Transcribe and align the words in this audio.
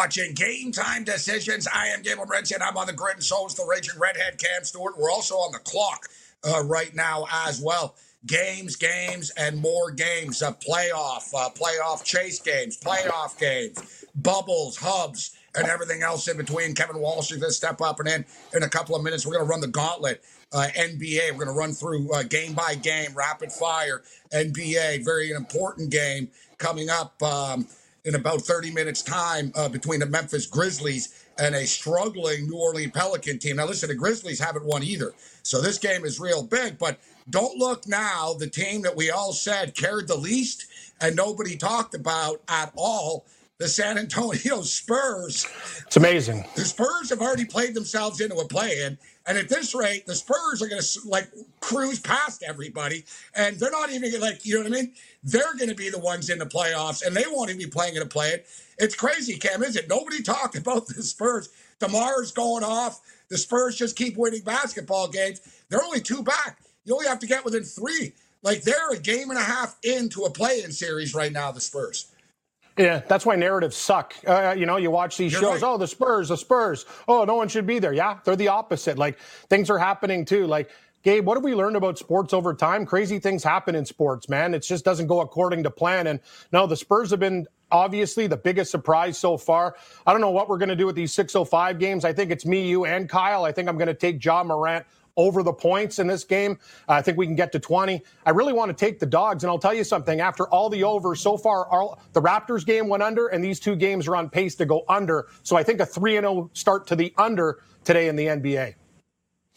Watching 0.00 0.32
Game 0.32 0.72
Time 0.72 1.04
Decisions. 1.04 1.68
I 1.68 1.88
am 1.88 2.02
Morency, 2.02 2.54
and 2.54 2.62
I'm 2.62 2.78
on 2.78 2.86
the 2.86 2.92
grid, 2.94 3.16
and 3.16 3.22
so 3.22 3.44
is 3.44 3.54
the 3.54 3.66
Raging 3.66 4.00
Redhead 4.00 4.38
Cam 4.38 4.64
Stewart. 4.64 4.96
We're 4.96 5.10
also 5.10 5.34
on 5.34 5.52
the 5.52 5.58
clock 5.58 6.08
uh, 6.42 6.64
right 6.64 6.94
now 6.94 7.26
as 7.30 7.60
well. 7.60 7.96
Games, 8.24 8.76
games, 8.76 9.30
and 9.36 9.58
more 9.58 9.90
games. 9.90 10.40
Uh, 10.40 10.52
playoff, 10.52 11.34
uh, 11.36 11.50
playoff 11.50 12.02
chase 12.02 12.40
games, 12.40 12.80
playoff 12.80 13.38
games, 13.38 14.06
bubbles, 14.14 14.78
hubs, 14.78 15.36
and 15.54 15.68
everything 15.68 16.02
else 16.02 16.26
in 16.28 16.38
between. 16.38 16.74
Kevin 16.74 16.98
Walsh 16.98 17.30
is 17.30 17.36
going 17.36 17.50
to 17.50 17.54
step 17.54 17.82
up 17.82 18.00
and 18.00 18.08
in 18.08 18.24
in 18.54 18.62
a 18.62 18.70
couple 18.70 18.96
of 18.96 19.04
minutes. 19.04 19.26
We're 19.26 19.34
going 19.34 19.44
to 19.44 19.50
run 19.50 19.60
the 19.60 19.68
gauntlet. 19.68 20.24
Uh, 20.50 20.66
NBA. 20.78 21.32
We're 21.32 21.44
going 21.44 21.48
to 21.48 21.52
run 21.52 21.72
through 21.72 22.10
uh, 22.14 22.22
game 22.22 22.54
by 22.54 22.74
game, 22.74 23.12
rapid 23.14 23.52
fire. 23.52 24.02
NBA, 24.32 25.04
very 25.04 25.30
important 25.30 25.90
game 25.90 26.28
coming 26.56 26.88
up. 26.88 27.22
Um, 27.22 27.68
in 28.04 28.14
about 28.14 28.42
30 28.42 28.72
minutes' 28.72 29.02
time 29.02 29.52
uh, 29.54 29.68
between 29.68 30.00
the 30.00 30.06
Memphis 30.06 30.46
Grizzlies 30.46 31.26
and 31.38 31.54
a 31.54 31.66
struggling 31.66 32.48
New 32.48 32.58
Orleans 32.58 32.92
Pelican 32.92 33.38
team. 33.38 33.56
Now, 33.56 33.66
listen, 33.66 33.88
the 33.88 33.94
Grizzlies 33.94 34.40
haven't 34.40 34.64
won 34.64 34.82
either. 34.82 35.12
So 35.42 35.60
this 35.60 35.78
game 35.78 36.04
is 36.04 36.20
real 36.20 36.42
big, 36.42 36.78
but 36.78 36.98
don't 37.28 37.56
look 37.58 37.86
now. 37.86 38.34
The 38.38 38.48
team 38.48 38.82
that 38.82 38.96
we 38.96 39.10
all 39.10 39.32
said 39.32 39.74
cared 39.74 40.08
the 40.08 40.16
least 40.16 40.66
and 41.00 41.16
nobody 41.16 41.56
talked 41.56 41.94
about 41.94 42.40
at 42.48 42.72
all 42.76 43.24
the 43.60 43.68
San 43.68 43.98
Antonio 43.98 44.62
Spurs. 44.62 45.46
It's 45.86 45.96
amazing. 45.96 46.44
The 46.56 46.64
Spurs 46.64 47.10
have 47.10 47.20
already 47.20 47.44
played 47.44 47.74
themselves 47.74 48.20
into 48.20 48.36
a 48.36 48.48
play 48.48 48.82
in. 48.82 48.98
And 49.26 49.36
at 49.36 49.50
this 49.50 49.74
rate, 49.74 50.06
the 50.06 50.14
Spurs 50.14 50.62
are 50.62 50.66
going 50.66 50.80
to 50.80 51.00
like 51.04 51.28
cruise 51.60 52.00
past 52.00 52.42
everybody, 52.42 53.04
and 53.34 53.56
they're 53.60 53.70
not 53.70 53.92
even 53.92 54.18
like 54.18 54.44
you 54.44 54.54
know 54.54 54.62
what 54.62 54.78
I 54.78 54.82
mean. 54.82 54.94
They're 55.22 55.54
going 55.56 55.68
to 55.68 55.74
be 55.74 55.90
the 55.90 55.98
ones 55.98 56.30
in 56.30 56.38
the 56.38 56.46
playoffs, 56.46 57.06
and 57.06 57.14
they 57.14 57.24
won't 57.30 57.50
even 57.50 57.58
be 57.58 57.70
playing 57.70 57.94
in 57.94 58.02
a 58.02 58.06
play-in. 58.06 58.40
It's 58.78 58.96
crazy, 58.96 59.36
Cam, 59.36 59.62
is 59.62 59.76
it? 59.76 59.88
Nobody 59.88 60.22
talked 60.24 60.56
about 60.56 60.86
the 60.86 61.02
Spurs. 61.02 61.50
DeMar's 61.80 62.32
going 62.32 62.64
off. 62.64 63.02
The 63.28 63.38
Spurs 63.38 63.76
just 63.76 63.94
keep 63.94 64.16
winning 64.16 64.42
basketball 64.42 65.06
games. 65.08 65.40
They're 65.68 65.84
only 65.84 66.00
two 66.00 66.22
back. 66.22 66.58
You 66.84 66.94
only 66.94 67.06
have 67.06 67.20
to 67.20 67.26
get 67.26 67.44
within 67.44 67.62
three. 67.62 68.14
Like 68.42 68.62
they're 68.62 68.90
a 68.90 68.98
game 68.98 69.28
and 69.28 69.38
a 69.38 69.42
half 69.42 69.76
into 69.84 70.22
a 70.22 70.30
play-in 70.30 70.72
series 70.72 71.14
right 71.14 71.30
now. 71.30 71.52
The 71.52 71.60
Spurs. 71.60 72.09
Yeah, 72.80 73.00
that's 73.06 73.26
why 73.26 73.36
narratives 73.36 73.76
suck. 73.76 74.14
Uh, 74.26 74.54
you 74.56 74.66
know, 74.66 74.78
you 74.78 74.90
watch 74.90 75.16
these 75.16 75.32
You're 75.32 75.40
shows. 75.42 75.62
Right. 75.62 75.68
Oh, 75.68 75.76
the 75.76 75.86
Spurs, 75.86 76.28
the 76.28 76.36
Spurs. 76.36 76.86
Oh, 77.06 77.24
no 77.24 77.34
one 77.34 77.48
should 77.48 77.66
be 77.66 77.78
there. 77.78 77.92
Yeah, 77.92 78.18
they're 78.24 78.36
the 78.36 78.48
opposite. 78.48 78.98
Like 78.98 79.18
things 79.48 79.70
are 79.70 79.78
happening 79.78 80.24
too. 80.24 80.46
Like 80.46 80.70
Gabe, 81.02 81.24
what 81.24 81.36
have 81.36 81.44
we 81.44 81.54
learned 81.54 81.76
about 81.76 81.98
sports 81.98 82.34
over 82.34 82.52
time? 82.52 82.84
Crazy 82.84 83.18
things 83.18 83.42
happen 83.42 83.74
in 83.74 83.86
sports, 83.86 84.28
man. 84.28 84.52
It 84.52 84.60
just 84.60 84.84
doesn't 84.84 85.06
go 85.06 85.20
according 85.20 85.62
to 85.62 85.70
plan. 85.70 86.06
And 86.06 86.20
no, 86.52 86.66
the 86.66 86.76
Spurs 86.76 87.10
have 87.10 87.20
been 87.20 87.46
obviously 87.72 88.26
the 88.26 88.36
biggest 88.36 88.70
surprise 88.70 89.16
so 89.16 89.38
far. 89.38 89.76
I 90.06 90.12
don't 90.12 90.20
know 90.20 90.30
what 90.30 90.48
we're 90.48 90.58
going 90.58 90.68
to 90.68 90.76
do 90.76 90.84
with 90.84 90.96
these 90.96 91.12
605 91.14 91.78
games. 91.78 92.04
I 92.04 92.12
think 92.12 92.30
it's 92.30 92.44
me, 92.44 92.68
you, 92.68 92.84
and 92.84 93.08
Kyle. 93.08 93.44
I 93.44 93.52
think 93.52 93.68
I'm 93.68 93.78
going 93.78 93.88
to 93.88 93.94
take 93.94 94.22
Ja 94.22 94.44
Morant 94.44 94.84
over 95.16 95.42
the 95.42 95.52
points 95.52 95.98
in 95.98 96.06
this 96.06 96.24
game. 96.24 96.58
I 96.88 97.02
think 97.02 97.18
we 97.18 97.26
can 97.26 97.34
get 97.34 97.52
to 97.52 97.58
20. 97.58 98.02
I 98.26 98.30
really 98.30 98.52
want 98.52 98.68
to 98.70 98.84
take 98.84 98.98
the 98.98 99.06
dogs, 99.06 99.44
and 99.44 99.50
I'll 99.50 99.58
tell 99.58 99.74
you 99.74 99.84
something. 99.84 100.20
After 100.20 100.48
all 100.48 100.68
the 100.68 100.84
overs 100.84 101.20
so 101.20 101.36
far, 101.36 101.66
all, 101.66 102.00
the 102.12 102.22
Raptors 102.22 102.64
game 102.64 102.88
went 102.88 103.02
under, 103.02 103.28
and 103.28 103.42
these 103.42 103.60
two 103.60 103.76
games 103.76 104.06
are 104.08 104.16
on 104.16 104.30
pace 104.30 104.54
to 104.56 104.66
go 104.66 104.84
under. 104.88 105.28
So 105.42 105.56
I 105.56 105.62
think 105.62 105.80
a 105.80 105.86
3 105.86 106.12
0 106.12 106.50
start 106.52 106.86
to 106.88 106.96
the 106.96 107.12
under 107.16 107.60
today 107.84 108.08
in 108.08 108.16
the 108.16 108.26
NBA. 108.26 108.74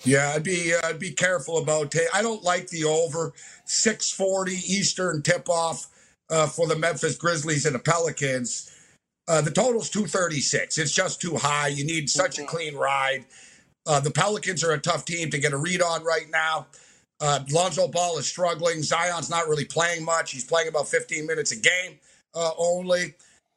Yeah, 0.03 0.33
I'd 0.35 0.43
be 0.43 0.73
uh, 0.73 0.87
I'd 0.87 0.99
be 0.99 1.11
careful 1.11 1.57
about. 1.59 1.95
it. 1.95 2.07
I 2.13 2.21
don't 2.21 2.43
like 2.43 2.67
the 2.67 2.83
over 2.83 3.33
640 3.65 4.51
Eastern 4.51 5.21
tip 5.21 5.47
off 5.47 5.87
uh, 6.29 6.47
for 6.47 6.67
the 6.67 6.75
Memphis 6.75 7.15
Grizzlies 7.15 7.65
and 7.65 7.75
the 7.75 7.79
Pelicans. 7.79 8.69
Uh, 9.27 9.39
the 9.41 9.51
total's 9.51 9.89
236. 9.89 10.77
It's 10.77 10.91
just 10.91 11.21
too 11.21 11.37
high. 11.37 11.69
You 11.69 11.85
need 11.85 12.09
such 12.09 12.37
a 12.37 12.41
mm-hmm. 12.41 12.49
clean 12.49 12.75
ride. 12.75 13.25
Uh, 13.85 13.99
the 13.99 14.11
Pelicans 14.11 14.63
are 14.63 14.71
a 14.71 14.79
tough 14.79 15.05
team 15.05 15.29
to 15.29 15.37
get 15.37 15.53
a 15.53 15.57
read 15.57 15.81
on 15.81 16.03
right 16.03 16.29
now. 16.29 16.67
Uh, 17.19 17.39
Lonzo 17.51 17.87
Ball 17.87 18.17
is 18.17 18.25
struggling. 18.25 18.81
Zion's 18.81 19.29
not 19.29 19.47
really 19.47 19.65
playing 19.65 20.03
much. 20.03 20.31
He's 20.31 20.43
playing 20.43 20.67
about 20.67 20.87
15 20.87 21.25
minutes 21.25 21.51
a 21.51 21.57
game 21.57 21.99
uh, 22.35 22.51
only. 22.57 23.15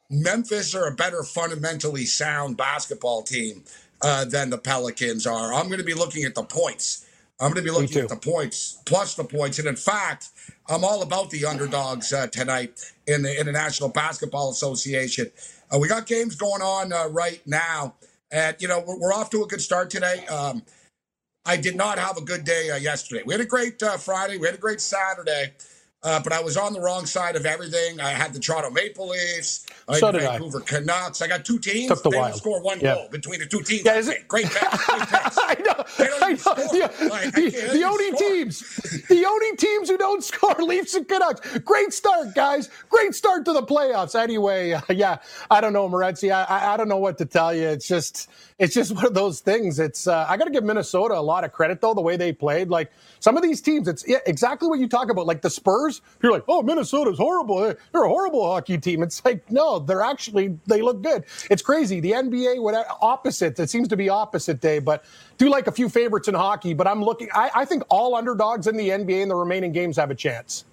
Memphis 0.09 0.73
are 0.73 0.87
a 0.87 0.95
better 0.95 1.23
fundamentally 1.23 2.05
sound 2.05 2.55
basketball 2.55 3.23
team 3.23 3.63
uh, 4.01 4.25
than 4.25 4.49
the 4.49 4.57
Pelicans 4.57 5.27
are. 5.27 5.53
I'm 5.53 5.67
going 5.67 5.79
to 5.79 5.85
be 5.85 5.93
looking 5.93 6.23
at 6.23 6.35
the 6.35 6.43
points. 6.43 7.05
I'm 7.39 7.51
going 7.51 7.63
to 7.65 7.71
be 7.71 7.77
looking 7.77 7.99
at 7.99 8.09
the 8.09 8.15
points 8.15 8.79
plus 8.85 9.15
the 9.15 9.23
points. 9.23 9.59
And 9.59 9.67
in 9.67 9.75
fact, 9.75 10.29
I'm 10.69 10.83
all 10.83 11.01
about 11.01 11.29
the 11.29 11.45
underdogs 11.45 12.11
uh, 12.11 12.27
tonight 12.27 12.79
in 13.05 13.21
the 13.21 13.39
International 13.39 13.89
Basketball 13.89 14.49
Association. 14.51 15.29
Uh, 15.73 15.77
we 15.77 15.87
got 15.87 16.07
games 16.07 16.35
going 16.35 16.61
on 16.61 16.93
uh, 16.93 17.07
right 17.09 17.41
now. 17.45 17.95
And, 18.31 18.55
you 18.59 18.67
know, 18.67 18.83
we're, 18.85 18.99
we're 18.99 19.13
off 19.13 19.29
to 19.31 19.43
a 19.43 19.47
good 19.47 19.61
start 19.61 19.89
today. 19.89 20.25
Um, 20.27 20.63
I 21.45 21.57
did 21.57 21.75
not 21.75 21.97
have 21.97 22.17
a 22.17 22.21
good 22.21 22.43
day 22.43 22.69
uh, 22.71 22.75
yesterday. 22.77 23.23
We 23.25 23.33
had 23.33 23.41
a 23.41 23.45
great 23.45 23.81
uh, 23.81 23.97
Friday. 23.97 24.37
We 24.37 24.47
had 24.47 24.55
a 24.55 24.59
great 24.59 24.81
Saturday. 24.81 25.53
Uh, 26.07 26.21
but 26.21 26.31
I 26.31 26.39
was 26.39 26.55
on 26.55 26.71
the 26.71 26.79
wrong 26.79 27.05
side 27.05 27.35
of 27.35 27.45
everything. 27.45 27.99
I 27.99 28.11
had 28.11 28.33
the 28.33 28.39
Toronto 28.39 28.69
Maple 28.69 29.09
Leafs, 29.09 29.65
I 29.89 29.99
so 29.99 30.09
the 30.09 30.19
Vancouver 30.19 30.61
I. 30.61 30.65
Canucks. 30.65 31.21
I 31.21 31.27
got 31.27 31.43
two 31.43 31.59
teams. 31.59 31.89
Took 31.89 32.03
the 32.03 32.11
they 32.11 32.17
wild. 32.17 32.35
score 32.35 32.61
one 32.61 32.79
yeah. 32.79 32.95
goal 32.95 33.09
between 33.09 33.41
the 33.41 33.45
two 33.45 33.61
teams. 33.61 33.83
Yeah, 33.83 33.95
is 33.95 34.07
it? 34.07 34.25
Great 34.25 34.45
picks. 34.49 34.89
I 34.89 35.55
know. 35.65 35.83
I 35.99 36.31
know. 36.31 36.37
The, 36.37 37.09
like, 37.09 37.33
the, 37.33 37.49
the 37.73 37.83
only 37.83 38.07
score. 38.15 38.29
teams, 38.29 38.59
the 39.09 39.25
only 39.25 39.57
teams 39.57 39.89
who 39.89 39.97
don't 39.97 40.23
score, 40.23 40.55
Leafs 40.59 40.93
and 40.95 41.05
Canucks. 41.05 41.57
Great 41.59 41.91
start, 41.91 42.33
guys. 42.33 42.69
Great 42.89 43.13
start 43.13 43.43
to 43.43 43.51
the 43.51 43.63
playoffs. 43.63 44.17
Anyway, 44.17 44.71
uh, 44.71 44.81
yeah, 44.89 45.17
I 45.51 45.59
don't 45.59 45.73
know, 45.73 45.89
Morency. 45.89 46.31
I, 46.31 46.43
I, 46.43 46.73
I 46.73 46.77
don't 46.77 46.87
know 46.87 46.99
what 46.99 47.17
to 47.17 47.25
tell 47.25 47.53
you. 47.53 47.67
It's 47.67 47.87
just 47.87 48.29
it's 48.59 48.73
just 48.73 48.91
one 48.95 49.05
of 49.05 49.13
those 49.13 49.39
things. 49.39 49.79
It's 49.79 50.07
uh, 50.07 50.25
I 50.27 50.37
got 50.37 50.45
to 50.45 50.51
give 50.51 50.63
Minnesota 50.63 51.17
a 51.17 51.21
lot 51.21 51.43
of 51.43 51.51
credit 51.51 51.81
though 51.81 51.93
the 51.93 52.01
way 52.01 52.17
they 52.17 52.31
played. 52.33 52.69
Like 52.69 52.91
some 53.19 53.37
of 53.37 53.43
these 53.43 53.61
teams, 53.61 53.87
it's 53.87 54.03
exactly 54.03 54.67
what 54.67 54.79
you 54.79 54.87
talk 54.87 55.09
about. 55.09 55.25
Like 55.25 55.41
the 55.41 55.49
Spurs, 55.49 56.01
you're 56.21 56.31
like, 56.31 56.43
oh, 56.47 56.61
Minnesota's 56.61 57.17
horrible. 57.17 57.59
They're 57.59 58.03
a 58.03 58.07
horrible 58.07 58.45
hockey 58.45 58.77
team. 58.77 59.03
It's 59.03 59.23
like 59.23 59.49
no, 59.51 59.79
they're 59.79 60.01
actually 60.01 60.57
they 60.65 60.81
look 60.81 61.01
good. 61.01 61.25
It's 61.49 61.61
crazy. 61.61 61.99
The 61.99 62.11
NBA, 62.11 62.61
what 62.61 62.87
opposite? 63.01 63.59
It 63.59 63.69
seems 63.69 63.87
to 63.89 63.97
be 63.97 64.09
opposite 64.09 64.61
day, 64.61 64.79
but 64.79 65.05
do 65.37 65.49
like 65.49 65.67
a 65.67 65.71
few 65.71 65.89
favorites 65.89 66.27
in 66.27 66.33
hockey. 66.33 66.73
But 66.73 66.87
I'm 66.87 67.03
looking. 67.03 67.29
I, 67.33 67.51
I 67.55 67.65
think 67.65 67.83
all 67.89 68.15
underdogs 68.15 68.67
in 68.67 68.77
the 68.77 68.89
NBA 68.89 69.21
in 69.21 69.29
the 69.29 69.35
remaining 69.35 69.71
games 69.71 69.97
have 69.97 70.11
a 70.11 70.15
chance. 70.15 70.65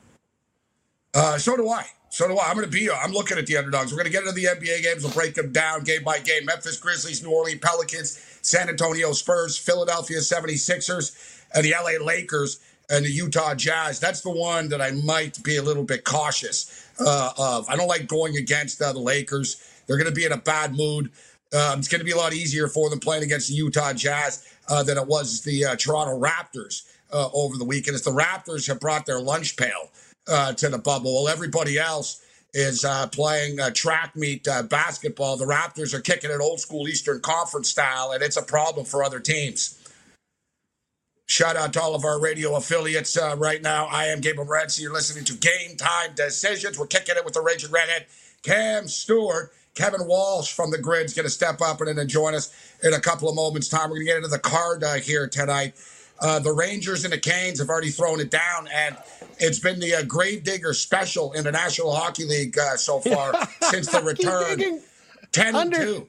Uh, 1.13 1.39
so 1.39 1.57
do 1.57 1.69
I. 1.69 1.87
So 2.15 2.29
do 2.29 2.39
I. 2.39 2.47
I'm 2.47 2.55
going 2.55 2.65
to 2.65 2.71
be. 2.71 2.89
I'm 2.89 3.11
looking 3.11 3.39
at 3.39 3.47
the 3.47 3.57
underdogs. 3.57 3.91
We're 3.91 3.97
going 3.97 4.07
to 4.07 4.13
get 4.13 4.23
into 4.23 4.35
the 4.35 4.45
NBA 4.45 4.85
games. 4.85 5.03
We'll 5.03 5.13
break 5.13 5.35
them 5.35 5.51
down 5.51 5.83
game 5.83 6.05
by 6.05 6.21
game. 6.21 6.45
Memphis 6.45 6.77
Grizzlies, 6.77 7.25
New 7.25 7.31
Orleans 7.31 7.59
Pelicans, 7.61 8.39
San 8.41 8.69
Antonio 8.69 9.11
Spurs, 9.11 9.59
Philadelphia 9.59 10.19
76ers, 10.19 11.43
and 11.57 11.65
the 11.65 11.73
LA 11.73 12.05
Lakers 12.05 12.61
and 12.89 13.05
the 13.05 13.11
Utah 13.11 13.57
Jazz. 13.57 13.99
That's 13.99 14.21
the 14.21 14.31
one 14.31 14.69
that 14.69 14.81
I 14.81 14.93
might 14.93 15.43
be 15.43 15.57
a 15.57 15.63
little 15.63 15.83
bit 15.83 16.05
cautious 16.05 16.87
uh, 17.01 17.33
of. 17.37 17.69
I 17.69 17.75
don't 17.75 17.89
like 17.89 18.07
going 18.07 18.37
against 18.37 18.81
uh, 18.81 18.93
the 18.93 19.01
Lakers. 19.01 19.61
They're 19.89 19.99
going 19.99 20.09
to 20.09 20.15
be 20.15 20.25
in 20.25 20.31
a 20.31 20.37
bad 20.37 20.77
mood. 20.77 21.11
Um, 21.53 21.81
it's 21.81 21.89
going 21.89 21.99
to 21.99 22.05
be 22.05 22.13
a 22.13 22.17
lot 22.17 22.33
easier 22.33 22.69
for 22.69 22.91
them 22.91 23.01
playing 23.01 23.25
against 23.25 23.49
the 23.49 23.55
Utah 23.55 23.93
Jazz 23.93 24.49
uh, 24.69 24.85
than 24.85 24.99
it 24.99 25.09
was 25.09 25.43
the 25.43 25.65
uh, 25.65 25.75
Toronto 25.75 26.17
Raptors 26.17 26.83
uh, 27.13 27.29
over 27.33 27.57
the 27.57 27.65
weekend. 27.65 27.97
As 27.97 28.03
the 28.03 28.13
Raptors 28.13 28.69
have 28.69 28.79
brought 28.79 29.05
their 29.05 29.19
lunch 29.19 29.57
pail 29.57 29.91
uh, 30.29 30.53
to 30.55 30.69
the 30.69 30.79
bubble. 30.79 31.25
Well, 31.25 31.33
everybody 31.33 31.79
else 31.79 32.23
is 32.53 32.85
uh, 32.85 33.09
playing 33.09 33.61
uh, 33.61 33.71
track 33.71 34.15
meet 34.15 34.47
uh, 34.47 34.63
basketball. 34.63 35.37
The 35.37 35.45
Raptors 35.45 35.93
are 35.93 36.01
kicking 36.01 36.31
it 36.31 36.41
old 36.41 36.61
school 36.61 36.89
Eastern 36.89 37.21
Conference 37.21 37.69
style, 37.71 38.13
and 38.13 38.23
it's 38.23 38.37
a 38.37 38.43
problem 38.43 38.87
for 38.87 39.03
other 39.03 39.21
teams. 39.21 39.81
Shout 41.27 41.57
out 41.57 41.73
to 41.73 41.81
all 41.81 41.95
of 41.95 42.05
our 42.05 42.21
radio 42.21 42.55
affiliates 42.55 43.17
uh, 43.17 43.35
right 43.39 43.63
now. 43.63 43.87
I 43.87 44.07
am 44.07 44.21
Gabriel 44.21 44.47
Morency. 44.47 44.83
You're 44.83 44.93
listening 44.93 45.25
to 45.25 45.35
Game 45.35 45.77
Time 45.77 46.11
Decisions. 46.15 46.79
We're 46.79 46.87
kicking 46.87 47.17
it 47.17 47.25
with 47.25 47.35
the 47.35 47.41
Raging 47.41 47.71
Redhead, 47.71 48.07
Cam 48.43 48.87
Stewart. 48.89 49.53
Kevin 49.75 50.07
Walsh 50.07 50.53
from 50.53 50.71
the 50.71 50.79
Grid's 50.79 51.15
going 51.15 51.25
to 51.25 51.31
step 51.31 51.61
up 51.61 51.81
and 51.81 51.99
then 51.99 52.09
join 52.09 52.35
us 52.35 52.53
in 52.85 52.93
a 52.93 53.01
couple 53.01 53.29
of 53.29 53.35
moments' 53.35 53.69
time. 53.69 53.91
We're 53.91 53.97
going 53.97 54.07
to 54.07 54.13
get 54.13 54.17
into 54.19 54.29
the 54.29 54.39
card 54.39 54.85
uh, 54.85 54.95
here 54.95 55.27
tonight. 55.27 55.75
Uh, 56.21 56.39
the 56.39 56.53
Rangers 56.53 57.05
and 57.05 57.13
the 57.13 57.19
Canes 57.19 57.59
have 57.59 57.69
already 57.69 57.91
thrown 57.91 58.21
it 58.21 58.31
down, 58.31 58.69
and 58.73 58.97
it's 59.39 59.59
been 59.59 59.81
the 59.81 59.95
uh, 59.95 60.03
Gravedigger 60.03 60.73
special 60.73 61.33
in 61.33 61.45
the 61.45 61.53
National 61.53 61.95
Hockey 61.95 62.25
League 62.25 62.57
uh, 62.57 62.77
so 62.77 63.01
far 63.01 63.35
since 63.63 63.89
the 63.89 64.01
return 64.01 64.81
10 65.33 65.55
Under. 65.57 65.77
and 65.77 65.87
2. 65.87 66.09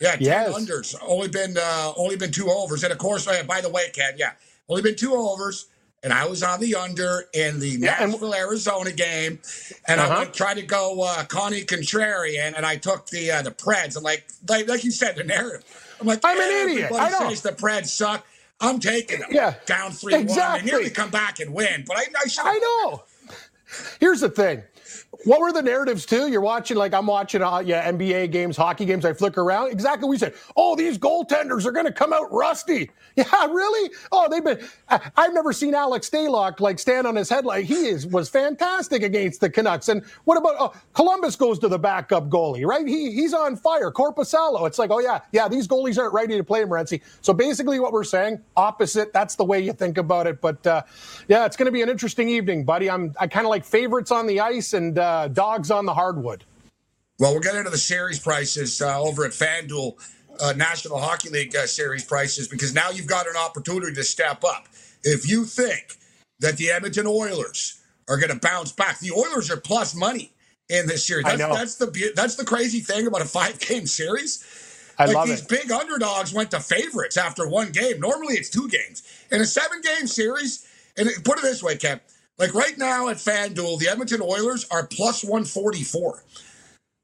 Yeah, 0.00 0.12
10 0.12 0.20
yes. 0.20 0.54
unders. 0.54 0.94
Only 1.02 1.28
been 1.28 1.56
uh, 1.58 1.92
only 1.96 2.16
been 2.16 2.30
two 2.30 2.48
overs. 2.50 2.84
And 2.84 2.92
of 2.92 2.98
course, 2.98 3.26
uh, 3.26 3.42
by 3.44 3.60
the 3.60 3.68
way, 3.68 3.90
Ken, 3.92 4.14
yeah, 4.16 4.32
only 4.68 4.82
been 4.82 4.96
two 4.96 5.14
overs. 5.14 5.66
And 6.04 6.12
I 6.12 6.26
was 6.26 6.44
on 6.44 6.60
the 6.60 6.76
under 6.76 7.24
in 7.34 7.58
the 7.58 7.70
yeah, 7.70 8.06
Nashville, 8.06 8.32
Arizona 8.32 8.92
game, 8.92 9.40
and 9.88 10.00
uh-huh. 10.00 10.20
I 10.20 10.24
tried 10.26 10.54
to 10.54 10.62
go 10.62 11.02
uh, 11.02 11.24
Connie 11.24 11.64
Contrarian, 11.64 12.54
and 12.56 12.64
I 12.64 12.76
took 12.76 13.08
the 13.08 13.32
uh, 13.32 13.42
the 13.42 13.50
Preds. 13.50 13.96
And 13.96 14.04
like, 14.04 14.28
like 14.48 14.68
like 14.68 14.84
you 14.84 14.92
said, 14.92 15.16
the 15.16 15.24
narrative. 15.24 15.64
I'm 16.00 16.06
like, 16.06 16.20
I'm 16.22 16.38
an 16.38 16.68
idiot. 16.68 16.92
I 16.94 17.10
know. 17.10 17.34
the 17.34 17.50
Preds 17.50 17.86
suck. 17.86 18.24
I'm 18.60 18.80
taking 18.80 19.20
them. 19.20 19.28
Yeah, 19.30 19.54
down 19.66 19.92
three 19.92 20.14
exactly. 20.14 20.42
one, 20.42 20.58
and 20.58 20.66
nearly 20.66 20.90
come 20.90 21.10
back 21.10 21.40
and 21.40 21.54
win. 21.54 21.84
But 21.86 21.98
I, 21.98 22.02
I. 22.16 22.28
I 22.42 22.58
know. 22.58 23.02
Here's 24.00 24.20
the 24.20 24.30
thing. 24.30 24.62
What 25.24 25.40
were 25.40 25.52
the 25.52 25.62
narratives 25.62 26.04
too? 26.04 26.28
You're 26.28 26.42
watching 26.42 26.76
like 26.76 26.92
I'm 26.92 27.06
watching 27.06 27.42
uh, 27.42 27.60
yeah 27.60 27.90
NBA 27.90 28.30
games, 28.30 28.56
hockey 28.56 28.84
games. 28.84 29.06
I 29.06 29.14
flick 29.14 29.38
around. 29.38 29.72
Exactly 29.72 30.08
we 30.08 30.18
said. 30.18 30.34
Oh, 30.54 30.76
these 30.76 30.98
goaltenders 30.98 31.64
are 31.64 31.72
going 31.72 31.86
to 31.86 31.92
come 31.92 32.12
out 32.12 32.32
rusty. 32.32 32.90
Yeah, 33.18 33.46
really? 33.46 33.90
Oh, 34.12 34.28
they've 34.30 34.44
been. 34.44 34.60
I, 34.88 35.10
have 35.16 35.34
never 35.34 35.52
seen 35.52 35.74
Alex 35.74 36.08
Stalock 36.08 36.60
like 36.60 36.78
stand 36.78 37.04
on 37.04 37.16
his 37.16 37.28
head 37.28 37.44
like 37.44 37.64
he 37.64 37.88
is 37.88 38.06
was 38.06 38.28
fantastic 38.28 39.02
against 39.02 39.40
the 39.40 39.50
Canucks. 39.50 39.88
And 39.88 40.04
what 40.22 40.38
about 40.38 40.54
uh, 40.60 40.68
Columbus 40.94 41.34
goes 41.34 41.58
to 41.60 41.68
the 41.68 41.80
backup 41.80 42.28
goalie, 42.28 42.64
right? 42.64 42.86
He 42.86 43.10
he's 43.10 43.34
on 43.34 43.56
fire. 43.56 43.90
Korpisalo. 43.90 44.68
It's 44.68 44.78
like 44.78 44.92
oh 44.92 45.00
yeah, 45.00 45.18
yeah. 45.32 45.48
These 45.48 45.66
goalies 45.66 45.98
aren't 45.98 46.14
ready 46.14 46.36
to 46.36 46.44
play 46.44 46.62
Morency. 46.62 47.00
So 47.20 47.32
basically, 47.32 47.80
what 47.80 47.92
we're 47.92 48.04
saying, 48.04 48.40
opposite. 48.56 49.12
That's 49.12 49.34
the 49.34 49.44
way 49.44 49.58
you 49.58 49.72
think 49.72 49.98
about 49.98 50.28
it. 50.28 50.40
But 50.40 50.64
uh, 50.64 50.82
yeah, 51.26 51.44
it's 51.44 51.56
going 51.56 51.66
to 51.66 51.72
be 51.72 51.82
an 51.82 51.88
interesting 51.88 52.28
evening, 52.28 52.64
buddy. 52.64 52.88
I'm 52.88 53.16
I 53.18 53.26
kind 53.26 53.46
of 53.46 53.50
like 53.50 53.64
favorites 53.64 54.12
on 54.12 54.28
the 54.28 54.38
ice 54.38 54.74
and 54.74 54.96
uh, 54.98 55.28
dogs 55.28 55.70
on 55.70 55.86
the 55.86 55.94
hardwood. 55.94 56.44
Well, 57.18 57.32
we'll 57.32 57.40
get 57.40 57.56
into 57.56 57.70
the 57.70 57.78
series 57.78 58.18
prices 58.18 58.80
uh, 58.80 59.00
over 59.00 59.24
at 59.24 59.32
FanDuel 59.32 59.94
uh, 60.40 60.52
National 60.56 60.98
Hockey 60.98 61.30
League 61.30 61.54
uh, 61.56 61.66
series 61.66 62.04
prices 62.04 62.48
because 62.48 62.74
now 62.74 62.90
you've 62.90 63.06
got 63.06 63.26
an 63.26 63.36
opportunity 63.36 63.94
to 63.94 64.04
step 64.04 64.44
up. 64.44 64.68
If 65.02 65.28
you 65.28 65.44
think 65.44 65.96
that 66.40 66.56
the 66.56 66.70
Edmonton 66.70 67.06
Oilers 67.06 67.80
are 68.08 68.18
going 68.18 68.32
to 68.32 68.38
bounce 68.38 68.72
back, 68.72 69.00
the 69.00 69.12
Oilers 69.12 69.50
are 69.50 69.56
plus 69.56 69.94
money 69.94 70.32
in 70.68 70.86
this 70.86 71.06
series. 71.06 71.24
That's, 71.24 71.40
I 71.40 71.48
know. 71.48 71.54
that's 71.54 71.76
the 71.76 72.12
that's 72.14 72.36
the 72.36 72.44
crazy 72.44 72.80
thing 72.80 73.06
about 73.06 73.22
a 73.22 73.24
five 73.38 73.58
game 73.58 73.86
series. 73.86 74.44
I 74.98 75.06
like 75.06 75.14
love 75.14 75.28
these 75.28 75.42
it. 75.42 75.48
big 75.48 75.70
underdogs 75.70 76.32
went 76.32 76.50
to 76.50 76.60
favorites 76.60 77.16
after 77.16 77.48
one 77.48 77.70
game. 77.70 78.00
Normally 78.00 78.34
it's 78.34 78.50
two 78.50 78.68
games. 78.68 79.02
In 79.30 79.40
a 79.40 79.46
seven 79.46 79.80
game 79.80 80.06
series, 80.06 80.66
and 80.96 81.08
put 81.24 81.38
it 81.38 81.42
this 81.42 81.62
way, 81.62 81.76
Kev, 81.76 82.00
like 82.38 82.54
right 82.54 82.76
now 82.78 83.08
at 83.08 83.16
FanDuel, 83.16 83.78
the 83.78 83.88
Edmonton 83.88 84.22
Oilers 84.22 84.66
are 84.70 84.86
plus 84.86 85.24
144. 85.24 86.22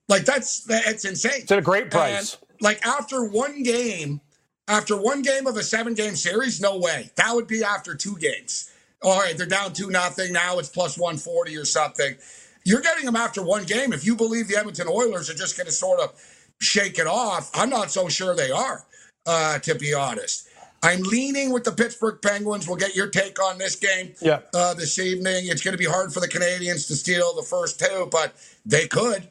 Like 0.08 0.24
that's 0.24 0.60
that's 0.64 1.04
insane. 1.04 1.42
It's 1.42 1.52
at 1.52 1.58
a 1.58 1.62
great 1.62 1.90
price. 1.90 2.34
And 2.34 2.60
like 2.60 2.86
after 2.86 3.24
one 3.24 3.62
game, 3.62 4.20
after 4.68 4.96
one 4.96 5.22
game 5.22 5.46
of 5.46 5.56
a 5.56 5.62
seven 5.62 5.94
game 5.94 6.14
series, 6.14 6.60
no 6.60 6.78
way. 6.78 7.10
That 7.16 7.34
would 7.34 7.46
be 7.46 7.64
after 7.64 7.94
two 7.94 8.16
games. 8.16 8.70
All 9.02 9.18
right, 9.18 9.36
they're 9.36 9.46
down 9.46 9.72
two 9.72 9.90
nothing. 9.90 10.32
Now 10.32 10.58
it's 10.58 10.68
plus 10.68 10.98
140 10.98 11.56
or 11.56 11.64
something. 11.64 12.16
You're 12.64 12.80
getting 12.80 13.04
them 13.04 13.16
after 13.16 13.42
one 13.42 13.64
game. 13.64 13.92
If 13.92 14.06
you 14.06 14.16
believe 14.16 14.48
the 14.48 14.56
Edmonton 14.56 14.88
Oilers 14.88 15.28
are 15.28 15.34
just 15.34 15.56
going 15.56 15.66
to 15.66 15.72
sort 15.72 16.00
of 16.00 16.12
shake 16.60 16.98
it 16.98 17.06
off, 17.06 17.50
I'm 17.54 17.68
not 17.68 17.90
so 17.90 18.08
sure 18.08 18.34
they 18.34 18.50
are, 18.50 18.84
uh, 19.26 19.58
to 19.58 19.74
be 19.74 19.92
honest. 19.92 20.48
I'm 20.84 21.00
leaning 21.02 21.50
with 21.50 21.64
the 21.64 21.72
Pittsburgh 21.72 22.18
Penguins. 22.20 22.68
We'll 22.68 22.76
get 22.76 22.94
your 22.94 23.08
take 23.08 23.42
on 23.42 23.56
this 23.56 23.74
game 23.74 24.12
yeah. 24.20 24.40
uh, 24.52 24.74
this 24.74 24.98
evening. 24.98 25.46
It's 25.46 25.62
going 25.62 25.72
to 25.72 25.78
be 25.78 25.86
hard 25.86 26.12
for 26.12 26.20
the 26.20 26.28
Canadians 26.28 26.86
to 26.88 26.94
steal 26.94 27.34
the 27.34 27.42
first 27.42 27.80
two, 27.80 28.08
but 28.12 28.34
they 28.66 28.86
could. 28.86 29.28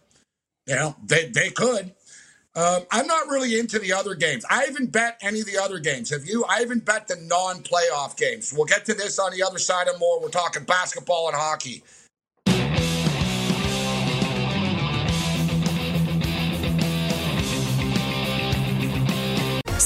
You 0.65 0.75
know, 0.75 0.95
they, 1.05 1.25
they 1.29 1.49
could. 1.49 1.93
Um, 2.55 2.83
I'm 2.91 3.07
not 3.07 3.27
really 3.27 3.59
into 3.59 3.79
the 3.79 3.93
other 3.93 4.15
games. 4.15 4.45
I 4.49 4.63
haven't 4.63 4.91
bet 4.91 5.19
any 5.21 5.41
of 5.41 5.45
the 5.45 5.57
other 5.57 5.79
games. 5.79 6.09
Have 6.09 6.25
you? 6.25 6.45
I 6.45 6.59
haven't 6.59 6.85
bet 6.85 7.07
the 7.07 7.15
non 7.15 7.63
playoff 7.63 8.15
games. 8.15 8.53
We'll 8.55 8.65
get 8.65 8.85
to 8.85 8.93
this 8.93 9.17
on 9.17 9.31
the 9.31 9.43
other 9.43 9.57
side 9.57 9.87
of 9.87 9.99
more. 9.99 10.21
We're 10.21 10.29
talking 10.29 10.63
basketball 10.63 11.27
and 11.27 11.35
hockey. 11.35 11.83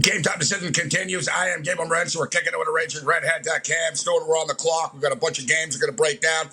Game 0.00 0.22
time 0.22 0.38
decision 0.38 0.72
continues. 0.72 1.28
I 1.28 1.48
am 1.48 1.62
Gabe 1.62 1.76
Morency. 1.76 2.16
We're 2.16 2.28
kicking 2.28 2.52
it 2.54 2.58
with 2.58 2.68
a 2.68 2.72
raging 2.72 3.04
redhead. 3.04 3.44
Cam 3.64 3.94
Stone. 3.94 4.26
We're 4.26 4.38
on 4.38 4.46
the 4.46 4.54
clock. 4.54 4.94
We've 4.94 5.02
got 5.02 5.12
a 5.12 5.16
bunch 5.16 5.38
of 5.38 5.46
games 5.46 5.76
we're 5.76 5.80
going 5.80 5.92
to 5.92 5.96
break 5.96 6.22
down. 6.22 6.46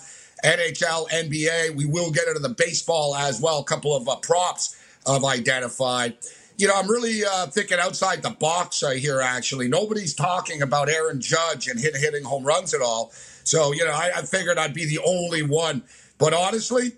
NHL, 0.44 1.08
NBA. 1.08 1.74
We 1.74 1.86
will 1.86 2.10
get 2.10 2.28
into 2.28 2.40
the 2.40 2.50
baseball 2.50 3.14
as 3.16 3.40
well. 3.40 3.60
A 3.60 3.64
couple 3.64 3.96
of 3.96 4.06
uh, 4.06 4.16
props 4.16 4.76
I've 5.06 5.24
identified. 5.24 6.16
You 6.58 6.68
know, 6.68 6.74
I'm 6.76 6.90
really 6.90 7.24
uh, 7.24 7.46
thinking 7.46 7.78
outside 7.78 8.22
the 8.22 8.30
box 8.30 8.82
uh, 8.82 8.90
here, 8.90 9.22
actually. 9.22 9.68
Nobody's 9.68 10.14
talking 10.14 10.60
about 10.60 10.90
Aaron 10.90 11.20
Judge 11.20 11.68
and 11.68 11.80
hit, 11.80 11.96
hitting 11.96 12.24
home 12.24 12.44
runs 12.44 12.74
at 12.74 12.82
all. 12.82 13.12
So, 13.44 13.72
you 13.72 13.84
know, 13.84 13.92
I, 13.92 14.10
I 14.16 14.22
figured 14.22 14.58
I'd 14.58 14.74
be 14.74 14.84
the 14.84 14.98
only 15.06 15.42
one. 15.42 15.84
But 16.18 16.34
honestly, 16.34 16.92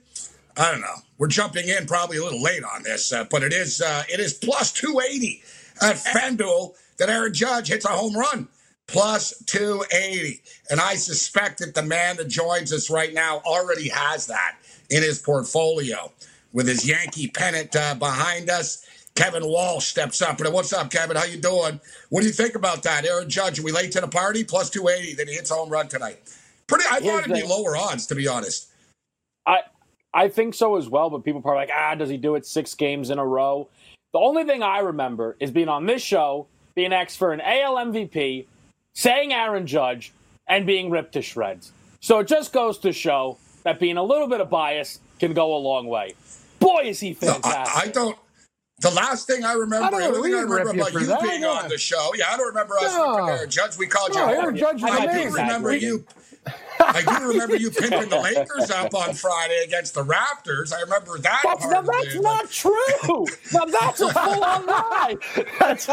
I 0.57 0.73
don't 0.73 0.81
know. 0.81 0.97
We're 1.19 1.29
jumping 1.29 1.69
in 1.69 1.87
probably 1.87 2.17
a 2.17 2.25
little 2.25 2.43
late 2.43 2.65
on 2.65 2.83
this, 2.83 3.13
uh, 3.13 3.25
but 3.31 3.45
it 3.45 3.53
is 3.53 3.81
uh, 3.81 4.03
it 4.09 4.19
is 4.19 4.33
plus 4.33 4.73
280 4.73 5.43
at 5.83 5.97
FanDuel 5.97 6.75
that 6.99 7.09
Aaron 7.09 7.33
Judge 7.33 7.69
hits 7.69 7.85
a 7.85 7.89
home 7.89 8.17
run. 8.17 8.49
Plus 8.87 9.41
280. 9.47 10.41
And 10.71 10.81
I 10.81 10.97
suspect 10.97 11.61
that 11.61 11.75
the 11.75 11.83
man 11.83 12.17
that 12.17 12.27
joins 12.27 12.73
us 12.73 12.91
right 12.91 13.15
now 13.15 13.41
already 13.47 13.89
has 13.89 14.27
that 14.27 14.57
in 14.91 15.03
his 15.03 15.21
portfolio 15.21 16.11
with 16.53 16.67
his 16.67 16.87
Yankee 16.87 17.29
pennant 17.29 17.75
uh, 17.77 17.95
behind 17.95 18.51
us. 18.51 18.85
Kevin 19.15 19.47
Walsh 19.47 19.87
steps 19.87 20.23
up. 20.23 20.41
And 20.41 20.53
what's 20.53 20.73
up, 20.73 20.91
Kevin? 20.91 21.17
How 21.17 21.25
you 21.25 21.37
doing? 21.37 21.81
What 22.09 22.23
do 22.23 22.27
you 22.27 22.33
think 22.33 22.55
about 22.55 22.83
that? 22.85 23.05
Aaron 23.05 23.29
Judge, 23.29 23.59
are 23.59 23.63
we 23.63 23.71
late 23.71 23.93
to 23.93 24.01
the 24.01 24.09
party? 24.09 24.45
Plus 24.45 24.71
280 24.71 25.15
that 25.15 25.29
he 25.29 25.35
hits 25.35 25.51
a 25.51 25.55
home 25.55 25.69
run 25.69 25.89
tonight. 25.89 26.19
Pretty 26.67 26.85
I 26.91 27.01
thought 27.01 27.25
it'd 27.25 27.35
be 27.35 27.43
lower 27.43 27.77
odds, 27.77 28.07
to 28.07 28.15
be 28.15 28.29
honest. 28.29 28.71
I 29.47 29.61
I 30.13 30.29
think 30.29 30.55
so 30.55 30.77
as 30.77 30.89
well, 30.89 31.11
but 31.11 31.25
people 31.25 31.41
are 31.41 31.43
probably 31.43 31.67
like, 31.67 31.71
ah, 31.75 31.95
does 31.95 32.09
he 32.09 32.17
do 32.17 32.35
it 32.35 32.47
six 32.47 32.75
games 32.75 33.11
in 33.11 33.19
a 33.19 33.27
row? 33.27 33.69
The 34.13 34.19
only 34.19 34.45
thing 34.45 34.63
I 34.63 34.81
remember 34.81 35.37
is 35.39 35.51
being 35.51 35.69
on 35.69 35.87
this 35.87 36.03
show, 36.03 36.47
being 36.75 36.93
asked 36.93 37.17
for 37.17 37.33
an 37.33 37.41
AL 37.41 37.77
MVP, 37.77 38.47
saying 38.93 39.33
Aaron 39.33 39.67
Judge, 39.67 40.13
and 40.49 40.67
being 40.67 40.91
ripped 40.91 41.13
to 41.13 41.23
shreds. 41.23 41.73
So 42.01 42.19
it 42.19 42.27
just 42.27 42.53
goes 42.53 42.79
to 42.79 42.93
show 42.93 43.39
that 43.63 43.79
being 43.79 43.97
a 43.97 44.03
little 44.03 44.27
bit 44.27 44.41
of 44.41 44.51
bias 44.51 44.99
can 45.21 45.33
go 45.33 45.55
a 45.55 45.59
long 45.59 45.87
way. 45.87 46.15
Boy, 46.59 46.83
is 46.87 46.99
he 46.99 47.15
fantastic! 47.15 47.45
No, 47.45 47.51
I, 47.51 47.85
I, 47.85 47.89
don't. 47.89 48.19
The 48.81 48.91
last 48.91 49.27
thing 49.27 49.45
I 49.45 49.53
remember, 49.53 49.97
I 49.97 50.05
I 50.05 50.09
remember 50.09 50.59
about 50.59 50.93
you, 50.93 51.07
that, 51.07 51.23
being 51.23 51.43
yeah. 51.43 51.49
on 51.49 51.69
the 51.69 51.79
show. 51.79 52.11
Yeah, 52.17 52.31
I 52.31 52.37
don't 52.37 52.49
remember 52.49 52.75
us 52.79 52.95
no. 52.95 53.27
Aaron 53.27 53.51
Judge. 53.51 53.79
We 53.79 53.87
called 53.87 54.15
no, 54.15 54.29
you 54.29 54.35
Aaron 54.35 54.57
Judge. 54.57 54.83
I 54.83 55.07
do 55.07 55.31
remember 55.31 55.75
you 55.75 56.05
I 56.93 57.19
do 57.19 57.29
remember 57.29 57.57
you 57.57 57.71
pimping 57.71 58.09
the 58.09 58.19
Lakers 58.21 58.71
up 58.71 58.95
on 58.95 59.15
Friday 59.15 59.63
against 59.65 59.95
the 59.95 60.05
Raptors. 60.05 60.73
I 60.73 60.81
remember 60.81 61.19
that. 61.19 61.43
That's, 61.45 61.67
now, 61.67 61.83
that's 61.83 62.15
not 62.17 62.51
true. 62.51 63.27
now 63.53 63.65
that's 63.67 64.01
a 64.01 64.13
full 64.13 64.45
on 64.45 64.67
lie. 64.67 65.17
that's, 65.59 65.87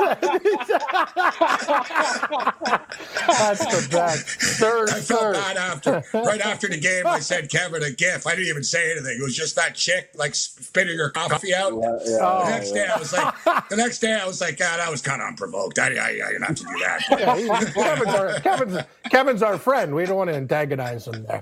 that's 3.27 3.65
the 3.65 3.87
best. 3.91 4.27
Third, 4.59 4.89
I 4.89 4.99
felt 4.99 5.33
bad 5.33 5.57
after. 5.57 6.03
Right 6.13 6.41
after 6.41 6.67
the 6.67 6.79
game, 6.79 7.05
I 7.05 7.19
sent 7.19 7.49
Kevin 7.49 7.83
a 7.83 7.91
gif. 7.91 8.25
I 8.25 8.31
didn't 8.31 8.47
even 8.47 8.63
say 8.63 8.91
anything. 8.91 9.17
It 9.19 9.23
was 9.23 9.35
just 9.35 9.55
that 9.55 9.75
chick 9.75 10.09
like 10.15 10.35
spitting 10.35 10.97
her 10.97 11.09
coffee 11.09 11.53
out. 11.53 11.73
Yeah, 11.73 11.97
yeah, 12.05 12.17
oh, 12.21 12.45
the 12.45 12.51
next 12.51 12.71
day, 12.71 12.87
I 12.87 12.97
was 12.97 13.13
like, 13.13 13.69
the 13.69 13.75
next 13.75 13.99
day, 13.99 14.13
I 14.13 14.25
was 14.25 14.41
like, 14.41 14.57
God, 14.57 14.79
that 14.79 14.89
was 14.89 15.01
kind 15.01 15.21
of 15.21 15.27
unprovoked. 15.27 15.79
I, 15.79 15.95
I, 15.95 16.09
I 16.09 16.31
didn't 16.31 16.43
have 16.43 16.55
to 16.55 16.63
do 16.63 16.79
that. 16.79 17.03
Yeah, 17.09 17.71
Kevin's, 17.71 18.13
our, 18.13 18.39
Kevin's, 18.39 18.77
Kevin's 19.09 19.43
our 19.43 19.57
friend. 19.57 19.93
We 19.93 20.05
don't 20.05 20.17
want 20.17 20.29
to 20.29 20.35
antagonize 20.35 20.86
recognize 20.87 21.07
him 21.07 21.23
there. 21.23 21.41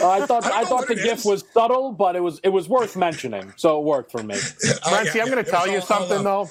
Uh, 0.00 0.10
I 0.10 0.26
thought 0.26 0.44
I, 0.52 0.60
I 0.60 0.64
thought 0.64 0.88
the 0.88 0.94
gift 0.94 1.24
was 1.24 1.44
subtle, 1.52 1.92
but 1.92 2.16
it 2.16 2.20
was 2.20 2.40
it 2.42 2.48
was 2.50 2.68
worth 2.68 2.96
mentioning, 2.96 3.52
so 3.56 3.78
it 3.78 3.84
worked 3.84 4.10
for 4.10 4.22
me. 4.22 4.36
oh, 4.86 5.04
yeah, 5.14 5.22
I'm 5.22 5.30
going 5.30 5.44
to 5.44 5.50
tell 5.50 5.68
you 5.68 5.80
something 5.80 6.22
though. 6.22 6.48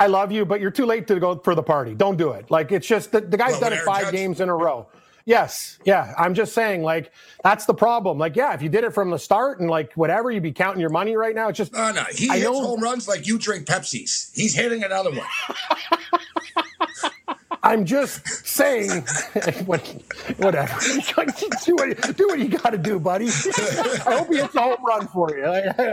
I 0.00 0.06
love 0.06 0.30
you, 0.30 0.44
but 0.44 0.60
you're 0.60 0.70
too 0.70 0.86
late 0.86 1.08
to 1.08 1.18
go 1.18 1.36
for 1.38 1.56
the 1.56 1.62
party. 1.62 1.94
Don't 1.94 2.16
do 2.16 2.30
it. 2.30 2.50
Like 2.50 2.70
it's 2.70 2.86
just 2.86 3.10
the, 3.12 3.20
the 3.20 3.36
guy's 3.36 3.52
well, 3.52 3.62
done 3.62 3.72
it 3.72 3.80
five 3.80 4.04
Judge, 4.04 4.12
games 4.12 4.40
in 4.40 4.48
a 4.48 4.54
row. 4.54 4.86
Yes, 5.24 5.78
yeah. 5.84 6.14
I'm 6.16 6.32
just 6.32 6.54
saying, 6.54 6.82
like, 6.82 7.12
that's 7.44 7.66
the 7.66 7.74
problem. 7.74 8.16
Like, 8.16 8.34
yeah, 8.34 8.54
if 8.54 8.62
you 8.62 8.70
did 8.70 8.82
it 8.84 8.94
from 8.94 9.10
the 9.10 9.18
start 9.18 9.60
and 9.60 9.68
like 9.68 9.92
whatever, 9.92 10.30
you'd 10.30 10.42
be 10.42 10.52
counting 10.52 10.80
your 10.80 10.88
money 10.88 11.16
right 11.16 11.34
now. 11.34 11.48
It's 11.48 11.58
just 11.58 11.74
no, 11.74 11.92
no. 11.92 12.04
He 12.14 12.30
I 12.30 12.38
hits 12.38 12.44
know, 12.44 12.62
home 12.62 12.80
runs 12.80 13.06
like 13.06 13.26
you 13.26 13.38
drink 13.38 13.66
Pepsis. 13.66 14.34
He's 14.34 14.54
hitting 14.54 14.84
another 14.84 15.10
one. 15.10 15.26
I'm 17.62 17.84
just 17.84 18.26
saying, 18.46 18.90
whatever. 19.66 20.80
do, 21.66 21.76
what, 21.76 22.16
do 22.16 22.26
what 22.28 22.38
you 22.38 22.48
got 22.48 22.70
to 22.70 22.78
do, 22.78 23.00
buddy. 23.00 23.28
I 23.28 24.14
hope 24.16 24.28
he 24.28 24.38
hits 24.38 24.54
a 24.54 24.60
home 24.60 24.84
run 24.86 25.08
for 25.08 25.30
you. 25.30 25.42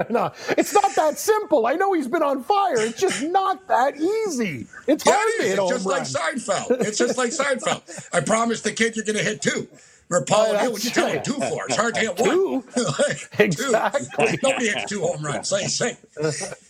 no, 0.09 0.31
it's 0.49 0.73
not 0.73 0.95
that 0.95 1.17
simple. 1.17 1.65
I 1.67 1.73
know 1.73 1.93
he's 1.93 2.07
been 2.07 2.23
on 2.23 2.43
fire. 2.43 2.79
It's 2.79 2.99
just 2.99 3.23
not 3.23 3.67
that 3.67 3.97
easy. 3.97 4.67
It's 4.87 5.05
yeah, 5.05 5.13
hard 5.13 5.27
it 5.27 5.37
to 5.37 5.43
hit 5.43 5.59
It's 5.59 5.69
just 5.69 5.85
run. 5.85 5.99
like 5.99 6.07
Seinfeld. 6.07 6.81
It's 6.81 6.97
just 6.97 7.17
like 7.17 7.31
Seinfeld. 7.31 8.09
I 8.13 8.21
promise 8.21 8.61
the 8.61 8.71
kid 8.71 8.95
you're 8.95 9.05
going 9.05 9.17
to 9.17 9.23
hit 9.23 9.41
two. 9.41 9.67
Or 10.11 10.23
Paul, 10.23 10.55
oh, 10.59 10.69
what 10.69 10.83
you 10.83 10.91
tell 10.91 11.07
telling 11.07 11.23
two 11.23 11.33
for? 11.33 11.65
It's 11.65 11.75
hard 11.75 11.95
to 11.95 11.99
hit 12.01 12.17
two. 12.17 12.63
one. 12.73 13.15
exactly. 13.39 14.27
Two. 14.27 14.37
Nobody 14.43 14.67
hits 14.67 14.85
two 14.85 15.01
home 15.01 15.23
runs. 15.25 15.49
Say, 15.49 15.65
say. 15.65 15.97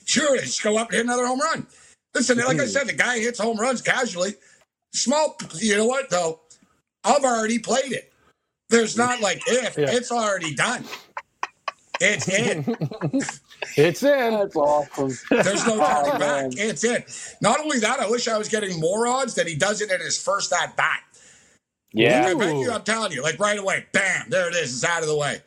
Sure, 0.06 0.38
just 0.38 0.64
go 0.64 0.78
up 0.78 0.88
and 0.90 0.96
hit 0.96 1.06
another 1.06 1.28
home 1.28 1.42
run. 1.42 1.68
Listen, 2.14 2.38
like 2.38 2.60
I 2.60 2.64
mm. 2.64 2.68
said, 2.68 2.88
the 2.88 2.94
guy 2.94 3.20
hits 3.20 3.40
home 3.40 3.58
runs 3.58 3.82
casually. 3.82 4.36
Small, 4.96 5.36
you 5.60 5.76
know 5.76 5.86
what 5.86 6.10
though? 6.10 6.40
I've 7.04 7.24
already 7.24 7.60
played 7.60 7.92
it. 7.92 8.14
There's 8.70 8.98
not 8.98 9.20
like 9.22 9.42
if 9.46 9.78
yeah. 9.78 9.88
it's 9.90 10.12
already 10.12 10.56
done. 10.56 10.86
It's 12.02 12.28
in. 12.28 12.76
it's 13.78 14.04
in. 14.04 14.32
That's 14.34 14.56
awesome. 14.56 15.12
There's 15.30 15.68
no 15.68 15.76
oh, 15.76 16.04
turning 16.04 16.16
oh, 16.16 16.20
back. 16.20 16.52
It's 16.58 16.84
in. 16.84 17.04
Not 17.42 17.60
only 17.60 17.80
that, 17.80 18.00
I 18.00 18.10
wish 18.10 18.28
I 18.28 18.38
was 18.38 18.50
getting 18.50 18.80
more 18.80 19.08
odds 19.08 19.36
that 19.36 19.48
he 19.48 19.56
does 19.56 19.82
it 19.82 19.92
in 19.92 20.00
his 20.00 20.22
first 20.22 20.52
at 20.52 20.76
bat. 20.76 21.02
Yeah. 21.94 22.34
Bet 22.34 22.56
you, 22.56 22.72
I'm 22.72 22.84
telling 22.84 23.12
you, 23.12 23.22
like 23.22 23.40
right 23.40 23.60
away, 23.60 23.86
bam, 23.94 24.30
there 24.30 24.50
it 24.50 24.56
is. 24.56 24.74
It's 24.74 24.84
out 24.84 25.02
of 25.02 25.08
the 25.08 25.16
way. 25.16 25.38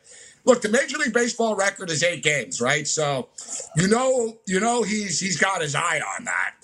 Look, 0.45 0.61
the 0.61 0.69
Major 0.69 0.97
League 0.97 1.13
Baseball 1.13 1.55
record 1.55 1.91
is 1.91 2.01
eight 2.03 2.23
games, 2.23 2.61
right? 2.61 2.87
So 2.87 3.29
you 3.75 3.87
know, 3.87 4.37
you 4.47 4.59
know 4.59 4.83
he's 4.83 5.19
he's 5.19 5.37
got 5.37 5.61
his 5.61 5.75
eye 5.75 6.01
on 6.17 6.25
that. 6.25 6.55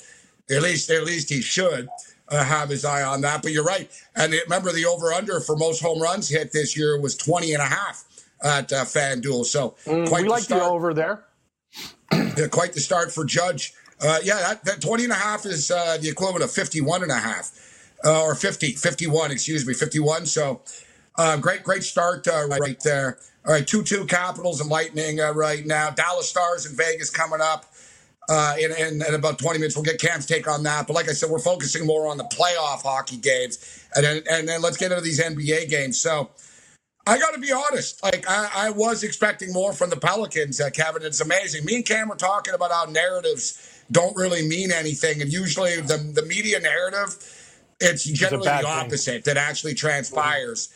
At 0.50 0.62
least, 0.62 0.90
at 0.92 1.04
least 1.04 1.30
he 1.30 1.42
should 1.42 1.90
uh, 2.30 2.44
have 2.44 2.70
his 2.70 2.86
eye 2.86 3.04
on 3.04 3.22
that. 3.22 3.42
But 3.42 3.52
you're 3.52 3.64
right. 3.64 3.90
And 4.16 4.34
remember, 4.34 4.72
the 4.72 4.86
over 4.86 5.14
under 5.14 5.40
for 5.40 5.56
most 5.56 5.82
home 5.82 6.02
runs 6.02 6.30
hit 6.30 6.52
this 6.52 6.78
year 6.78 7.00
was 7.00 7.16
20 7.16 7.54
and 7.54 7.62
a 7.62 7.68
half 7.68 8.04
at 8.44 8.72
uh, 8.72 8.84
FanDuel. 8.86 9.46
So 9.46 9.76
mm, 9.86 10.08
quite 10.08 10.24
we 10.24 10.30
like 10.30 10.48
the, 10.48 10.56
the 10.56 10.64
over 10.64 10.94
there. 10.94 11.26
yeah, 12.12 12.48
quite 12.52 12.74
the 12.74 12.80
start 12.80 13.12
for 13.12 13.26
Judge. 13.26 13.74
Uh, 14.02 14.20
yeah, 14.24 14.36
that, 14.36 14.66
that 14.66 14.82
20 14.82 15.06
and 15.06 15.14
a 15.14 15.16
half 15.16 15.46
is 15.46 15.72
uh, 15.72 15.98
the 16.02 16.10
equivalent 16.10 16.44
of 16.44 16.52
51 16.52 17.04
and 17.04 17.12
a 17.12 17.16
half. 17.16 17.52
Uh, 18.04 18.22
or 18.22 18.36
50, 18.36 18.74
51, 18.74 19.32
excuse 19.32 19.66
me, 19.66 19.74
51. 19.74 20.26
So 20.26 20.62
uh, 21.18 21.38
great, 21.38 21.64
great 21.64 21.84
start 21.84 22.28
uh, 22.28 22.46
right 22.48 22.80
there. 22.82 23.18
All 23.46 23.54
right, 23.54 23.66
2 23.66 23.84
2 23.84 24.06
Capitals 24.06 24.60
and 24.60 24.70
Lightning 24.70 25.20
uh, 25.20 25.32
right 25.34 25.66
now. 25.66 25.90
Dallas 25.92 26.28
Stars 26.28 26.66
and 26.66 26.76
Vegas 26.76 27.10
coming 27.10 27.42
up 27.42 27.66
uh, 28.30 28.56
in, 28.60 28.72
in, 28.72 29.02
in, 29.02 29.14
about 29.14 29.40
20 29.40 29.60
minutes. 29.60 29.76
We'll 29.76 29.84
get 29.84 30.00
Cam's 30.00 30.26
take 30.26 30.48
on 30.48 30.64
that. 30.64 30.88
But 30.88 30.94
like 30.94 31.10
I 31.10 31.14
said, 31.14 31.30
we're 31.30 31.40
focusing 31.40 31.86
more 31.86 32.08
on 32.08 32.18
the 32.18 32.24
playoff 32.26 32.84
hockey 32.84 33.18
games. 33.18 33.86
And 33.96 34.06
then, 34.06 34.24
and 34.30 34.48
then 34.48 34.62
let's 34.62 34.78
get 34.78 34.92
into 34.92 35.04
these 35.04 35.22
NBA 35.22 35.70
games. 35.70 36.00
So 36.00 36.30
I 37.08 37.20
got 37.20 37.34
to 37.34 37.40
be 37.40 37.52
honest. 37.52 38.02
Like, 38.04 38.26
I, 38.28 38.50
I, 38.56 38.70
was 38.72 39.04
expecting 39.04 39.54
more 39.54 39.74
from 39.74 39.90
the 39.90 39.98
Pelicans, 39.98 40.60
uh, 40.60 40.70
Kevin. 40.72 41.04
It's 41.04 41.22
amazing. 41.22 41.66
Me 41.66 41.76
and 41.76 41.86
Cam 41.86 42.10
were 42.10 42.16
talking 42.16 42.54
about 42.54 42.72
how 42.72 42.86
narratives 42.86 43.84
don't 43.92 44.16
really 44.16 44.48
mean 44.48 44.72
anything. 44.72 45.22
And 45.22 45.32
usually 45.32 45.80
the, 45.82 45.98
the 45.98 46.24
media 46.24 46.60
narrative, 46.60 47.16
it's 47.80 48.06
generally 48.06 48.48
it's 48.50 48.62
the 48.62 48.68
opposite 48.68 49.24
thing. 49.24 49.34
that 49.36 49.38
actually 49.38 49.76
transpires. 49.76 50.70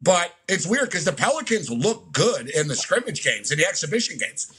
But 0.00 0.34
it's 0.48 0.66
weird 0.66 0.90
because 0.90 1.04
the 1.04 1.12
Pelicans 1.12 1.70
look 1.70 2.12
good 2.12 2.48
in 2.50 2.68
the 2.68 2.76
scrimmage 2.76 3.24
games, 3.24 3.50
in 3.50 3.58
the 3.58 3.66
exhibition 3.66 4.18
games. 4.18 4.52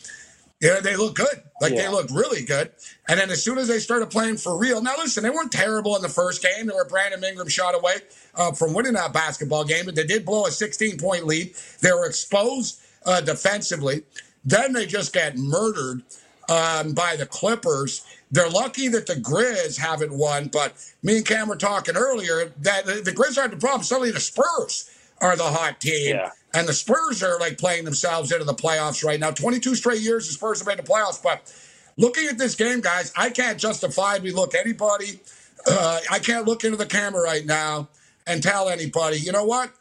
Yeah, 0.66 0.80
they 0.80 0.96
look 0.96 1.16
good. 1.16 1.44
Like 1.62 1.74
yeah. 1.74 1.84
they 1.84 1.90
look 1.90 2.10
really 2.12 2.44
good. 2.44 2.72
And 3.08 3.20
then 3.20 3.30
as 3.30 3.44
soon 3.44 3.58
as 3.58 3.68
they 3.68 3.80
started 3.80 4.10
playing 4.10 4.38
for 4.38 4.58
real, 4.58 4.82
now 4.82 4.96
listen, 4.98 5.24
they 5.24 5.30
weren't 5.30 5.52
terrible 5.52 5.96
in 5.96 6.02
the 6.02 6.10
first 6.10 6.42
game. 6.42 6.68
They 6.68 6.74
were 6.74 6.86
Brandon 6.86 7.24
Ingram 7.24 7.48
shot 7.48 7.76
away 7.76 7.96
uh, 8.36 8.52
from 8.52 8.74
winning 8.74 8.94
that 8.94 9.14
basketball 9.14 9.64
game, 9.64 9.86
but 9.86 9.96
they 9.96 10.06
did 10.06 10.26
blow 10.26 10.46
a 10.46 10.52
16 10.52 10.98
point 10.98 11.26
lead. 11.26 11.54
They 11.82 11.92
were 11.92 12.06
exposed 12.06 12.82
uh, 13.06 13.22
defensively. 13.22 14.04
Then 14.44 14.74
they 14.74 14.86
just 14.86 15.14
got 15.14 15.38
murdered 15.38 16.02
um, 16.50 16.94
by 16.94 17.16
the 17.16 17.26
Clippers. 17.26 18.06
They're 18.32 18.50
lucky 18.50 18.88
that 18.90 19.08
the 19.08 19.16
Grizz 19.16 19.78
haven't 19.78 20.14
won, 20.14 20.50
but 20.52 20.74
me 21.04 21.18
and 21.18 21.26
Cam 21.26 21.48
were 21.48 21.56
talking 21.56 21.96
earlier 21.96 22.52
that 22.62 22.86
the, 22.86 23.02
the 23.04 23.12
Grizz 23.12 23.38
aren't 23.38 23.52
the 23.52 23.58
problem. 23.58 23.84
Suddenly 23.84 24.12
the 24.12 24.20
Spurs 24.20 24.90
are 25.22 25.36
the 25.36 25.44
hot 25.44 25.80
team. 25.80 26.16
Yeah. 26.16 26.32
And 26.56 26.68
the 26.68 26.74
Spurs 26.74 27.22
are 27.22 27.38
like 27.40 27.58
playing 27.58 27.84
themselves 27.84 28.32
into 28.32 28.46
the 28.46 28.54
playoffs 28.54 29.04
right 29.04 29.20
now. 29.20 29.30
22 29.32 29.76
straight 29.76 30.02
years 30.02 30.28
the 30.28 30.34
Spurs 30.34 30.60
have 30.60 30.68
made 30.68 30.80
the 30.80 30.84
playoffs. 30.84 31.22
But 31.22 31.54
looking 31.98 32.28
at 32.28 32.38
this 32.38 32.56
game, 32.56 32.80
guys, 32.80 33.12
I 33.16 33.30
can't 33.30 33.60
justify. 33.60 34.14
justifiably 34.18 34.32
look 34.32 34.56
anybody. 34.56 35.20
Uh, 35.68 36.00
I 36.10 36.20
can't 36.20 36.46
look 36.46 36.64
into 36.64 36.78
the 36.78 36.86
camera 36.86 37.22
right 37.22 37.46
now 37.46 37.90
and 38.26 38.42
tell 38.42 38.70
anybody, 38.70 39.18
you 39.18 39.34
know 39.34 39.44
what? 39.44 39.72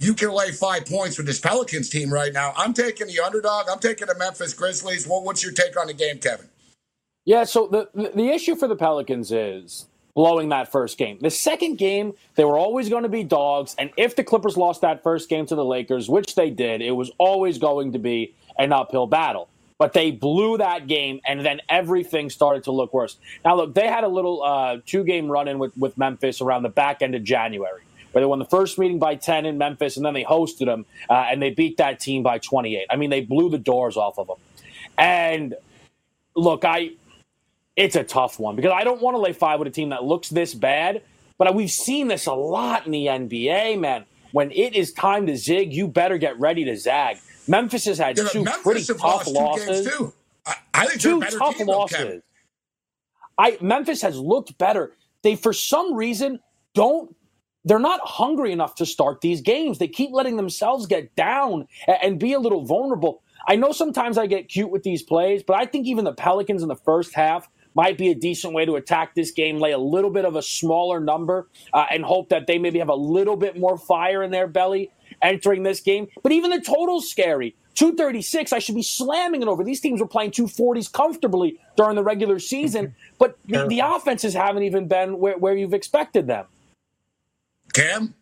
You 0.00 0.14
can 0.14 0.30
lay 0.30 0.52
five 0.52 0.86
points 0.86 1.16
with 1.16 1.26
this 1.26 1.40
Pelicans 1.40 1.88
team 1.88 2.12
right 2.12 2.32
now. 2.32 2.52
I'm 2.56 2.74
taking 2.74 3.06
the 3.08 3.18
underdog. 3.20 3.66
I'm 3.68 3.80
taking 3.80 4.06
the 4.06 4.14
Memphis 4.16 4.54
Grizzlies. 4.54 5.08
Well, 5.08 5.24
what's 5.24 5.42
your 5.42 5.52
take 5.52 5.80
on 5.80 5.88
the 5.88 5.94
game, 5.94 6.18
Kevin? 6.18 6.46
Yeah, 7.24 7.44
so 7.44 7.66
the, 7.66 8.10
the 8.14 8.28
issue 8.28 8.54
for 8.54 8.68
the 8.68 8.76
Pelicans 8.76 9.32
is 9.32 9.86
blowing 10.18 10.48
that 10.48 10.72
first 10.72 10.98
game. 10.98 11.16
The 11.20 11.30
second 11.30 11.78
game, 11.78 12.12
they 12.34 12.44
were 12.44 12.58
always 12.58 12.88
going 12.88 13.04
to 13.04 13.08
be 13.08 13.22
dogs. 13.22 13.76
And 13.78 13.90
if 13.96 14.16
the 14.16 14.24
Clippers 14.24 14.56
lost 14.56 14.80
that 14.80 15.04
first 15.04 15.28
game 15.28 15.46
to 15.46 15.54
the 15.54 15.64
Lakers, 15.64 16.08
which 16.08 16.34
they 16.34 16.50
did, 16.50 16.82
it 16.82 16.90
was 16.90 17.12
always 17.18 17.58
going 17.58 17.92
to 17.92 18.00
be 18.00 18.34
an 18.58 18.72
uphill 18.72 19.06
battle. 19.06 19.48
But 19.78 19.92
they 19.92 20.10
blew 20.10 20.58
that 20.58 20.88
game, 20.88 21.20
and 21.24 21.46
then 21.46 21.60
everything 21.68 22.30
started 22.30 22.64
to 22.64 22.72
look 22.72 22.92
worse. 22.92 23.16
Now, 23.44 23.54
look, 23.54 23.74
they 23.76 23.86
had 23.86 24.02
a 24.02 24.08
little 24.08 24.42
uh, 24.42 24.78
two 24.84 25.04
game 25.04 25.30
run 25.30 25.46
in 25.46 25.60
with, 25.60 25.76
with 25.76 25.96
Memphis 25.96 26.40
around 26.40 26.64
the 26.64 26.68
back 26.68 27.00
end 27.00 27.14
of 27.14 27.22
January, 27.22 27.82
where 28.10 28.20
they 28.20 28.26
won 28.26 28.40
the 28.40 28.44
first 28.44 28.76
meeting 28.76 28.98
by 28.98 29.14
10 29.14 29.46
in 29.46 29.56
Memphis, 29.56 29.96
and 29.96 30.04
then 30.04 30.14
they 30.14 30.24
hosted 30.24 30.66
them, 30.66 30.84
uh, 31.08 31.26
and 31.30 31.40
they 31.40 31.50
beat 31.50 31.76
that 31.76 32.00
team 32.00 32.24
by 32.24 32.38
28. 32.38 32.86
I 32.90 32.96
mean, 32.96 33.10
they 33.10 33.20
blew 33.20 33.50
the 33.50 33.58
doors 33.58 33.96
off 33.96 34.18
of 34.18 34.26
them. 34.26 34.38
And 34.98 35.54
look, 36.34 36.64
I 36.64 36.90
it's 37.78 37.94
a 37.94 38.02
tough 38.02 38.40
one 38.40 38.56
because 38.56 38.72
I 38.72 38.82
don't 38.82 39.00
want 39.00 39.14
to 39.14 39.20
lay 39.20 39.32
five 39.32 39.60
with 39.60 39.68
a 39.68 39.70
team 39.70 39.90
that 39.90 40.02
looks 40.02 40.28
this 40.28 40.52
bad. 40.52 41.02
But 41.38 41.54
we've 41.54 41.70
seen 41.70 42.08
this 42.08 42.26
a 42.26 42.34
lot 42.34 42.84
in 42.84 42.90
the 42.90 43.06
NBA, 43.06 43.78
man. 43.78 44.04
When 44.32 44.50
it 44.50 44.74
is 44.74 44.92
time 44.92 45.26
to 45.28 45.36
zig, 45.36 45.72
you 45.72 45.86
better 45.86 46.18
get 46.18 46.38
ready 46.40 46.64
to 46.64 46.76
zag. 46.76 47.18
Memphis 47.46 47.84
has 47.86 47.96
had 47.96 48.18
yeah, 48.18 48.24
two 48.24 48.42
Memphis 48.42 48.62
pretty 48.62 48.84
tough 48.84 49.26
losses. 49.28 49.86
Too. 49.86 50.12
I, 50.44 50.54
I 50.74 50.86
think 50.86 51.00
two 51.00 51.20
tough 51.20 51.60
losses. 51.60 52.22
I 53.38 53.56
Memphis 53.60 54.02
has 54.02 54.18
looked 54.18 54.58
better. 54.58 54.92
They 55.22 55.36
for 55.36 55.52
some 55.52 55.94
reason 55.94 56.40
don't 56.74 57.14
they're 57.64 57.78
not 57.78 58.00
hungry 58.02 58.50
enough 58.50 58.74
to 58.76 58.86
start 58.86 59.20
these 59.20 59.40
games. 59.40 59.78
They 59.78 59.88
keep 59.88 60.10
letting 60.12 60.36
themselves 60.36 60.86
get 60.86 61.14
down 61.14 61.68
and 61.86 62.18
be 62.18 62.32
a 62.32 62.40
little 62.40 62.64
vulnerable. 62.64 63.22
I 63.46 63.56
know 63.56 63.72
sometimes 63.72 64.18
I 64.18 64.26
get 64.26 64.48
cute 64.48 64.70
with 64.70 64.82
these 64.82 65.02
plays, 65.02 65.42
but 65.42 65.56
I 65.56 65.64
think 65.64 65.86
even 65.86 66.04
the 66.04 66.12
Pelicans 66.12 66.62
in 66.62 66.68
the 66.68 66.76
first 66.76 67.14
half 67.14 67.48
might 67.78 67.96
be 67.96 68.08
a 68.08 68.14
decent 68.14 68.52
way 68.52 68.64
to 68.64 68.74
attack 68.74 69.14
this 69.14 69.30
game. 69.30 69.60
Lay 69.60 69.70
a 69.70 69.78
little 69.78 70.10
bit 70.10 70.24
of 70.24 70.34
a 70.34 70.42
smaller 70.42 70.98
number 70.98 71.46
uh, 71.72 71.86
and 71.92 72.04
hope 72.04 72.28
that 72.30 72.48
they 72.48 72.58
maybe 72.58 72.80
have 72.80 72.88
a 72.88 72.94
little 72.94 73.36
bit 73.36 73.56
more 73.56 73.78
fire 73.78 74.24
in 74.24 74.32
their 74.32 74.48
belly 74.48 74.90
entering 75.22 75.62
this 75.62 75.80
game. 75.80 76.08
But 76.24 76.32
even 76.32 76.50
the 76.50 76.60
total's 76.60 77.08
scary. 77.08 77.54
236, 77.76 78.52
I 78.52 78.58
should 78.58 78.74
be 78.74 78.82
slamming 78.82 79.42
it 79.42 79.46
over. 79.46 79.62
These 79.62 79.80
teams 79.80 80.00
were 80.00 80.08
playing 80.08 80.32
240s 80.32 80.92
comfortably 80.92 81.60
during 81.76 81.94
the 81.94 82.02
regular 82.02 82.40
season, 82.40 82.96
but 83.16 83.38
the, 83.46 83.64
the 83.68 83.78
offenses 83.78 84.34
haven't 84.34 84.64
even 84.64 84.88
been 84.88 85.20
where, 85.20 85.38
where 85.38 85.56
you've 85.56 85.72
expected 85.72 86.26
them. 86.26 86.46
Cam? 87.74 88.12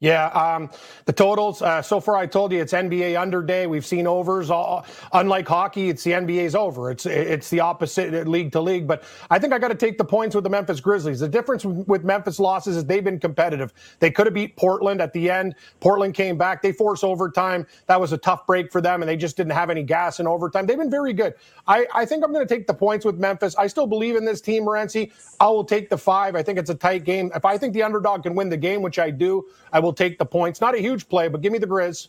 Yeah, 0.00 0.26
um, 0.28 0.70
the 1.06 1.12
totals. 1.12 1.60
Uh, 1.60 1.82
so 1.82 2.00
far, 2.00 2.16
I 2.16 2.26
told 2.26 2.52
you 2.52 2.62
it's 2.62 2.72
NBA 2.72 3.20
under 3.20 3.42
day. 3.42 3.66
We've 3.66 3.84
seen 3.86 4.06
overs. 4.06 4.48
All, 4.48 4.86
unlike 5.12 5.48
hockey, 5.48 5.88
it's 5.88 6.04
the 6.04 6.12
NBA's 6.12 6.54
over. 6.54 6.92
It's 6.92 7.04
it's 7.06 7.50
the 7.50 7.60
opposite 7.60 8.28
league 8.28 8.52
to 8.52 8.60
league. 8.60 8.86
But 8.86 9.02
I 9.28 9.40
think 9.40 9.54
I 9.54 9.58
got 9.58 9.70
to 9.70 9.74
take 9.74 9.98
the 9.98 10.04
points 10.04 10.36
with 10.36 10.44
the 10.44 10.50
Memphis 10.50 10.80
Grizzlies. 10.80 11.18
The 11.18 11.28
difference 11.28 11.64
with 11.64 12.04
Memphis 12.04 12.38
losses 12.38 12.76
is 12.76 12.84
they've 12.84 13.02
been 13.02 13.18
competitive. 13.18 13.74
They 13.98 14.12
could 14.12 14.28
have 14.28 14.34
beat 14.34 14.56
Portland 14.56 15.00
at 15.00 15.14
the 15.14 15.30
end. 15.32 15.56
Portland 15.80 16.14
came 16.14 16.38
back. 16.38 16.62
They 16.62 16.70
forced 16.72 17.02
overtime. 17.02 17.66
That 17.88 18.00
was 18.00 18.12
a 18.12 18.18
tough 18.18 18.46
break 18.46 18.70
for 18.70 18.80
them, 18.80 19.02
and 19.02 19.08
they 19.08 19.16
just 19.16 19.36
didn't 19.36 19.54
have 19.54 19.68
any 19.68 19.82
gas 19.82 20.20
in 20.20 20.28
overtime. 20.28 20.66
They've 20.66 20.78
been 20.78 20.92
very 20.92 21.12
good. 21.12 21.34
I, 21.66 21.86
I 21.92 22.04
think 22.06 22.24
I'm 22.24 22.32
going 22.32 22.46
to 22.46 22.54
take 22.54 22.68
the 22.68 22.74
points 22.74 23.04
with 23.04 23.16
Memphis. 23.18 23.56
I 23.56 23.66
still 23.66 23.88
believe 23.88 24.14
in 24.14 24.24
this 24.24 24.40
team, 24.40 24.62
Morency. 24.64 25.12
I 25.40 25.48
will 25.48 25.64
take 25.64 25.90
the 25.90 25.98
five. 25.98 26.36
I 26.36 26.42
think 26.44 26.58
it's 26.58 26.70
a 26.70 26.74
tight 26.76 27.04
game. 27.04 27.32
If 27.34 27.44
I 27.44 27.58
think 27.58 27.74
the 27.74 27.82
underdog 27.82 28.22
can 28.22 28.36
win 28.36 28.48
the 28.48 28.56
game, 28.56 28.80
which 28.82 29.00
I 29.00 29.10
do, 29.10 29.44
I 29.72 29.80
will 29.80 29.87
will 29.88 29.94
take 29.94 30.18
the 30.18 30.26
points. 30.26 30.60
Not 30.60 30.74
a 30.74 30.78
huge 30.78 31.08
play, 31.08 31.28
but 31.28 31.40
give 31.40 31.52
me 31.52 31.58
the 31.58 31.66
Grizz. 31.66 32.08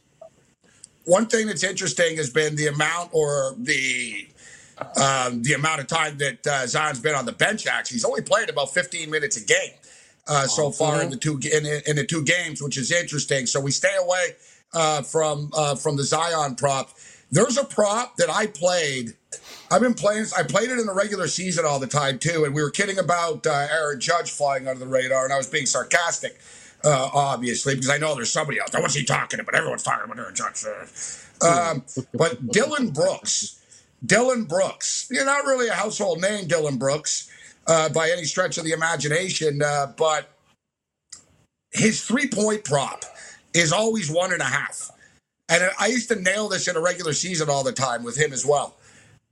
One 1.06 1.26
thing 1.26 1.48
that's 1.48 1.64
interesting 1.64 2.18
has 2.18 2.30
been 2.30 2.56
the 2.56 2.68
amount 2.68 3.12
or 3.14 3.56
the 3.58 4.28
um, 5.02 5.44
the 5.44 5.54
amount 5.54 5.82
of 5.82 5.88
time 5.88 6.18
that 6.20 6.46
uh, 6.46 6.68
Zion's 6.68 7.00
been 7.00 7.16
on 7.16 7.26
the 7.26 7.32
bench. 7.32 7.68
Actually, 7.68 7.96
he's 7.96 8.06
only 8.06 8.22
played 8.22 8.50
about 8.50 8.74
15 8.74 9.10
minutes 9.10 9.38
a 9.38 9.46
game. 9.46 9.74
uh, 10.28 10.46
so 10.46 10.72
far 10.72 10.96
mm-hmm. 10.96 11.04
in 11.04 11.10
the 11.10 11.18
two 11.18 11.40
in, 11.52 11.66
in, 11.88 11.96
the 11.96 12.06
two 12.06 12.24
games, 12.24 12.62
which 12.62 12.78
is 12.78 12.92
interesting. 12.92 13.46
So 13.46 13.60
we 13.60 13.72
stay 13.72 13.96
away 14.00 14.36
uh, 14.74 15.02
from 15.02 15.50
uh, 15.56 15.76
from 15.76 15.98
the 15.98 16.04
Zion 16.04 16.56
prop. 16.56 16.92
There's 17.32 17.58
a 17.58 17.64
prop 17.64 18.16
that 18.18 18.30
I 18.30 18.48
played. 18.48 19.16
I've 19.72 19.82
been 19.82 19.94
playing. 19.94 20.26
I 20.38 20.44
played 20.44 20.70
it 20.70 20.80
in 20.80 20.86
the 20.86 20.94
regular 20.94 21.28
season 21.28 21.66
all 21.66 21.80
the 21.80 21.88
time 21.88 22.20
too, 22.20 22.44
and 22.46 22.54
we 22.54 22.62
were 22.62 22.72
kidding 22.72 23.00
about 23.00 23.46
uh, 23.48 23.68
Aaron 23.72 24.00
Judge 24.00 24.32
flying 24.32 24.68
under 24.68 24.80
the 24.80 24.88
radar, 24.88 25.24
and 25.24 25.34
I 25.34 25.38
was 25.38 25.48
being 25.48 25.66
sarcastic, 25.66 26.40
uh, 26.84 27.10
obviously, 27.14 27.76
because 27.76 27.90
I 27.90 27.98
know 27.98 28.16
there's 28.16 28.32
somebody 28.32 28.60
else. 28.60 28.72
What's 28.74 28.96
he 28.96 29.04
talking 29.04 29.40
about? 29.40 29.56
Everyone's 29.56 29.84
talking 29.84 30.06
about 30.06 30.20
Aaron 30.20 30.36
Judge. 30.36 30.64
Um, 31.42 31.84
but 32.14 32.52
Dillon 32.52 32.90
Brooks, 32.92 33.62
Dillon 34.06 34.46
Brooks, 34.46 35.08
you're 35.12 35.26
not 35.26 35.46
really 35.46 35.68
a 35.68 35.74
household 35.74 36.22
name, 36.22 36.48
Dillon 36.48 36.78
Brooks, 36.78 37.30
uh, 37.68 37.90
by 37.90 38.10
any 38.10 38.24
stretch 38.24 38.58
of 38.58 38.64
the 38.64 38.72
imagination, 38.72 39.62
uh, 39.62 39.94
but 39.98 40.30
his 41.72 42.04
three 42.04 42.28
point 42.28 42.64
prop 42.66 43.06
is 43.54 43.72
always 43.72 44.10
one 44.10 44.34
and 44.34 44.42
a 44.42 44.46
half. 44.46 44.92
And 45.50 45.70
I 45.80 45.88
used 45.88 46.10
to 46.10 46.16
nail 46.16 46.48
this 46.48 46.68
in 46.68 46.76
a 46.76 46.82
regular 46.82 47.14
season 47.14 47.50
all 47.50 47.64
the 47.64 47.72
time 47.72 48.04
with 48.04 48.18
him 48.18 48.34
as 48.34 48.46
well. 48.46 48.76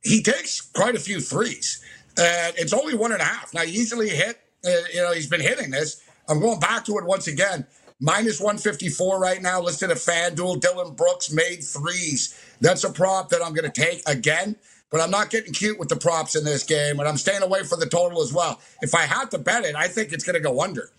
He 0.04 0.22
takes 0.22 0.62
quite 0.62 0.96
a 0.96 1.00
few 1.00 1.20
threes, 1.20 1.84
and 2.18 2.56
it's 2.58 2.74
only 2.74 2.96
one 2.96 3.12
and 3.12 3.22
a 3.22 3.25
half. 3.25 3.54
Now, 3.54 3.62
he 3.62 3.74
easily 3.74 4.10
hit, 4.10 4.39
uh, 4.66 4.70
you 4.94 5.01
know, 5.01 5.13
he's 5.13 5.27
been 5.27 5.42
hitting 5.42 5.72
this. 5.72 6.01
I'm 6.27 6.39
going 6.39 6.60
back 6.60 6.86
to 6.86 6.98
it 6.98 7.05
once 7.05 7.27
again. 7.27 7.65
Minus 8.00 8.39
154 8.39 9.19
right 9.19 9.41
now, 9.41 9.60
listed 9.60 9.89
at 9.89 9.98
FanDuel. 9.98 10.62
Dillon 10.62 10.93
Brooks 10.93 11.31
made 11.31 11.63
threes. 11.63 12.39
That's 12.62 12.84
a 12.84 12.91
prop 12.91 13.29
that 13.29 13.41
I'm 13.43 13.53
going 13.53 13.69
to 13.69 13.81
take 13.81 14.07
again, 14.07 14.55
but 14.91 15.01
I'm 15.01 15.10
not 15.10 15.31
getting 15.31 15.51
cute 15.51 15.79
with 15.79 15.89
the 15.89 15.96
props 15.96 16.36
in 16.36 16.43
this 16.43 16.63
game, 16.63 17.00
and 17.00 17.07
I'm 17.10 17.17
staying 17.17 17.41
away 17.41 17.63
from 17.63 17.79
the 17.79 17.88
total 17.88 18.22
as 18.22 18.31
well. 18.31 18.60
If 18.81 18.93
I 18.93 19.01
had 19.01 19.31
to 19.31 19.39
bet 19.39 19.65
it, 19.65 19.75
I 19.75 19.88
think 19.88 20.13
it's 20.13 20.24
going 20.24 20.36
to 20.36 20.39
go 20.39 20.62
under. 20.62 20.91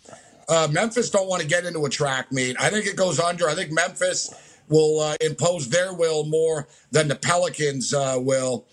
Uh, 0.49 0.66
Memphis 0.70 1.11
don't 1.11 1.28
want 1.28 1.42
to 1.42 1.47
get 1.47 1.64
into 1.64 1.85
a 1.85 1.90
track 1.90 2.32
meet. 2.32 2.56
I 2.58 2.70
think 2.70 2.87
it 2.87 2.97
goes 2.97 3.20
under. 3.20 3.49
I 3.49 3.54
think 3.54 3.70
Memphis 3.70 4.35
will 4.68 5.00
uh, 5.00 5.16
impose 5.20 5.68
their 5.68 5.94
will 5.94 6.25
more 6.25 6.66
than 6.90 7.06
the 7.06 7.14
Pelicans 7.14 7.94
uh, 7.94 8.16
will. 8.18 8.66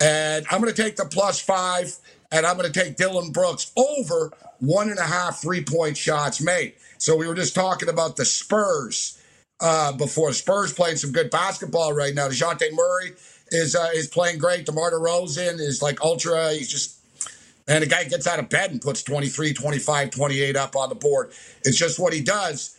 And 0.00 0.46
I'm 0.50 0.60
going 0.60 0.72
to 0.72 0.82
take 0.82 0.96
the 0.96 1.04
plus 1.04 1.40
five, 1.40 1.94
and 2.32 2.44
I'm 2.44 2.56
going 2.56 2.70
to 2.70 2.80
take 2.80 2.96
Dillon 2.96 3.30
Brooks 3.30 3.72
over 3.76 4.32
one 4.60 4.90
and 4.90 4.98
a 4.98 5.04
half 5.04 5.40
three 5.40 5.62
point 5.62 5.96
shots 5.96 6.40
made. 6.40 6.74
So 6.98 7.16
we 7.16 7.26
were 7.26 7.34
just 7.34 7.54
talking 7.54 7.88
about 7.88 8.16
the 8.16 8.24
Spurs 8.24 9.22
uh, 9.60 9.92
before. 9.92 10.32
Spurs 10.32 10.72
playing 10.72 10.96
some 10.96 11.12
good 11.12 11.30
basketball 11.30 11.92
right 11.92 12.14
now. 12.14 12.28
Dejounte 12.28 12.72
Murray 12.72 13.12
is 13.48 13.76
uh, 13.76 13.90
is 13.94 14.08
playing 14.08 14.38
great. 14.38 14.66
DeMar 14.66 14.92
DeRozan 14.92 15.60
is 15.60 15.82
like 15.82 16.02
ultra. 16.02 16.52
He's 16.52 16.70
just 16.70 16.98
and 17.68 17.82
the 17.82 17.86
guy 17.86 18.04
gets 18.04 18.26
out 18.26 18.38
of 18.38 18.48
bed 18.48 18.70
and 18.70 18.80
puts 18.80 19.02
23, 19.02 19.52
25, 19.52 20.10
28 20.10 20.56
up 20.56 20.74
on 20.74 20.88
the 20.88 20.94
board. 20.94 21.32
It's 21.62 21.76
just 21.76 21.98
what 21.98 22.14
he 22.14 22.22
does. 22.22 22.76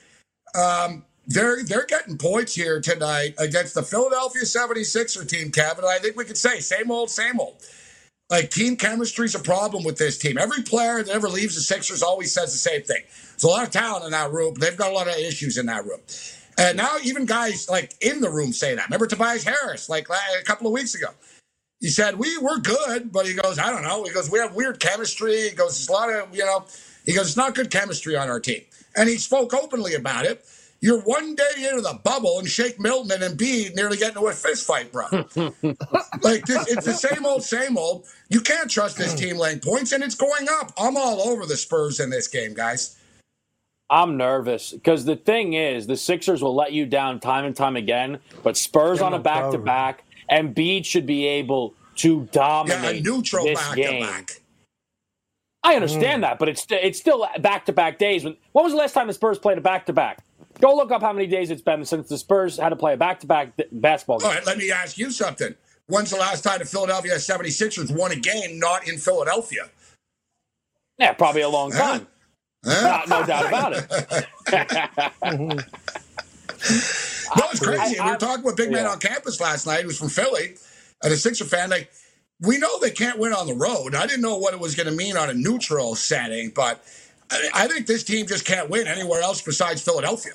Um, 0.56 1.06
they're 1.28 1.64
they're 1.64 1.86
getting 1.86 2.18
points 2.18 2.56
here 2.56 2.82
tonight 2.82 3.36
against 3.38 3.76
the 3.76 3.84
Philadelphia 3.84 4.42
76er 4.42 5.30
team, 5.30 5.52
Kevin. 5.52 5.86
I 5.86 6.00
think 6.00 6.18
we 6.18 6.26
could 6.26 6.38
say 6.38 6.60
same 6.60 6.90
old, 6.90 7.12
same 7.12 7.40
old. 7.40 7.62
Like 8.30 8.52
team 8.52 8.78
chemistry 8.78 9.26
is 9.26 9.36
a 9.36 9.40
problem 9.40 9.84
with 9.84 9.98
this 9.98 10.18
team. 10.18 10.38
Every 10.38 10.64
player 10.64 11.04
that 11.04 11.14
ever 11.14 11.30
leaves 11.30 11.56
the 11.56 11.62
Sixers 11.62 12.04
always 12.04 12.32
says 12.34 12.52
the 12.54 12.60
same 12.60 12.84
thing. 12.84 13.04
There's 13.32 13.44
a 13.46 13.48
lot 13.48 13.66
of 13.66 13.72
talent 13.72 14.06
in 14.06 14.12
that 14.12 14.32
room. 14.32 14.56
They've 14.56 14.78
got 14.78 14.92
a 14.92 14.96
lot 14.96 15.08
of 15.08 15.16
issues 15.16 15.58
in 15.58 15.68
that 15.68 15.86
room. 15.86 16.02
And 16.58 16.78
now 16.78 16.98
even 17.04 17.26
guys 17.26 17.70
like 17.70 17.96
in 18.02 18.22
the 18.22 18.30
room 18.30 18.54
say 18.54 18.76
that. 18.76 18.86
Remember 18.88 19.08
Tobias 19.08 19.44
Harris, 19.44 19.90
like 19.90 20.10
a 20.10 20.44
couple 20.44 20.68
of 20.68 20.74
weeks 20.74 20.96
ago 20.96 21.10
he 21.82 21.90
said, 21.90 22.20
We 22.20 22.38
were 22.40 22.60
good, 22.60 23.12
but 23.12 23.26
he 23.28 23.34
goes, 23.36 23.60
I 23.60 23.72
don't 23.72 23.84
know. 23.84 24.04
He 24.04 24.12
goes, 24.12 24.32
We 24.32 24.40
have 24.40 24.56
weird 24.56 24.80
chemistry. 24.80 25.50
He 25.50 25.56
goes, 25.56 25.78
There's 25.78 25.90
a 25.90 25.92
lot 25.94 26.10
of, 26.14 26.36
you 26.36 26.46
know, 26.46 26.66
he 27.06 27.14
goes, 27.14 27.28
It's 27.30 27.38
not 27.38 27.56
good 27.56 27.72
chemistry 27.72 28.16
on 28.18 28.30
our 28.30 28.40
team. 28.40 28.62
And 28.96 29.10
he 29.10 29.18
spoke 29.18 29.54
openly 29.54 29.96
about 29.96 30.26
it. 30.26 30.46
You're 30.82 31.02
one 31.02 31.36
day 31.36 31.68
into 31.70 31.82
the 31.82 32.00
bubble, 32.04 32.40
and 32.40 32.48
Shake 32.48 32.80
Milton 32.80 33.22
and 33.22 33.38
Embiid 33.38 33.76
nearly 33.76 33.98
get 33.98 34.10
into 34.10 34.28
a 34.28 34.32
fist 34.32 34.66
fight, 34.66 34.92
bro. 34.92 35.08
like 36.22 36.46
this, 36.46 36.72
it's 36.72 36.86
the 36.86 36.94
same 36.94 37.26
old, 37.26 37.44
same 37.44 37.78
old. 37.78 38.06
You 38.30 38.40
can't 38.40 38.72
trust 38.72 38.98
this 38.98 39.14
team 39.14 39.38
laying 39.38 39.60
points, 39.60 39.92
and 39.92 40.04
it's 40.04 40.16
going 40.16 40.48
up. 40.50 40.72
I'm 40.78 40.96
all 40.96 41.22
over 41.22 41.46
the 41.46 41.58
Spurs 41.58 42.00
in 42.00 42.10
this 42.10 42.28
game, 42.28 42.54
guys. 42.54 42.98
I'm 43.90 44.18
nervous 44.18 44.72
because 44.72 45.04
the 45.04 45.16
thing 45.16 45.54
is, 45.54 45.88
the 45.88 45.98
Sixers 45.98 46.42
will 46.42 46.56
let 46.56 46.72
you 46.72 46.86
down 46.86 47.20
time 47.20 47.44
and 47.44 47.56
time 47.56 47.76
again, 47.76 48.20
but 48.44 48.56
Spurs 48.56 49.02
on 49.02 49.14
a 49.14 49.20
back 49.20 49.52
to 49.52 49.58
back 49.58 50.04
and 50.30 50.56
Embiid 50.56 50.86
should 50.86 51.06
be 51.06 51.26
able 51.26 51.74
to 51.96 52.28
dominate 52.32 53.04
yeah, 53.04 53.12
neutral 53.12 53.46
this 53.46 53.60
back 53.60 53.76
game. 53.76 54.06
Back. 54.06 54.32
I 55.64 55.76
understand 55.76 56.20
mm. 56.20 56.28
that, 56.28 56.40
but 56.40 56.48
it's 56.48 56.66
it's 56.70 57.00
still 57.00 57.28
back 57.40 57.66
to 57.66 57.74
back 57.74 57.98
days. 57.98 58.24
When 58.24 58.38
when 58.54 58.64
was 58.64 58.74
the 58.74 58.78
last 58.78 58.94
time 58.94 59.08
the 59.08 59.14
Spurs 59.14 59.40
played 59.40 59.58
a 59.58 59.62
back 59.62 59.86
to 59.88 59.94
back? 59.94 60.24
Go 60.62 60.76
look 60.76 60.92
up 60.92 61.02
how 61.02 61.14
many 61.14 61.28
days 61.28 61.52
it's 61.52 61.62
been 61.62 61.86
since 61.86 62.10
the 62.10 62.18
Spurs 62.18 62.58
had 62.58 62.70
to 62.70 62.76
play 62.76 62.94
a 62.94 62.98
back 62.98 63.20
to 63.22 63.28
back 63.28 63.54
basketball 63.72 64.20
game. 64.20 64.28
All 64.28 64.34
right, 64.34 64.46
let 64.46 64.58
me 64.58 64.72
ask 64.72 64.98
you 64.98 65.12
something. 65.12 65.56
When's 65.88 66.12
the 66.12 66.18
last 66.18 66.44
time 66.44 66.60
the 66.60 66.66
Philadelphia 66.66 67.16
76ers 67.16 67.96
won 67.96 68.12
a 68.12 68.16
game 68.16 68.60
not 68.60 68.88
in 68.88 68.98
Philadelphia? 68.98 69.70
Yeah, 70.98 71.14
probably 71.14 71.42
a 71.42 71.50
long 71.50 71.72
time. 71.72 72.08
Huh? 72.66 73.02
no 73.08 73.26
doubt 73.26 73.48
about 73.48 73.74
it. 73.74 75.66
No, 77.36 77.44
it's 77.52 77.60
crazy. 77.60 78.00
I, 78.00 78.04
I, 78.04 78.06
we 78.08 78.12
were 78.12 78.18
talking 78.18 78.44
with 78.44 78.56
big 78.56 78.72
man 78.72 78.86
on 78.86 79.00
campus 79.00 79.40
last 79.40 79.68
night. 79.68 79.82
He 79.82 79.86
was 79.86 80.00
from 80.00 80.10
Philly, 80.10 80.56
and 81.04 81.14
a 81.14 81.18
Sixer 81.18 81.46
fan. 81.46 81.70
Like, 81.70 81.92
we 82.42 82.58
know 82.58 82.80
they 82.80 82.92
can't 82.92 83.20
win 83.20 83.34
on 83.34 83.48
the 83.48 83.54
road. 83.54 83.96
I 83.96 84.08
didn't 84.08 84.22
know 84.22 84.38
what 84.38 84.54
it 84.54 84.60
was 84.60 84.76
going 84.76 84.88
to 84.88 84.94
mean 84.96 85.18
on 85.18 85.30
a 85.30 85.34
neutral 85.34 85.96
setting, 85.96 86.52
but 86.56 86.84
I, 87.32 87.50
I 87.54 87.68
think 87.68 87.88
this 87.88 88.04
team 88.04 88.26
just 88.26 88.46
can't 88.46 88.70
win 88.70 88.88
anywhere 88.88 89.22
else 89.22 89.42
besides 89.42 89.82
Philadelphia. 89.82 90.34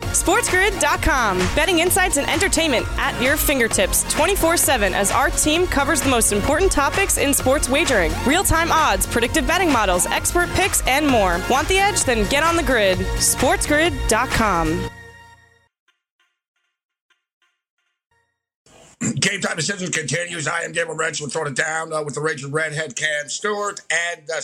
SportsGrid.com. 0.00 1.38
Betting 1.54 1.78
insights 1.78 2.16
and 2.16 2.28
entertainment 2.28 2.86
at 2.98 3.20
your 3.22 3.36
fingertips 3.36 4.04
24 4.12 4.56
7 4.56 4.94
as 4.94 5.10
our 5.10 5.30
team 5.30 5.66
covers 5.66 6.00
the 6.00 6.10
most 6.10 6.32
important 6.32 6.70
topics 6.70 7.18
in 7.18 7.34
sports 7.34 7.68
wagering 7.68 8.12
real 8.26 8.44
time 8.44 8.70
odds, 8.70 9.06
predictive 9.06 9.46
betting 9.46 9.72
models, 9.72 10.06
expert 10.06 10.48
picks, 10.50 10.86
and 10.86 11.06
more. 11.06 11.40
Want 11.50 11.68
the 11.68 11.78
edge? 11.78 12.04
Then 12.04 12.28
get 12.28 12.42
on 12.42 12.56
the 12.56 12.62
grid. 12.62 12.98
SportsGrid.com. 12.98 14.90
Game 19.16 19.40
time 19.40 19.56
decisions 19.56 19.90
continues. 19.90 20.48
I 20.48 20.62
am 20.62 20.72
Gabriel 20.72 20.98
Morency. 20.98 21.20
We'll 21.20 21.30
throw 21.30 21.44
it 21.44 21.54
down 21.54 21.92
uh, 21.92 22.02
with 22.02 22.14
the 22.14 22.20
Raging 22.20 22.52
Redhead 22.52 22.96
Cam 22.96 23.28
Stewart 23.28 23.80
and 23.90 24.22
uh, 24.30 24.40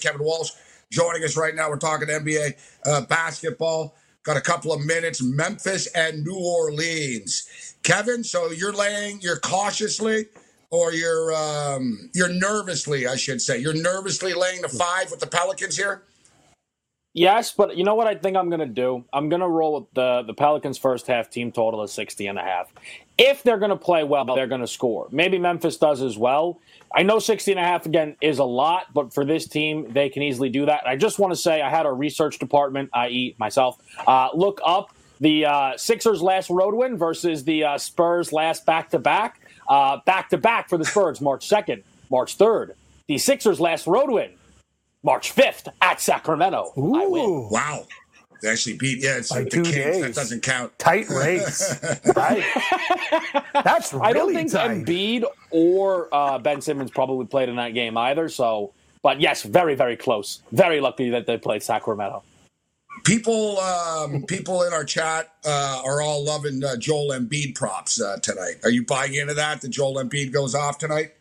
Kevin 0.00 0.22
Walsh 0.24 0.50
joining 0.90 1.22
us 1.22 1.36
right 1.36 1.54
now. 1.54 1.68
We're 1.68 1.76
talking 1.76 2.08
NBA 2.08 2.56
uh, 2.86 3.02
basketball. 3.02 3.94
Got 4.22 4.36
a 4.36 4.42
couple 4.42 4.72
of 4.72 4.84
minutes. 4.84 5.22
Memphis 5.22 5.86
and 5.88 6.24
New 6.24 6.38
Orleans. 6.38 7.76
Kevin, 7.82 8.22
so 8.22 8.50
you're 8.50 8.72
laying, 8.72 9.20
you're 9.22 9.38
cautiously, 9.38 10.26
or 10.70 10.92
you're 10.92 11.34
um, 11.34 12.10
you're 12.14 12.28
nervously, 12.28 13.06
I 13.06 13.16
should 13.16 13.40
say, 13.40 13.58
you're 13.58 13.74
nervously 13.74 14.34
laying 14.34 14.60
the 14.60 14.68
five 14.68 15.10
with 15.10 15.20
the 15.20 15.26
Pelicans 15.26 15.76
here. 15.76 16.02
Yes, 17.12 17.52
but 17.52 17.76
you 17.76 17.82
know 17.82 17.96
what 17.96 18.06
I 18.06 18.14
think 18.14 18.36
I'm 18.36 18.48
going 18.50 18.60
to 18.60 18.66
do? 18.66 19.04
I'm 19.12 19.28
going 19.28 19.40
to 19.40 19.48
roll 19.48 19.80
with 19.80 19.92
the, 19.94 20.22
the 20.24 20.34
Pelicans 20.34 20.78
first 20.78 21.08
half 21.08 21.28
team 21.28 21.50
total 21.50 21.80
of 21.80 21.90
60 21.90 22.26
and 22.28 22.38
a 22.38 22.42
half. 22.42 22.72
If 23.18 23.42
they're 23.42 23.58
going 23.58 23.70
to 23.70 23.76
play 23.76 24.04
well, 24.04 24.24
they're 24.24 24.46
going 24.46 24.60
to 24.60 24.68
score. 24.68 25.08
Maybe 25.10 25.36
Memphis 25.36 25.76
does 25.76 26.02
as 26.02 26.16
well. 26.16 26.60
I 26.94 27.02
know 27.02 27.18
60 27.18 27.52
and 27.52 27.60
a 27.60 27.62
half 27.62 27.86
again 27.86 28.16
is 28.20 28.38
a 28.38 28.44
lot, 28.44 28.92
but 28.92 29.14
for 29.14 29.24
this 29.24 29.46
team, 29.46 29.92
they 29.92 30.08
can 30.08 30.22
easily 30.22 30.48
do 30.48 30.66
that. 30.66 30.86
I 30.86 30.96
just 30.96 31.18
want 31.18 31.32
to 31.32 31.36
say 31.36 31.62
I 31.62 31.70
had 31.70 31.86
a 31.86 31.92
research 31.92 32.38
department, 32.38 32.90
i.e., 32.94 33.36
myself, 33.38 33.78
uh, 34.06 34.28
look 34.34 34.60
up 34.64 34.92
the 35.20 35.44
uh, 35.46 35.76
Sixers' 35.76 36.22
last 36.22 36.50
road 36.50 36.74
win 36.74 36.96
versus 36.96 37.44
the 37.44 37.62
uh, 37.64 37.78
Spurs' 37.78 38.32
last 38.32 38.66
back 38.66 38.90
to 38.90 38.98
back. 38.98 39.40
Back 39.68 40.30
to 40.30 40.38
back 40.38 40.68
for 40.68 40.78
the 40.78 40.84
Spurs, 40.84 41.20
March 41.20 41.48
2nd, 41.48 41.82
March 42.10 42.36
3rd. 42.36 42.72
The 43.06 43.18
Sixers' 43.18 43.60
last 43.60 43.86
road 43.86 44.10
win 44.10 44.30
March 45.02 45.34
5th 45.34 45.68
at 45.80 46.00
Sacramento. 46.00 46.72
Ooh. 46.76 47.48
Wow. 47.50 47.86
They 48.42 48.48
actually 48.48 48.76
beat, 48.76 49.02
yeah, 49.02 49.18
it's 49.18 49.30
By 49.30 49.44
the 49.44 49.50
Kings. 49.50 49.70
Days. 49.70 50.00
That 50.02 50.14
doesn't 50.14 50.42
count. 50.42 50.78
Tight 50.78 51.08
race. 51.08 51.78
right. 52.16 52.44
That's 53.52 53.92
really 53.92 54.06
I 54.06 54.12
don't 54.12 54.34
think 54.34 54.52
tight. 54.52 54.84
Embiid 54.84 55.24
or 55.50 56.08
uh, 56.12 56.38
Ben 56.38 56.60
Simmons 56.60 56.90
probably 56.90 57.26
played 57.26 57.48
in 57.48 57.56
that 57.56 57.74
game 57.74 57.96
either. 57.96 58.28
So, 58.28 58.72
but 59.02 59.20
yes, 59.20 59.42
very, 59.42 59.74
very 59.74 59.96
close. 59.96 60.42
Very 60.52 60.80
lucky 60.80 61.10
that 61.10 61.26
they 61.26 61.36
played 61.36 61.62
Sacramento. 61.62 62.22
People, 63.04 63.58
um, 63.58 64.24
people 64.24 64.62
in 64.62 64.72
our 64.72 64.84
chat 64.84 65.32
uh, 65.46 65.82
are 65.84 66.02
all 66.02 66.24
loving 66.24 66.62
uh, 66.62 66.76
Joel 66.76 67.10
Embiid 67.10 67.54
props 67.54 68.00
uh, 68.00 68.18
tonight. 68.22 68.56
Are 68.62 68.70
you 68.70 68.84
buying 68.84 69.14
into 69.14 69.34
that? 69.34 69.60
That 69.60 69.68
Joel 69.68 69.94
Embiid 69.96 70.32
goes 70.32 70.54
off 70.54 70.78
tonight? 70.78 71.12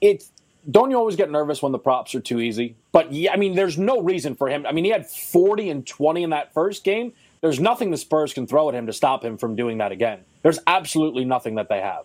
It's 0.00 0.32
don't 0.70 0.90
you 0.90 0.96
always 0.96 1.16
get 1.16 1.30
nervous 1.30 1.62
when 1.62 1.72
the 1.72 1.78
props 1.78 2.14
are 2.14 2.20
too 2.20 2.40
easy? 2.40 2.76
But 2.92 3.12
yeah, 3.12 3.32
I 3.32 3.36
mean, 3.36 3.54
there's 3.54 3.78
no 3.78 4.00
reason 4.00 4.34
for 4.34 4.48
him. 4.48 4.66
I 4.66 4.72
mean, 4.72 4.84
he 4.84 4.90
had 4.90 5.06
40 5.06 5.70
and 5.70 5.86
20 5.86 6.22
in 6.22 6.30
that 6.30 6.52
first 6.54 6.84
game. 6.84 7.12
There's 7.40 7.60
nothing 7.60 7.90
the 7.90 7.96
Spurs 7.96 8.32
can 8.32 8.46
throw 8.46 8.68
at 8.68 8.74
him 8.74 8.86
to 8.86 8.92
stop 8.92 9.24
him 9.24 9.36
from 9.36 9.54
doing 9.56 9.78
that 9.78 9.92
again. 9.92 10.20
There's 10.42 10.58
absolutely 10.66 11.24
nothing 11.24 11.56
that 11.56 11.68
they 11.68 11.80
have. 11.80 12.04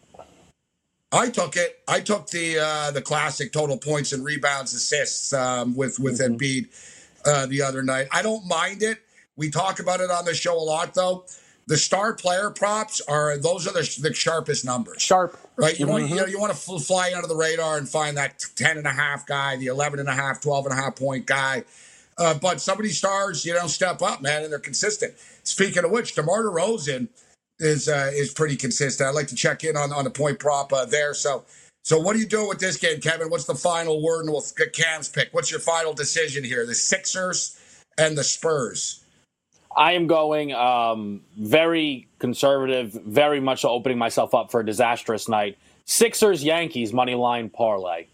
I 1.12 1.30
took 1.30 1.56
it. 1.56 1.80
I 1.88 2.02
took 2.02 2.28
the 2.28 2.60
uh, 2.60 2.92
the 2.92 3.02
classic 3.02 3.52
total 3.52 3.78
points 3.78 4.14
and 4.14 4.24
rebounds, 4.24 4.74
assists 4.74 5.34
um, 5.34 5.76
with 5.76 6.00
with 6.00 6.20
mm-hmm. 6.20 6.36
Embiid. 6.36 6.68
uh, 7.26 7.46
the 7.48 7.62
other 7.62 7.84
night. 7.84 8.08
I 8.12 8.22
don't 8.22 8.46
mind 8.48 8.84
it. 8.84 9.00
We 9.36 9.50
talk 9.50 9.80
about 9.80 10.02
it 10.02 10.12
on 10.12 10.26
the 10.26 10.34
show 10.34 10.58
a 10.58 10.60
lot, 10.60 10.94
though. 10.94 11.26
The 11.70 11.78
star 11.78 12.14
player 12.14 12.50
props 12.50 13.00
are 13.08 13.38
those 13.38 13.68
are 13.68 13.72
the, 13.72 14.00
the 14.02 14.12
sharpest 14.12 14.66
numbers. 14.66 15.04
Sharp, 15.04 15.40
right? 15.56 15.80
You 15.80 15.86
mm-hmm. 15.86 15.92
want 15.92 16.10
you 16.10 16.16
know 16.16 16.26
you 16.26 16.40
want 16.40 16.52
to 16.52 16.80
fly 16.80 17.14
under 17.16 17.28
the 17.28 17.36
radar 17.36 17.78
and 17.78 17.88
find 17.88 18.18
that 18.18 18.44
10 18.56 18.78
and 18.80 18.88
a 18.88 18.92
half 18.92 19.28
guy, 19.28 19.56
the 19.56 19.68
11 19.68 20.00
and 20.00 20.10
a 20.10 20.14
half, 20.14 20.42
12 20.42 20.66
and 20.66 20.74
a 20.74 20.82
half 20.82 20.96
point 20.96 21.28
guy. 21.28 21.64
Uh, 22.18 22.34
but 22.34 22.60
some 22.60 22.80
of 22.80 22.84
these 22.84 22.98
stars, 22.98 23.46
you 23.46 23.54
know, 23.54 23.68
step 23.68 24.02
up, 24.02 24.20
man, 24.20 24.42
and 24.42 24.52
they're 24.52 24.58
consistent. 24.58 25.14
Speaking 25.44 25.86
of 25.86 25.92
which, 25.92 26.16
DeMar 26.16 26.46
DeRozan 26.46 27.08
is 27.60 27.88
uh, 27.88 28.10
is 28.16 28.34
pretty 28.34 28.56
consistent. 28.56 29.08
I'd 29.08 29.14
like 29.14 29.28
to 29.28 29.36
check 29.36 29.64
in 29.64 29.78
on 29.78 29.94
on 29.94 30.06
the 30.06 30.10
point 30.10 30.40
prop 30.40 30.74
uh, 30.74 30.86
there. 30.86 31.14
So, 31.14 31.46
so 31.84 32.00
what 32.00 32.16
are 32.16 32.20
you 32.20 32.26
doing 32.26 32.50
with 32.50 32.60
this 32.60 32.78
game, 32.78 33.00
Kevin? 33.00 33.30
What's 33.30 33.46
the 33.46 33.54
final 33.54 34.02
word? 34.02 34.22
And 34.22 34.32
we'll 34.32 34.44
get 34.58 34.74
Cam's 34.74 35.08
pick. 35.08 35.30
What's 35.34 35.52
your 35.52 35.60
final 35.60 35.94
decision 35.94 36.44
here? 36.44 36.66
The 36.66 36.74
Sixers 36.74 37.60
and 38.00 38.18
the 38.18 38.24
Spurs. 38.24 39.06
I 39.76 39.94
am 39.94 40.08
going 40.08 40.52
um, 40.54 41.22
very 41.38 42.08
conservative, 42.20 42.92
very 42.92 43.40
much 43.40 43.64
opening 43.64 43.98
myself 43.98 44.34
up 44.34 44.52
for 44.52 44.62
a 44.62 44.66
disastrous 44.66 45.30
night. 45.30 45.58
Sixers 45.86 46.44
Yankees 46.44 46.92
money 46.94 47.16
line 47.16 47.50
parlay. 47.50 48.06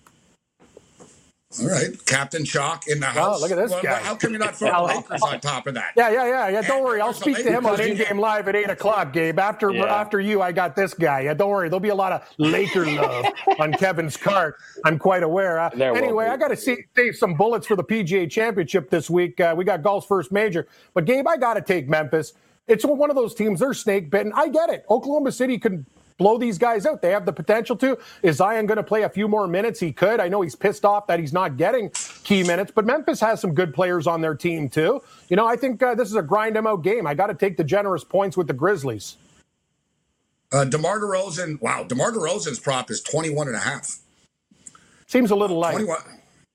All 1.62 1.68
right, 1.70 2.06
Captain 2.06 2.44
Chalk 2.44 2.88
in 2.88 3.00
the 3.00 3.06
house. 3.06 3.38
Oh, 3.38 3.42
look 3.42 3.52
at 3.52 3.58
this 3.58 3.72
well, 3.72 3.82
guy. 3.82 4.00
How 4.00 4.16
come 4.16 4.32
you're 4.32 4.40
not 4.40 4.56
throwing 4.58 4.88
Lakers 4.88 5.22
on 5.22 5.40
top 5.40 5.68
of 5.68 5.76
that? 5.76 5.94
Yeah, 5.96 6.10
yeah, 6.10 6.28
yeah, 6.28 6.50
yeah. 6.50 6.62
Don't 6.62 6.84
worry, 6.84 7.00
I'll 7.00 7.14
speak 7.14 7.38
to 7.38 7.44
him 7.44 7.66
on 7.66 7.80
in 7.80 7.96
game 7.96 8.18
live 8.18 8.48
at 8.48 8.56
eight 8.56 8.70
o'clock, 8.70 9.14
Gabe. 9.14 9.38
After 9.40 9.72
yeah. 9.72 9.86
after 9.86 10.20
you, 10.20 10.42
I 10.42 10.52
got 10.52 10.76
this 10.76 10.94
guy. 10.94 11.22
Yeah, 11.22 11.34
don't 11.34 11.50
worry, 11.50 11.70
there'll 11.70 11.80
be 11.80 11.90
a 11.90 11.96
lot 11.96 12.12
of 12.12 12.28
Laker 12.40 12.86
love 13.02 13.28
on 13.60 13.72
Kevin's 13.74 14.18
cart. 14.18 14.56
I'm 14.84 14.98
quite 14.98 15.24
aware. 15.24 15.60
Uh, 15.60 15.70
anyway, 15.70 16.28
I 16.28 16.36
got 16.36 16.50
to 16.50 16.58
see 16.58 16.78
save 16.96 17.16
some 17.16 17.36
bullets 17.36 17.68
for 17.68 17.76
the 17.76 17.84
PGA 17.84 18.30
Championship 18.30 18.90
this 18.90 19.10
week. 19.10 19.40
Uh, 19.40 19.54
we 19.56 19.64
got 19.64 19.82
golf's 19.82 20.08
first 20.08 20.32
major, 20.32 20.68
but 20.94 21.06
Gabe, 21.06 21.28
I 21.28 21.38
got 21.38 21.54
to 21.54 21.62
take 21.62 21.88
Memphis. 21.88 22.34
It's 22.68 22.84
one 22.84 23.12
of 23.12 23.16
those 23.16 23.36
teams. 23.36 23.60
They're 23.60 23.76
snake 23.76 24.10
bitten. 24.10 24.34
I 24.36 24.50
get 24.50 24.72
it. 24.72 24.86
Oklahoma 24.90 25.32
City 25.32 25.60
could 25.60 25.86
blow 26.18 26.38
these 26.38 26.58
guys 26.58 26.86
out. 26.86 27.02
They 27.02 27.12
have 27.12 27.26
the 27.26 27.34
potential 27.34 27.76
to. 27.78 27.98
Is 28.24 28.38
Zion 28.38 28.66
going 28.66 28.78
to 28.78 28.84
play 28.84 29.04
a 29.04 29.10
few 29.10 29.28
more 29.28 29.48
minutes? 29.48 29.80
He 29.80 29.92
could. 29.92 30.20
I 30.20 30.28
know 30.28 30.42
he's 30.42 30.56
pissed 30.56 30.86
off 30.86 31.08
that 31.08 31.20
he's 31.20 31.34
not 31.34 31.58
getting 31.58 31.90
key 32.24 32.44
minutes, 32.44 32.72
but 32.74 32.86
Memphis 32.86 33.20
has 33.20 33.42
some 33.42 33.54
good 33.54 33.74
players 33.74 34.08
on 34.08 34.22
their 34.22 34.36
team 34.36 34.70
too. 34.70 35.02
You 35.30 35.36
know, 35.36 35.46
I 35.46 35.56
think 35.56 35.82
uh, 35.82 35.96
this 35.96 36.10
is 36.10 36.16
a 36.16 36.22
grind 36.22 36.56
them 36.56 36.68
out 36.68 36.84
game. 36.84 37.08
I 37.08 37.14
got 37.14 37.28
to 37.28 37.34
take 37.34 37.58
the 37.58 37.64
generous 37.64 38.04
points 38.04 38.38
with 38.38 38.48
the 38.48 38.54
Grizzlies. 38.54 39.18
Uh, 40.52 40.64
DeMar 40.64 41.00
DeRozan, 41.00 41.60
wow, 41.62 41.84
DeMar 41.84 42.12
DeRozan's 42.12 42.60
prop 42.60 42.90
is 42.90 43.02
21 43.02 43.48
and 43.48 43.56
a 43.58 43.60
half. 43.60 44.00
Seems 45.08 45.32
a 45.32 45.36
little 45.36 45.58
light. 45.58 45.74
21. 45.74 45.98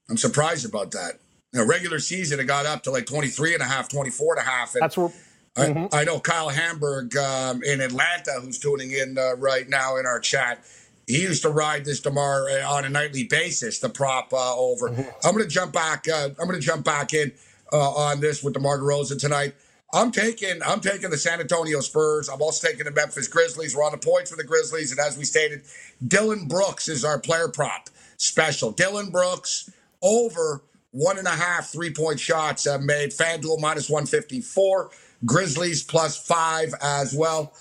I'm 0.08 0.16
surprised 0.16 0.66
about 0.66 0.90
that. 0.92 1.18
Regular 1.52 1.98
season, 1.98 2.38
it 2.38 2.44
got 2.44 2.64
up 2.64 2.84
to 2.84 2.90
like 2.90 3.06
23 3.06 3.54
and 3.54 3.62
a 3.62 3.66
half, 3.66 3.88
24 3.88 4.38
and 4.38 4.46
a 4.46 4.48
half. 4.48 4.74
And 4.74 4.82
That's 4.82 4.96
where 4.96 5.12
Mm-hmm. 5.56 5.94
I, 5.94 6.00
I, 6.00 6.04
know 6.04 6.20
Kyle 6.20 6.48
Hamburg 6.48 7.16
um, 7.16 7.62
in 7.64 7.80
Atlanta, 7.80 8.32
who's 8.40 8.58
tuning 8.58 8.92
in 8.92 9.18
uh, 9.18 9.34
right 9.36 9.68
now 9.68 9.96
in 9.96 10.06
our 10.06 10.20
chat. 10.20 10.64
He 11.06 11.22
used 11.22 11.42
to 11.42 11.50
ride 11.50 11.84
this 11.84 12.00
Demar 12.00 12.48
uh, 12.48 12.72
on 12.72 12.84
a 12.84 12.88
nightly 12.88 13.24
basis, 13.24 13.80
the 13.80 13.88
prop 13.88 14.32
uh, 14.32 14.56
over. 14.56 14.90
Mm-hmm. 14.90 15.02
I'm 15.24 15.34
going 15.34 15.44
to 15.44 15.50
jump 15.50 15.72
back. 15.72 16.06
Uh, 16.08 16.28
I'm 16.38 16.46
going 16.46 16.60
to 16.60 16.64
jump 16.64 16.84
back 16.84 17.12
in 17.14 17.32
uh, 17.72 17.90
on 17.90 18.20
this 18.20 18.44
with 18.44 18.54
DeMar 18.54 18.78
DeRozan 18.78 19.18
tonight. 19.18 19.54
I'm 19.92 20.12
taking 20.12 20.62
I'm 20.64 20.80
taking 20.80 21.10
the 21.10 21.18
San 21.18 21.40
Antonio 21.40 21.80
Spurs. 21.80 22.28
I'm 22.28 22.40
also 22.40 22.68
taking 22.68 22.84
the 22.84 22.92
Memphis 22.92 23.26
Grizzlies. 23.26 23.74
We're 23.74 23.82
on 23.82 23.92
the 23.92 23.98
points 23.98 24.30
for 24.30 24.36
the 24.36 24.44
Grizzlies, 24.44 24.92
and 24.92 25.00
as 25.00 25.18
we 25.18 25.24
stated, 25.24 25.62
Dillon 26.06 26.46
Brooks 26.46 26.88
is 26.88 27.04
our 27.04 27.18
player 27.18 27.48
prop 27.48 27.90
special. 28.16 28.70
Dillon 28.70 29.10
Brooks 29.10 29.68
over 30.00 30.62
one 30.92 31.18
and 31.18 31.26
a 31.26 31.30
half 31.30 31.70
three 31.70 31.92
point 31.92 32.20
shots 32.20 32.66
uh, 32.66 32.78
made. 32.78 33.10
FanDuel 33.10 33.60
minus 33.60 33.90
154. 33.90 34.90
Grizzlies 35.24 35.82
plus 35.82 36.16
five 36.16 36.74
as 36.82 37.14
well. 37.14 37.54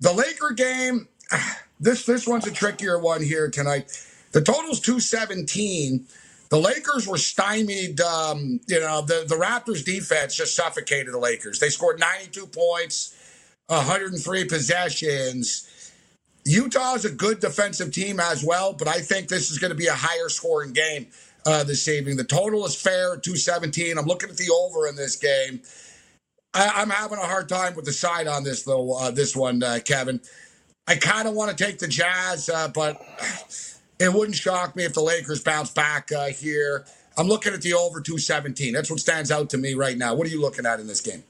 The 0.00 0.12
Laker 0.12 0.52
game, 0.54 1.08
this 1.80 2.04
this 2.06 2.26
one's 2.26 2.46
a 2.46 2.52
trickier 2.52 2.98
one 2.98 3.22
here 3.22 3.50
tonight. 3.50 3.90
The 4.32 4.40
total's 4.40 4.80
217. 4.80 6.06
The 6.50 6.58
Lakers 6.58 7.06
were 7.06 7.18
stymied. 7.18 8.00
Um, 8.00 8.60
you 8.68 8.80
know, 8.80 9.02
the, 9.02 9.24
the 9.26 9.36
Raptors 9.36 9.84
defense 9.84 10.36
just 10.36 10.54
suffocated 10.54 11.12
the 11.12 11.18
Lakers. 11.18 11.58
They 11.58 11.68
scored 11.68 11.98
92 11.98 12.46
points, 12.46 13.14
103 13.68 14.44
possessions. 14.46 15.70
Utah 16.44 16.94
is 16.94 17.04
a 17.04 17.10
good 17.10 17.40
defensive 17.40 17.92
team 17.92 18.20
as 18.20 18.44
well, 18.44 18.74
but 18.74 18.86
I 18.86 19.00
think 19.00 19.28
this 19.28 19.50
is 19.50 19.58
going 19.58 19.70
to 19.70 19.76
be 19.76 19.86
a 19.86 19.94
higher 19.94 20.28
scoring 20.28 20.72
game 20.72 21.06
uh, 21.46 21.64
this 21.64 21.88
evening. 21.88 22.16
The 22.16 22.24
total 22.24 22.66
is 22.66 22.76
fair, 22.76 23.16
217. 23.16 23.96
I'm 23.96 24.04
looking 24.04 24.28
at 24.28 24.36
the 24.36 24.50
over 24.50 24.86
in 24.86 24.96
this 24.96 25.16
game. 25.16 25.62
I, 26.54 26.82
am 26.82 26.90
having 26.90 27.18
a 27.18 27.26
hard 27.26 27.48
time 27.48 27.74
with 27.74 27.84
the 27.84 27.92
side 27.92 28.26
on 28.26 28.44
this 28.44 28.62
though. 28.62 28.92
Uh, 28.92 29.10
this 29.10 29.34
one, 29.34 29.62
uh, 29.62 29.80
Kevin. 29.84 30.20
I 30.86 30.96
kind 30.96 31.26
of 31.26 31.34
want 31.34 31.56
to 31.56 31.64
take 31.64 31.78
the 31.78 31.88
Jazz, 31.88 32.48
uh, 32.48 32.68
but 32.68 33.00
it 33.98 34.12
wouldn't 34.12 34.36
shock 34.36 34.76
me 34.76 34.84
if 34.84 34.92
the 34.92 35.00
Lakers 35.00 35.42
bounce 35.42 35.70
back 35.70 36.12
uh, 36.12 36.26
here. 36.26 36.84
I'm 37.16 37.26
looking 37.26 37.54
at 37.54 37.62
the 37.62 37.74
over 37.74 38.00
217. 38.00 38.72
That's 38.72 38.90
what 38.90 39.00
stands 39.00 39.30
out 39.30 39.50
to 39.50 39.58
me 39.58 39.74
right 39.74 39.96
now. 39.96 40.14
What 40.14 40.26
are 40.26 40.30
you 40.30 40.40
looking 40.40 40.66
at 40.66 40.80
in 40.80 40.86
this 40.86 41.00
game? 41.00 41.24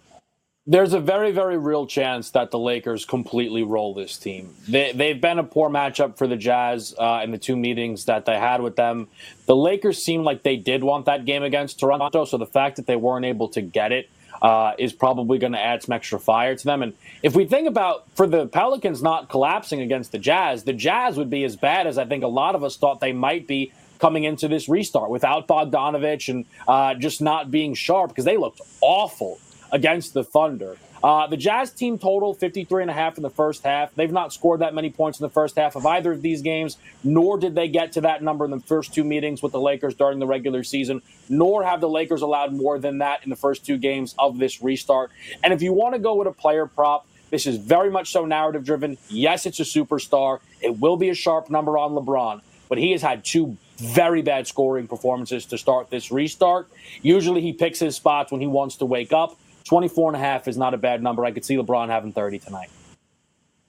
There's 0.67 0.95
a 0.95 1.01
very, 1.01 1.31
very 1.31 1.59
real 1.59 1.87
chance 1.87 2.31
that 2.31 2.51
the 2.51 2.59
Lakers 2.59 3.05
completely 3.05 3.63
roll 3.63 3.93
this 3.93 4.17
team. 4.17 4.55
They, 4.67 4.93
they've 4.93 5.21
been 5.21 5.39
a 5.39 5.45
poor 5.45 5.69
matchup 5.69 6.17
for 6.17 6.27
the 6.27 6.37
Jazz 6.37 6.95
uh, 6.99 7.21
in 7.23 7.33
the 7.33 7.39
two 7.39 7.55
meetings 7.55 8.07
that 8.07 8.25
they 8.25 8.39
had 8.39 8.63
with 8.63 8.75
them. 8.75 9.09
The 9.45 9.55
Lakers 9.55 10.03
seemed 10.03 10.25
like 10.25 10.43
they 10.43 10.57
did 10.57 10.83
want 10.83 11.05
that 11.05 11.27
game 11.27 11.43
against 11.43 11.79
Toronto, 11.79 12.25
so 12.25 12.39
the 12.39 12.47
fact 12.47 12.77
that 12.77 12.87
they 12.87 12.97
weren't 12.97 13.27
able 13.27 13.49
to 13.51 13.61
get 13.61 13.93
it 13.93 14.09
uh, 14.43 14.73
is 14.79 14.93
probably 14.93 15.39
going 15.39 15.53
to 15.53 15.61
add 15.61 15.83
some 15.83 15.93
extra 15.93 16.19
fire 16.19 16.55
to 16.55 16.65
them. 16.65 16.83
And 16.83 16.95
if 17.23 17.35
we 17.35 17.45
think 17.45 17.69
about 17.69 18.07
for 18.15 18.27
the 18.27 18.47
Pelicans 18.47 19.03
not 19.03 19.29
collapsing 19.29 19.81
against 19.81 20.13
the 20.13 20.19
Jazz, 20.19 20.65
the 20.65 20.73
Jazz 20.73 21.17
would 21.17 21.31
be 21.31 21.45
as 21.45 21.57
bad 21.57 21.87
as 21.87 21.99
I 21.99 22.05
think 22.05 22.25
a 22.25 22.29
lot 22.29 22.55
of 22.55 22.65
us 22.65 22.77
thought 22.77 23.01
they 23.01 23.13
might 23.13 23.47
be 23.47 23.73
coming 23.99 24.25
into 24.25 24.49
this 24.49 24.69
restart 24.69 25.11
without 25.11 25.49
Bogdanovich 25.49 26.29
and 26.29 26.45
uh, 26.69 26.95
just 26.95 27.23
not 27.23 27.51
being 27.51 27.75
sharp 27.75 28.11
because 28.11 28.25
they 28.25 28.37
looked 28.37 28.61
awful 28.81 29.39
against 29.73 30.15
the 30.15 30.25
Thunder. 30.25 30.77
Uh, 31.05 31.27
the 31.27 31.37
Jazz 31.37 31.71
team 31.71 31.99
total 31.99 32.33
53 32.33 32.81
and 32.81 32.91
a 32.91 32.95
half 32.95 33.19
in 33.19 33.23
the 33.23 33.29
first 33.29 33.63
half. 33.63 33.95
They've 33.95 34.11
not 34.11 34.33
scored 34.33 34.61
that 34.61 34.73
many 34.73 34.89
points 34.89 35.21
in 35.21 35.25
the 35.25 35.31
first 35.31 35.55
half 35.55 35.77
of 35.77 35.85
either 35.85 36.13
of 36.13 36.23
these 36.23 36.41
games, 36.41 36.79
nor 37.05 37.37
did 37.37 37.55
they 37.55 37.69
get 37.69 37.93
to 37.93 38.01
that 38.01 38.23
number 38.23 38.47
in 38.47 38.51
the 38.51 38.61
first 38.61 38.95
two 38.95 39.05
meetings 39.05 39.43
with 39.43 39.53
the 39.53 39.61
Lakers 39.61 39.95
during 39.95 40.19
the 40.19 40.27
regular 40.27 40.65
season, 40.65 41.03
nor 41.29 41.63
have 41.63 41.83
the 41.83 41.91
Lakers 41.91 42.23
allowed 42.23 42.55
more 42.55 42.79
than 42.79 42.99
that 42.99 43.23
in 43.23 43.29
the 43.29 43.37
first 43.37 43.67
two 43.67 43.77
games 43.77 44.15
of 44.19 44.39
this 44.39 44.63
restart. 44.63 45.11
And 45.43 45.53
if 45.53 45.61
you 45.61 45.75
want 45.75 45.95
to 45.95 45.99
go 45.99 46.15
with 46.15 46.27
a 46.27 46.33
player 46.33 46.65
prop, 46.65 47.07
this 47.29 47.47
is 47.47 47.59
very 47.59 47.91
much 47.91 48.11
so 48.11 48.25
narrative 48.25 48.65
driven. 48.65 48.97
Yes, 49.11 49.45
it's 49.45 49.61
a 49.61 49.65
superstar. 49.65 50.39
It 50.63 50.79
will 50.79 50.97
be 50.97 51.11
a 51.11 51.15
sharp 51.15 51.51
number 51.51 51.77
on 51.77 51.93
LeBron, 51.93 52.41
but 52.71 52.79
he 52.79 52.93
has 52.93 53.03
had 53.03 53.27
two 53.27 53.59
very 53.77 54.23
bad 54.23 54.47
scoring 54.47 54.89
performances 54.89 55.45
to 55.47 55.59
start 55.59 55.91
this 55.91 56.11
restart. 56.11 56.71
Usually 57.03 57.43
he 57.43 57.53
picks 57.53 57.79
his 57.79 57.95
spots 57.95 58.33
when 58.33 58.41
he 58.41 58.47
wants 58.47 58.77
to 58.77 58.87
wake 58.87 59.13
up. 59.13 59.37
24 59.65 60.11
and 60.11 60.17
a 60.17 60.21
half 60.21 60.47
is 60.49 60.57
not 60.57 60.75
a 60.75 60.79
bad 60.79 61.03
number. 61.03 61.25
I 61.25 61.33
could 61.33 61.45
see 61.45 61.57
LeBron 61.57 61.89
having 61.89 62.13
30 62.13 62.39
tonight. 62.39 62.71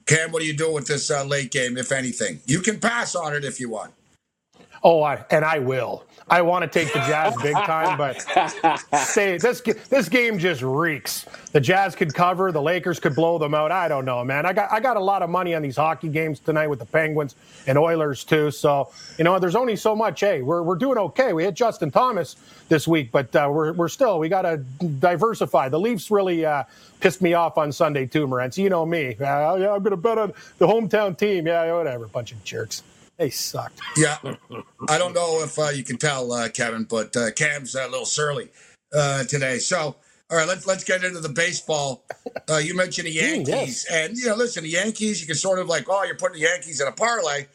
Cam, 0.05 0.31
what 0.31 0.41
are 0.41 0.45
you 0.45 0.55
doing 0.55 0.73
with 0.73 0.87
this 0.87 1.09
uh, 1.09 1.23
late 1.23 1.51
game, 1.51 1.77
if 1.77 1.91
anything? 1.91 2.39
You 2.45 2.59
can 2.59 2.79
pass 2.79 3.15
on 3.15 3.33
it 3.33 3.43
if 3.43 3.59
you 3.59 3.69
want. 3.69 3.91
Oh, 4.83 5.01
I, 5.03 5.23
and 5.31 5.43
I 5.45 5.59
will. 5.59 6.05
I 6.27 6.41
want 6.41 6.63
to 6.63 6.67
take 6.79 6.91
the 6.91 6.99
Jazz 6.99 7.35
big 7.43 7.53
time, 7.53 7.97
but 7.97 8.19
say 9.05 9.37
this 9.37 9.61
this 9.61 10.09
game 10.09 10.39
just 10.39 10.61
reeks. 10.63 11.25
The 11.51 11.61
Jazz 11.61 11.95
could 11.95 12.13
cover, 12.13 12.51
the 12.51 12.61
Lakers 12.61 12.99
could 12.99 13.13
blow 13.15 13.37
them 13.37 13.53
out. 13.53 13.71
I 13.71 13.87
don't 13.87 14.05
know, 14.05 14.23
man. 14.23 14.45
I 14.45 14.53
got 14.53 14.71
I 14.71 14.79
got 14.79 14.97
a 14.97 15.01
lot 15.01 15.21
of 15.21 15.29
money 15.29 15.53
on 15.53 15.61
these 15.61 15.75
hockey 15.77 16.09
games 16.09 16.39
tonight 16.39 16.67
with 16.67 16.79
the 16.79 16.85
Penguins 16.85 17.35
and 17.67 17.77
Oilers 17.77 18.23
too. 18.23 18.49
So 18.49 18.89
you 19.19 19.23
know, 19.23 19.37
there's 19.37 19.55
only 19.55 19.75
so 19.75 19.95
much. 19.95 20.19
Hey, 20.19 20.41
we're 20.41 20.63
we're 20.63 20.77
doing 20.77 20.97
okay. 20.97 21.33
We 21.33 21.43
hit 21.43 21.53
Justin 21.53 21.91
Thomas 21.91 22.35
this 22.69 22.87
week, 22.87 23.11
but 23.11 23.35
uh, 23.35 23.47
we're 23.51 23.73
we're 23.73 23.87
still 23.89 24.17
we 24.17 24.27
got 24.27 24.43
to 24.43 24.57
diversify. 24.57 25.69
The 25.69 25.79
Leafs 25.79 26.09
really 26.09 26.43
uh, 26.43 26.63
pissed 27.01 27.21
me 27.21 27.35
off 27.35 27.59
on 27.59 27.71
Sunday 27.71 28.07
too, 28.07 28.27
Morenz. 28.27 28.57
You 28.57 28.69
know 28.69 28.85
me. 28.85 29.09
Uh, 29.09 29.55
yeah, 29.57 29.73
I'm 29.73 29.83
to 29.83 29.95
bet 29.95 30.17
on 30.17 30.33
the 30.57 30.65
hometown 30.67 31.15
team. 31.15 31.45
Yeah, 31.45 31.71
whatever. 31.73 32.07
Bunch 32.07 32.31
of 32.31 32.43
jerks. 32.43 32.81
They 33.17 33.29
sucked. 33.29 33.79
Yeah, 33.95 34.17
I 34.89 34.97
don't 34.97 35.13
know 35.13 35.41
if 35.41 35.57
uh, 35.57 35.69
you 35.69 35.83
can 35.83 35.97
tell, 35.97 36.33
uh, 36.33 36.49
Kevin, 36.49 36.83
but 36.83 37.15
uh, 37.15 37.31
Cam's 37.31 37.73
a 37.75 37.87
little 37.87 38.05
surly 38.05 38.49
uh, 38.95 39.23
today. 39.23 39.57
So, 39.57 39.95
all 40.29 40.37
right, 40.37 40.47
let's 40.47 40.67
let's 40.67 40.83
get 40.83 41.03
into 41.03 41.21
the 41.21 41.29
baseball. 41.29 42.03
Uh, 42.49 42.57
you 42.57 42.75
mentioned 42.75 43.07
the 43.07 43.11
Yankees, 43.13 43.47
yes. 43.47 43.85
and 43.91 44.17
you 44.17 44.27
know, 44.27 44.35
listen, 44.35 44.63
the 44.63 44.69
Yankees. 44.69 45.21
You 45.21 45.27
can 45.27 45.35
sort 45.35 45.59
of 45.59 45.67
like, 45.67 45.85
oh, 45.87 46.03
you're 46.03 46.15
putting 46.15 46.41
the 46.41 46.47
Yankees 46.47 46.81
in 46.81 46.87
a 46.87 46.91
parlay. 46.91 47.47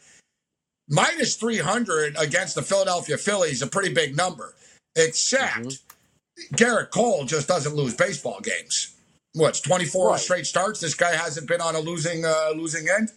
Minus 0.89 1.35
three 1.35 1.59
hundred 1.59 2.15
against 2.17 2.55
the 2.55 2.63
Philadelphia 2.63 3.17
Phillies, 3.17 3.61
a 3.61 3.67
pretty 3.67 3.93
big 3.93 4.17
number. 4.17 4.55
Except 4.95 5.59
mm-hmm. 5.59 6.55
Gerrit 6.55 6.89
Cole 6.89 7.23
just 7.25 7.47
doesn't 7.47 7.75
lose 7.75 7.93
baseball 7.93 8.39
games. 8.41 8.95
What's 9.33 9.61
twenty 9.61 9.85
four 9.85 10.09
right. 10.09 10.19
straight 10.19 10.47
starts? 10.47 10.79
This 10.79 10.95
guy 10.95 11.15
hasn't 11.15 11.47
been 11.47 11.61
on 11.61 11.75
a 11.75 11.79
losing 11.79 12.25
uh, 12.25 12.51
losing 12.55 12.89
end 12.89 13.11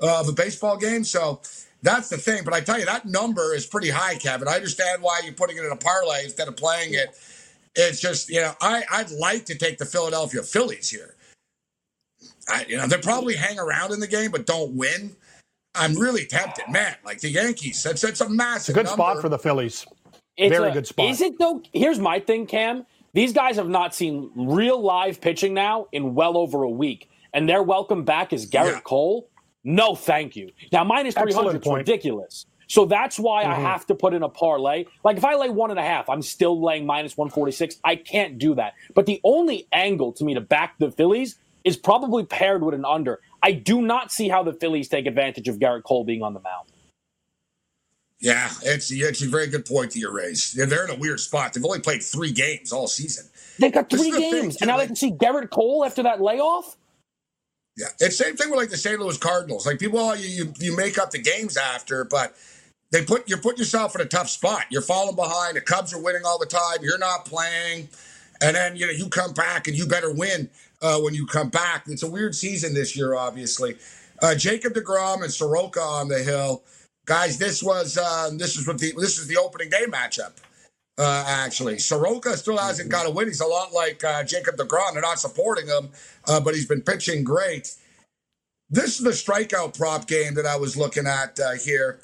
of 0.00 0.28
a 0.28 0.32
baseball 0.32 0.76
game. 0.76 1.04
So 1.04 1.40
that's 1.82 2.08
the 2.08 2.16
thing. 2.16 2.42
But 2.44 2.54
I 2.54 2.60
tell 2.60 2.78
you, 2.78 2.86
that 2.86 3.06
number 3.06 3.54
is 3.54 3.66
pretty 3.66 3.90
high, 3.90 4.16
Kevin. 4.16 4.48
I 4.48 4.54
understand 4.54 5.02
why 5.02 5.20
you're 5.24 5.34
putting 5.34 5.56
it 5.56 5.64
in 5.64 5.72
a 5.72 5.76
parlay 5.76 6.24
instead 6.24 6.48
of 6.48 6.56
playing 6.56 6.94
it 6.94 7.16
It's 7.76 8.00
just, 8.00 8.28
you 8.28 8.40
know, 8.40 8.52
I, 8.60 8.82
I'd 8.90 9.10
like 9.12 9.44
to 9.46 9.54
take 9.54 9.78
the 9.78 9.84
Philadelphia 9.84 10.42
Phillies 10.42 10.90
here. 10.90 11.14
I, 12.48 12.64
you 12.68 12.76
know, 12.76 12.86
they 12.86 12.98
probably 12.98 13.36
hang 13.36 13.58
around 13.58 13.92
in 13.92 14.00
the 14.00 14.06
game, 14.06 14.30
but 14.30 14.46
don't 14.46 14.74
win. 14.74 15.14
I'm 15.74 15.94
really 15.96 16.24
tempted, 16.24 16.64
man. 16.70 16.96
Like 17.04 17.20
the 17.20 17.28
Yankees, 17.28 17.82
that's 17.82 18.00
that's 18.00 18.20
a 18.20 18.28
massive. 18.28 18.60
It's 18.60 18.68
a 18.70 18.72
good 18.72 18.86
number. 18.86 19.02
spot 19.02 19.20
for 19.20 19.28
the 19.28 19.38
Phillies. 19.38 19.86
It's 20.36 20.56
Very 20.56 20.70
a, 20.70 20.72
good 20.72 20.86
spot. 20.86 21.06
Is 21.06 21.20
it 21.20 21.38
though? 21.38 21.62
Here's 21.72 21.98
my 21.98 22.18
thing, 22.18 22.46
Cam. 22.46 22.86
These 23.12 23.32
guys 23.32 23.56
have 23.56 23.68
not 23.68 23.94
seen 23.94 24.30
real 24.34 24.80
live 24.80 25.20
pitching 25.20 25.54
now 25.54 25.86
in 25.92 26.14
well 26.14 26.36
over 26.36 26.62
a 26.62 26.70
week, 26.70 27.08
and 27.32 27.48
their 27.48 27.62
welcome 27.62 28.04
back 28.04 28.32
is 28.32 28.48
Gerrit 28.48 28.72
yeah. 28.72 28.80
Cole. 28.80 29.28
No, 29.68 29.94
thank 29.94 30.34
you. 30.34 30.50
Now 30.72 30.82
minus 30.82 31.14
three 31.14 31.34
hundred 31.34 31.62
is 31.62 31.70
ridiculous. 31.70 32.46
So 32.68 32.86
that's 32.86 33.18
why 33.18 33.44
mm-hmm. 33.44 33.52
I 33.52 33.56
have 33.56 33.84
to 33.88 33.94
put 33.94 34.14
in 34.14 34.22
a 34.22 34.28
parlay. 34.28 34.86
Like 35.04 35.18
if 35.18 35.24
I 35.26 35.34
lay 35.34 35.50
one 35.50 35.70
and 35.70 35.78
a 35.78 35.82
half, 35.82 36.08
I'm 36.08 36.22
still 36.22 36.62
laying 36.62 36.86
minus 36.86 37.18
146. 37.18 37.76
I 37.84 37.96
can't 37.96 38.38
do 38.38 38.54
that. 38.54 38.74
But 38.94 39.04
the 39.04 39.20
only 39.24 39.68
angle 39.72 40.12
to 40.12 40.24
me 40.24 40.32
to 40.32 40.40
back 40.40 40.78
the 40.78 40.90
Phillies 40.90 41.36
is 41.64 41.76
probably 41.76 42.24
paired 42.24 42.62
with 42.62 42.74
an 42.74 42.86
under. 42.86 43.20
I 43.42 43.52
do 43.52 43.82
not 43.82 44.10
see 44.10 44.30
how 44.30 44.42
the 44.42 44.54
Phillies 44.54 44.88
take 44.88 45.06
advantage 45.06 45.48
of 45.48 45.58
Gerrit 45.58 45.82
Cole 45.82 46.04
being 46.04 46.22
on 46.22 46.32
the 46.32 46.40
mound. 46.40 46.68
Yeah, 48.20 48.50
it's, 48.62 48.90
it's 48.90 49.22
a 49.22 49.28
very 49.28 49.48
good 49.48 49.66
point 49.66 49.92
that 49.92 49.98
you 49.98 50.10
raised. 50.10 50.56
They're 50.56 50.84
in 50.86 50.90
a 50.90 50.98
weird 50.98 51.20
spot. 51.20 51.52
They've 51.52 51.64
only 51.64 51.80
played 51.80 52.02
three 52.02 52.32
games 52.32 52.72
all 52.72 52.88
season. 52.88 53.26
They've 53.58 53.72
got 53.72 53.90
three 53.90 54.10
games, 54.10 54.56
and 54.60 54.68
now 54.68 54.78
they 54.78 54.86
can 54.86 54.96
see 54.96 55.12
Gerrit 55.12 55.50
Cole 55.50 55.84
after 55.84 56.02
that 56.02 56.20
layoff. 56.20 56.76
Yeah, 57.78 57.86
it's 58.00 58.18
the 58.18 58.24
same 58.24 58.36
thing 58.36 58.50
with 58.50 58.58
like 58.58 58.70
the 58.70 58.76
St. 58.76 58.98
Louis 58.98 59.16
Cardinals. 59.18 59.64
Like 59.64 59.78
people, 59.78 60.16
you 60.16 60.28
you, 60.28 60.52
you 60.58 60.76
make 60.76 60.98
up 60.98 61.12
the 61.12 61.20
games 61.22 61.56
after, 61.56 62.04
but 62.04 62.34
they 62.90 63.04
put 63.04 63.28
you're 63.28 63.38
putting 63.38 63.60
yourself 63.60 63.94
in 63.94 64.00
a 64.00 64.04
tough 64.06 64.28
spot. 64.28 64.64
You're 64.70 64.82
falling 64.82 65.14
behind. 65.14 65.56
The 65.56 65.60
Cubs 65.60 65.94
are 65.94 66.02
winning 66.02 66.22
all 66.26 66.40
the 66.40 66.46
time. 66.46 66.78
You're 66.82 66.98
not 66.98 67.24
playing, 67.24 67.88
and 68.42 68.56
then 68.56 68.74
you 68.74 68.86
know 68.86 68.92
you 68.92 69.08
come 69.08 69.32
back 69.32 69.68
and 69.68 69.76
you 69.76 69.86
better 69.86 70.12
win 70.12 70.50
uh, 70.82 70.98
when 70.98 71.14
you 71.14 71.24
come 71.24 71.50
back. 71.50 71.84
It's 71.86 72.02
a 72.02 72.10
weird 72.10 72.34
season 72.34 72.74
this 72.74 72.96
year, 72.96 73.14
obviously. 73.14 73.76
Uh, 74.20 74.34
Jacob 74.34 74.74
Degrom 74.74 75.22
and 75.22 75.32
Soroka 75.32 75.80
on 75.80 76.08
the 76.08 76.18
hill, 76.18 76.64
guys. 77.06 77.38
This 77.38 77.62
was 77.62 77.96
uh, 77.96 78.30
this 78.36 78.56
is 78.56 78.66
what 78.66 78.78
the 78.78 78.92
this 78.98 79.18
is 79.18 79.28
the 79.28 79.36
opening 79.36 79.70
day 79.70 79.84
matchup. 79.86 80.32
Uh, 80.98 81.24
actually, 81.26 81.78
Soroka 81.78 82.36
still 82.36 82.58
hasn't 82.58 82.90
got 82.90 83.06
a 83.06 83.10
win. 83.10 83.28
He's 83.28 83.40
a 83.40 83.46
lot 83.46 83.72
like 83.72 84.02
uh, 84.02 84.24
Jacob 84.24 84.56
Degrom. 84.56 84.94
They're 84.94 85.02
not 85.02 85.20
supporting 85.20 85.68
him, 85.68 85.90
uh, 86.26 86.40
but 86.40 86.54
he's 86.54 86.66
been 86.66 86.82
pitching 86.82 87.22
great. 87.22 87.72
This 88.68 88.98
is 88.98 89.04
the 89.04 89.10
strikeout 89.10 89.78
prop 89.78 90.08
game 90.08 90.34
that 90.34 90.44
I 90.44 90.56
was 90.56 90.76
looking 90.76 91.06
at 91.06 91.38
here. 91.64 92.00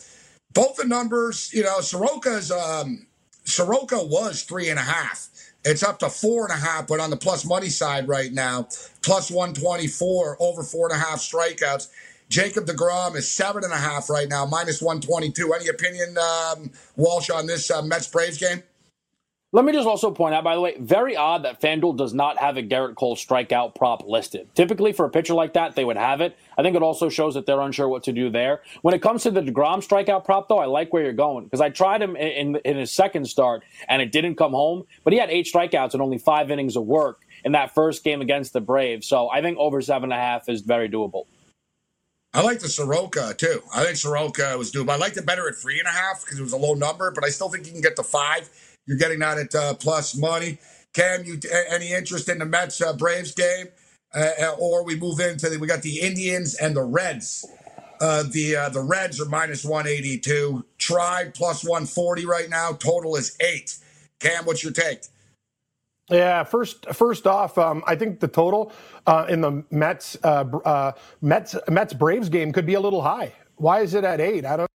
Both 0.53 0.77
the 0.77 0.85
numbers, 0.85 1.53
you 1.53 1.65
know, 1.65 1.81
Soroka's 1.81 2.53
um, 2.53 3.07
Soroka 3.45 4.03
was 4.03 4.43
three 4.43 4.71
and 4.71 4.79
a 4.79 4.83
half. 4.83 5.29
It's 5.65 5.83
up 5.83 5.99
to 6.01 6.09
four 6.09 6.45
and 6.45 6.53
a 6.53 6.61
half, 6.61 6.87
but 6.87 7.01
on 7.01 7.11
the 7.11 7.17
plus 7.17 7.45
money 7.45 7.71
side 7.71 8.07
right 8.07 8.33
now, 8.33 8.69
plus 9.03 9.31
124, 9.31 10.37
over 10.41 10.63
four 10.63 10.91
and 10.91 11.01
a 11.01 11.05
half 11.05 11.19
strikeouts. 11.19 11.89
Jacob 12.29 12.67
DeGrom 12.67 13.17
is 13.17 13.31
seven 13.31 13.65
and 13.65 13.73
a 13.73 13.77
half 13.77 14.11
right 14.11 14.29
now, 14.29 14.45
minus 14.47 14.83
122. 14.83 15.53
Any 15.53 15.69
opinion, 15.69 16.17
um, 16.19 16.71
Walsh, 16.97 17.31
on 17.31 17.47
this 17.47 17.71
uh, 17.71 17.83
Mets 17.83 18.09
Braves 18.09 18.39
game? 18.39 18.63
Let 19.55 19.65
me 19.65 19.71
just 19.71 19.87
also 19.87 20.11
point 20.11 20.35
out, 20.35 20.43
by 20.43 20.57
the 20.57 20.61
way, 20.61 20.75
very 20.81 21.15
odd 21.15 21.45
that 21.45 21.61
FanDuel 21.61 21.97
does 21.97 22.13
not 22.13 22.39
have 22.39 22.57
a 22.57 22.63
Gerrit 22.63 22.97
Cole 22.97 23.15
strikeout 23.15 23.77
prop 23.77 24.03
listed. 24.05 24.53
Typically, 24.57 24.93
for 24.93 25.07
a 25.07 25.09
pitcher 25.09 25.33
like 25.33 25.53
that, 25.53 25.77
they 25.77 25.85
would 25.85 25.97
have 25.97 26.21
it. 26.21 26.37
I 26.59 26.63
think 26.63 26.75
it 26.75 26.83
also 26.83 27.09
shows 27.09 27.35
that 27.35 27.47
they're 27.47 27.61
unsure 27.61 27.89
what 27.89 28.03
to 28.03 28.13
do 28.13 28.31
there. 28.31 28.63
When 28.83 28.95
it 28.95 29.01
comes 29.01 29.23
to 29.23 29.31
the 29.31 29.41
DeGrom 29.41 29.87
strikeout 29.87 30.25
prop, 30.25 30.49
though, 30.49 30.59
I 30.59 30.65
like 30.65 30.93
where 30.93 31.05
you're 31.05 31.13
going 31.13 31.45
because 31.45 31.61
I 31.61 31.71
tried 31.71 32.03
him 32.03 32.17
in, 32.17 32.57
in, 32.65 32.77
his 32.77 32.91
second 32.91 33.29
start 33.29 33.63
and 33.89 34.03
it 34.03 34.11
didn't 34.11 34.35
come 34.35 34.51
home, 34.51 34.87
but 35.05 35.13
he 35.13 35.21
had 35.21 35.31
eight 35.31 35.47
strikeouts 35.47 35.93
and 35.93 36.03
only 36.03 36.19
five 36.19 36.51
innings 36.51 36.75
of 36.75 36.85
work 36.85 37.21
in 37.45 37.53
that 37.53 37.73
first 37.73 38.03
game 38.03 38.21
against 38.21 38.55
the 38.55 38.61
Braves. 38.61 39.07
So 39.07 39.31
I 39.31 39.41
think 39.41 39.57
over 39.59 39.81
seven 39.81 40.11
and 40.11 40.21
a 40.21 40.21
half 40.21 40.49
is 40.49 40.63
very 40.63 40.89
doable. 40.89 41.27
I 42.33 42.43
like 42.43 42.59
the 42.59 42.69
Soroka 42.69 43.35
too. 43.39 43.63
I 43.73 43.85
think 43.85 43.99
Soroka 43.99 44.59
was 44.59 44.73
doable. 44.73 44.91
I 44.91 44.97
liked 44.97 45.17
it 45.17 45.25
better 45.25 45.49
at 45.49 45.55
three 45.55 45.79
and 45.79 45.87
a 45.87 45.93
half 45.93 46.25
because 46.25 46.41
it 46.41 46.43
was 46.43 46.53
a 46.53 46.57
low 46.57 46.75
number, 46.75 47.13
but 47.13 47.25
I 47.25 47.29
still 47.29 47.49
think 47.49 47.67
you 47.67 47.73
can 47.73 47.81
get 47.81 47.95
the 47.95 48.03
five. 48.03 48.51
You're 48.87 48.99
getting 48.99 49.21
that 49.21 49.39
at 49.39 49.55
uh, 49.55 49.75
plus 49.75 50.17
money. 50.17 50.59
Cam, 50.93 51.25
you 51.25 51.41
any 51.69 51.93
interest 51.93 52.29
in 52.29 52.39
the 52.39 52.45
Mets 52.45 52.81
uh, 52.81 52.93
Braves 52.93 53.33
game, 53.33 53.67
uh, 54.15 54.31
uh, 54.41 54.57
or 54.59 54.85
we 54.85 54.97
move 54.97 55.19
into 55.19 55.49
the, 55.49 55.59
we 55.59 55.67
got 55.67 55.83
the 55.83 56.01
Indians 56.01 56.55
and 56.55 56.77
the 56.77 56.85
Reds. 56.85 57.45
Uh, 58.01 58.25
the 58.31 58.57
uh, 58.57 58.69
the 58.69 58.81
Reds 58.81 59.21
are 59.21 59.29
minus 59.29 59.65
182. 59.65 60.65
Tribe 60.79 61.35
plus 61.35 61.65
140 61.65 62.27
right 62.27 62.49
now. 62.49 62.73
Total 62.73 63.17
is 63.17 63.37
eight. 63.41 63.77
Cam, 64.21 64.45
what's 64.45 64.63
your 64.63 64.73
take? 64.73 65.01
Yeah, 66.11 66.45
first 66.45 66.87
first 66.93 67.27
off, 67.27 67.57
um, 67.57 67.83
I 67.87 67.97
think 67.97 68.21
the 68.21 68.29
total 68.29 68.73
in 69.29 69.41
the 69.41 69.65
Mets 69.71 70.17
Mets 71.23 71.57
Mets 71.69 71.95
Braves 71.95 72.29
game 72.29 72.53
could 72.53 72.67
be 72.67 72.75
a 72.75 72.81
little 72.81 73.03
high. 73.03 73.33
Why 73.57 73.81
is 73.81 73.95
it 73.95 74.05
at 74.05 74.21
eight? 74.21 74.45
I 74.45 74.57
don't 74.59 74.71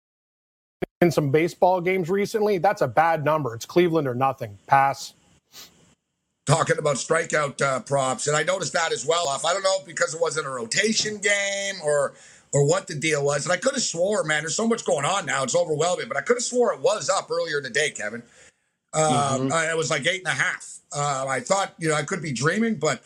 in 1.01 1.11
some 1.11 1.31
baseball 1.31 1.81
games 1.81 2.09
recently, 2.09 2.59
that's 2.59 2.83
a 2.83 2.89
bad 2.89 3.25
number. 3.25 3.55
It's 3.55 3.67
Cleveland 3.67 4.09
or 4.09 4.15
nothing. 4.15 4.57
Pass. 4.67 5.15
Talking 6.47 6.79
about 6.79 6.97
strikeout 6.97 7.61
uh, 7.61 7.81
props, 7.81 8.29
and 8.29 8.37
I 8.37 8.45
noticed 8.45 8.73
that 8.73 8.93
as 8.93 9.05
well. 9.05 9.29
Off, 9.29 9.45
I 9.45 9.53
don't 9.53 9.65
know 9.65 9.79
because 9.85 10.15
it 10.15 10.21
wasn't 10.21 10.47
a 10.47 10.51
rotation 10.51 11.19
game 11.19 11.75
or 11.85 12.15
or 12.53 12.65
what 12.65 12.87
the 12.87 12.95
deal 12.95 13.25
was, 13.25 13.45
and 13.45 13.53
I 13.53 13.57
could 13.57 13.75
have 13.75 13.83
swore, 13.83 14.23
man. 14.23 14.45
There's 14.45 14.55
so 14.55 14.69
much 14.69 14.85
going 14.85 15.05
on 15.05 15.27
now; 15.27 15.43
it's 15.43 15.57
overwhelming. 15.57 16.07
But 16.07 16.17
I 16.17 16.21
could 16.21 16.37
have 16.37 16.45
swore 16.45 16.73
it 16.73 16.81
was 16.81 17.11
up 17.11 17.29
earlier 17.33 17.59
in 17.59 17.65
the 17.65 17.71
day, 17.71 17.91
Kevin. 17.91 18.23
Um, 18.95 19.03
mm-hmm. 19.03 19.53
uh, 19.53 19.63
it 19.65 19.77
was 19.77 19.91
like 19.91 20.07
eight 20.07 20.21
and 20.21 20.29
a 20.29 20.41
half. 20.41 20.79
Uh, 20.93 21.27
I 21.29 21.41
thought, 21.41 21.75
you 21.79 21.89
know, 21.89 21.95
I 21.95 22.03
could 22.03 22.23
be 22.23 22.33
dreaming, 22.33 22.77
but 22.77 23.03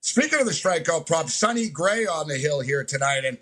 speaking 0.00 0.38
of 0.38 0.46
the 0.46 0.52
strikeout 0.52 1.06
prop, 1.06 1.28
Sonny 1.28 1.68
Gray 1.68 2.06
on 2.06 2.28
the 2.28 2.36
hill 2.38 2.60
here 2.60 2.84
tonight, 2.84 3.24
and 3.24 3.36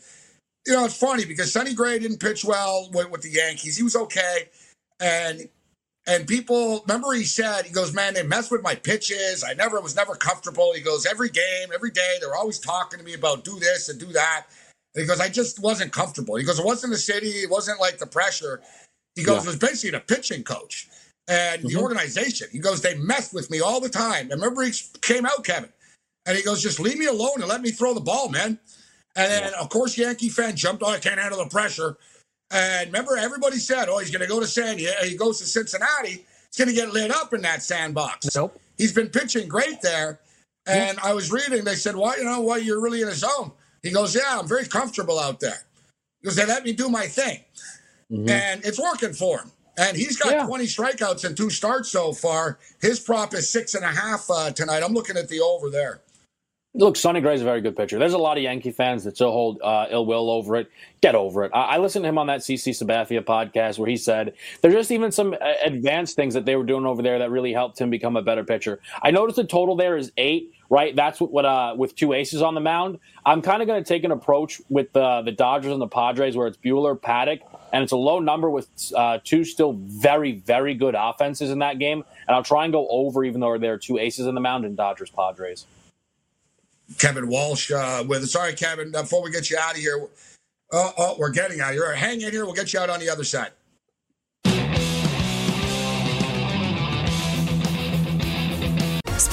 you 0.66 0.72
know, 0.72 0.84
it's 0.84 0.96
funny 0.96 1.24
because 1.24 1.52
Sonny 1.52 1.74
Gray 1.74 1.98
didn't 1.98 2.20
pitch 2.20 2.44
well 2.44 2.88
with, 2.92 3.10
with, 3.10 3.22
the 3.22 3.30
Yankees. 3.30 3.76
He 3.76 3.82
was 3.82 3.96
okay. 3.96 4.48
And 5.00 5.48
and 6.06 6.26
people 6.26 6.84
remember 6.86 7.12
he 7.12 7.24
said, 7.24 7.64
he 7.64 7.72
goes, 7.72 7.94
Man, 7.94 8.14
they 8.14 8.22
mess 8.22 8.50
with 8.50 8.62
my 8.62 8.74
pitches. 8.74 9.42
I 9.42 9.54
never 9.54 9.80
was 9.80 9.96
never 9.96 10.14
comfortable. 10.14 10.72
He 10.74 10.80
goes, 10.80 11.06
every 11.06 11.30
game, 11.30 11.68
every 11.74 11.90
day, 11.90 12.16
they're 12.20 12.36
always 12.36 12.58
talking 12.58 12.98
to 12.98 13.04
me 13.04 13.14
about 13.14 13.44
do 13.44 13.58
this 13.58 13.88
and 13.88 13.98
do 13.98 14.06
that. 14.06 14.46
And 14.94 15.02
he 15.02 15.06
goes, 15.06 15.20
I 15.20 15.28
just 15.28 15.60
wasn't 15.60 15.92
comfortable. 15.92 16.36
He 16.36 16.44
goes, 16.44 16.58
It 16.58 16.64
wasn't 16.64 16.92
the 16.92 16.98
city, 16.98 17.28
it 17.28 17.50
wasn't 17.50 17.80
like 17.80 17.98
the 17.98 18.06
pressure. 18.06 18.60
He 19.14 19.22
goes, 19.22 19.36
yeah. 19.36 19.42
it 19.42 19.46
was 19.46 19.56
basically 19.56 19.90
the 19.90 20.00
pitching 20.00 20.42
coach 20.42 20.88
and 21.28 21.60
mm-hmm. 21.60 21.68
the 21.68 21.80
organization. 21.80 22.48
He 22.50 22.58
goes, 22.58 22.80
they 22.80 22.96
messed 22.96 23.32
with 23.32 23.50
me 23.50 23.60
all 23.60 23.80
the 23.80 23.88
time. 23.88 24.30
And 24.30 24.40
remember 24.40 24.62
he 24.62 24.72
came 25.02 25.24
out, 25.24 25.44
Kevin. 25.44 25.70
And 26.26 26.36
he 26.36 26.42
goes, 26.42 26.62
just 26.62 26.80
leave 26.80 26.98
me 26.98 27.06
alone 27.06 27.36
and 27.36 27.46
let 27.46 27.60
me 27.60 27.70
throw 27.70 27.94
the 27.94 28.00
ball, 28.00 28.28
man. 28.28 28.58
And 29.16 29.30
then, 29.30 29.54
of 29.54 29.68
course, 29.68 29.96
Yankee 29.96 30.28
fan 30.28 30.56
jumped 30.56 30.82
on. 30.82 30.94
I 30.94 30.98
can't 30.98 31.20
handle 31.20 31.38
the 31.38 31.48
pressure. 31.48 31.96
And 32.50 32.88
remember, 32.88 33.16
everybody 33.16 33.58
said, 33.58 33.88
"Oh, 33.88 33.98
he's 33.98 34.10
going 34.10 34.22
to 34.22 34.28
go 34.28 34.40
to 34.40 34.46
San. 34.46 34.78
He 34.78 35.16
goes 35.16 35.38
to 35.38 35.46
Cincinnati. 35.46 36.24
He's 36.50 36.56
going 36.58 36.68
to 36.68 36.74
get 36.74 36.92
lit 36.92 37.10
up 37.10 37.32
in 37.32 37.42
that 37.42 37.62
sandbox." 37.62 38.34
Nope. 38.34 38.60
He's 38.76 38.92
been 38.92 39.08
pitching 39.08 39.48
great 39.48 39.80
there. 39.82 40.20
And 40.66 40.98
I 41.00 41.12
was 41.12 41.30
reading. 41.30 41.64
They 41.64 41.74
said, 41.74 41.96
"Why? 41.96 42.16
You 42.16 42.24
know, 42.24 42.40
why 42.40 42.58
you're 42.58 42.80
really 42.80 43.02
in 43.02 43.08
a 43.08 43.14
zone?" 43.14 43.52
He 43.82 43.90
goes, 43.90 44.14
"Yeah, 44.14 44.38
I'm 44.38 44.48
very 44.48 44.66
comfortable 44.66 45.18
out 45.18 45.40
there." 45.40 45.64
Because 46.20 46.36
they 46.36 46.46
let 46.46 46.64
me 46.64 46.72
do 46.72 46.88
my 46.88 47.06
thing, 47.06 47.40
mm-hmm. 48.10 48.28
and 48.28 48.64
it's 48.64 48.80
working 48.80 49.12
for 49.12 49.40
him. 49.40 49.52
And 49.76 49.96
he's 49.96 50.16
got 50.16 50.32
yeah. 50.32 50.46
20 50.46 50.64
strikeouts 50.64 51.24
and 51.24 51.36
two 51.36 51.50
starts 51.50 51.90
so 51.90 52.12
far. 52.12 52.58
His 52.80 53.00
prop 53.00 53.34
is 53.34 53.50
six 53.50 53.74
and 53.74 53.84
a 53.84 53.88
half 53.88 54.26
uh, 54.30 54.52
tonight. 54.52 54.82
I'm 54.84 54.92
looking 54.92 55.16
at 55.16 55.28
the 55.28 55.40
over 55.40 55.68
there. 55.68 56.00
Look, 56.76 56.96
Sonny 56.96 57.20
Gray's 57.20 57.40
a 57.40 57.44
very 57.44 57.60
good 57.60 57.76
pitcher. 57.76 58.00
There's 58.00 58.14
a 58.14 58.18
lot 58.18 58.36
of 58.36 58.42
Yankee 58.42 58.72
fans 58.72 59.04
that 59.04 59.14
still 59.14 59.30
hold 59.30 59.60
uh, 59.62 59.86
ill 59.90 60.06
will 60.06 60.28
over 60.28 60.56
it. 60.56 60.68
Get 61.00 61.14
over 61.14 61.44
it. 61.44 61.52
I, 61.54 61.76
I, 61.76 61.78
listened 61.78 62.02
to 62.02 62.08
him 62.08 62.18
on 62.18 62.26
that 62.26 62.40
CC 62.40 62.70
Sabathia 62.70 63.24
podcast 63.24 63.78
where 63.78 63.88
he 63.88 63.96
said 63.96 64.34
there's 64.60 64.74
just 64.74 64.90
even 64.90 65.12
some 65.12 65.34
uh, 65.34 65.52
advanced 65.64 66.16
things 66.16 66.34
that 66.34 66.46
they 66.46 66.56
were 66.56 66.64
doing 66.64 66.84
over 66.84 67.00
there 67.00 67.20
that 67.20 67.30
really 67.30 67.52
helped 67.52 67.80
him 67.80 67.90
become 67.90 68.16
a 68.16 68.22
better 68.22 68.42
pitcher. 68.42 68.80
I 69.00 69.12
noticed 69.12 69.36
the 69.36 69.44
total 69.44 69.76
there 69.76 69.96
is 69.96 70.10
eight. 70.16 70.52
Right, 70.70 70.96
that's 70.96 71.20
what, 71.20 71.30
what 71.30 71.44
uh, 71.44 71.74
with 71.76 71.94
two 71.94 72.14
aces 72.14 72.40
on 72.40 72.54
the 72.54 72.60
mound. 72.60 72.98
I'm 73.24 73.42
kind 73.42 73.60
of 73.60 73.68
going 73.68 73.84
to 73.84 73.86
take 73.86 74.02
an 74.02 74.10
approach 74.10 74.62
with 74.70 74.96
uh, 74.96 75.20
the 75.22 75.30
Dodgers 75.30 75.70
and 75.70 75.80
the 75.80 75.86
Padres 75.86 76.36
where 76.36 76.48
it's 76.48 76.56
Buehler, 76.56 76.98
Paddack, 76.98 77.42
and 77.72 77.84
it's 77.84 77.92
a 77.92 77.96
low 77.96 78.18
number 78.18 78.50
with 78.50 78.66
uh, 78.96 79.18
two 79.22 79.44
still 79.44 79.74
very, 79.74 80.32
very 80.32 80.74
good 80.74 80.96
offenses 80.98 81.50
in 81.50 81.58
that 81.58 81.78
game. 81.78 82.02
And 82.26 82.34
I'll 82.34 82.42
try 82.42 82.64
and 82.64 82.72
go 82.72 82.88
over, 82.88 83.22
even 83.24 83.42
though 83.42 83.58
there 83.58 83.74
are 83.74 83.78
two 83.78 83.98
aces 83.98 84.26
in 84.26 84.34
the 84.34 84.40
mound 84.40 84.64
in 84.64 84.74
Dodgers 84.74 85.10
Padres. 85.10 85.66
Kevin 86.98 87.28
Walsh 87.28 87.70
uh, 87.70 88.04
with. 88.06 88.28
Sorry, 88.28 88.54
Kevin, 88.54 88.90
before 88.90 89.22
we 89.22 89.30
get 89.30 89.50
you 89.50 89.58
out 89.58 89.72
of 89.72 89.78
here, 89.78 90.08
uh, 90.72 90.92
oh, 90.98 91.16
we're 91.18 91.30
getting 91.30 91.60
out 91.60 91.70
of 91.70 91.74
here. 91.74 91.92
Hang 91.94 92.20
in 92.20 92.30
here. 92.30 92.44
We'll 92.44 92.54
get 92.54 92.72
you 92.72 92.80
out 92.80 92.90
on 92.90 93.00
the 93.00 93.08
other 93.10 93.24
side. 93.24 93.52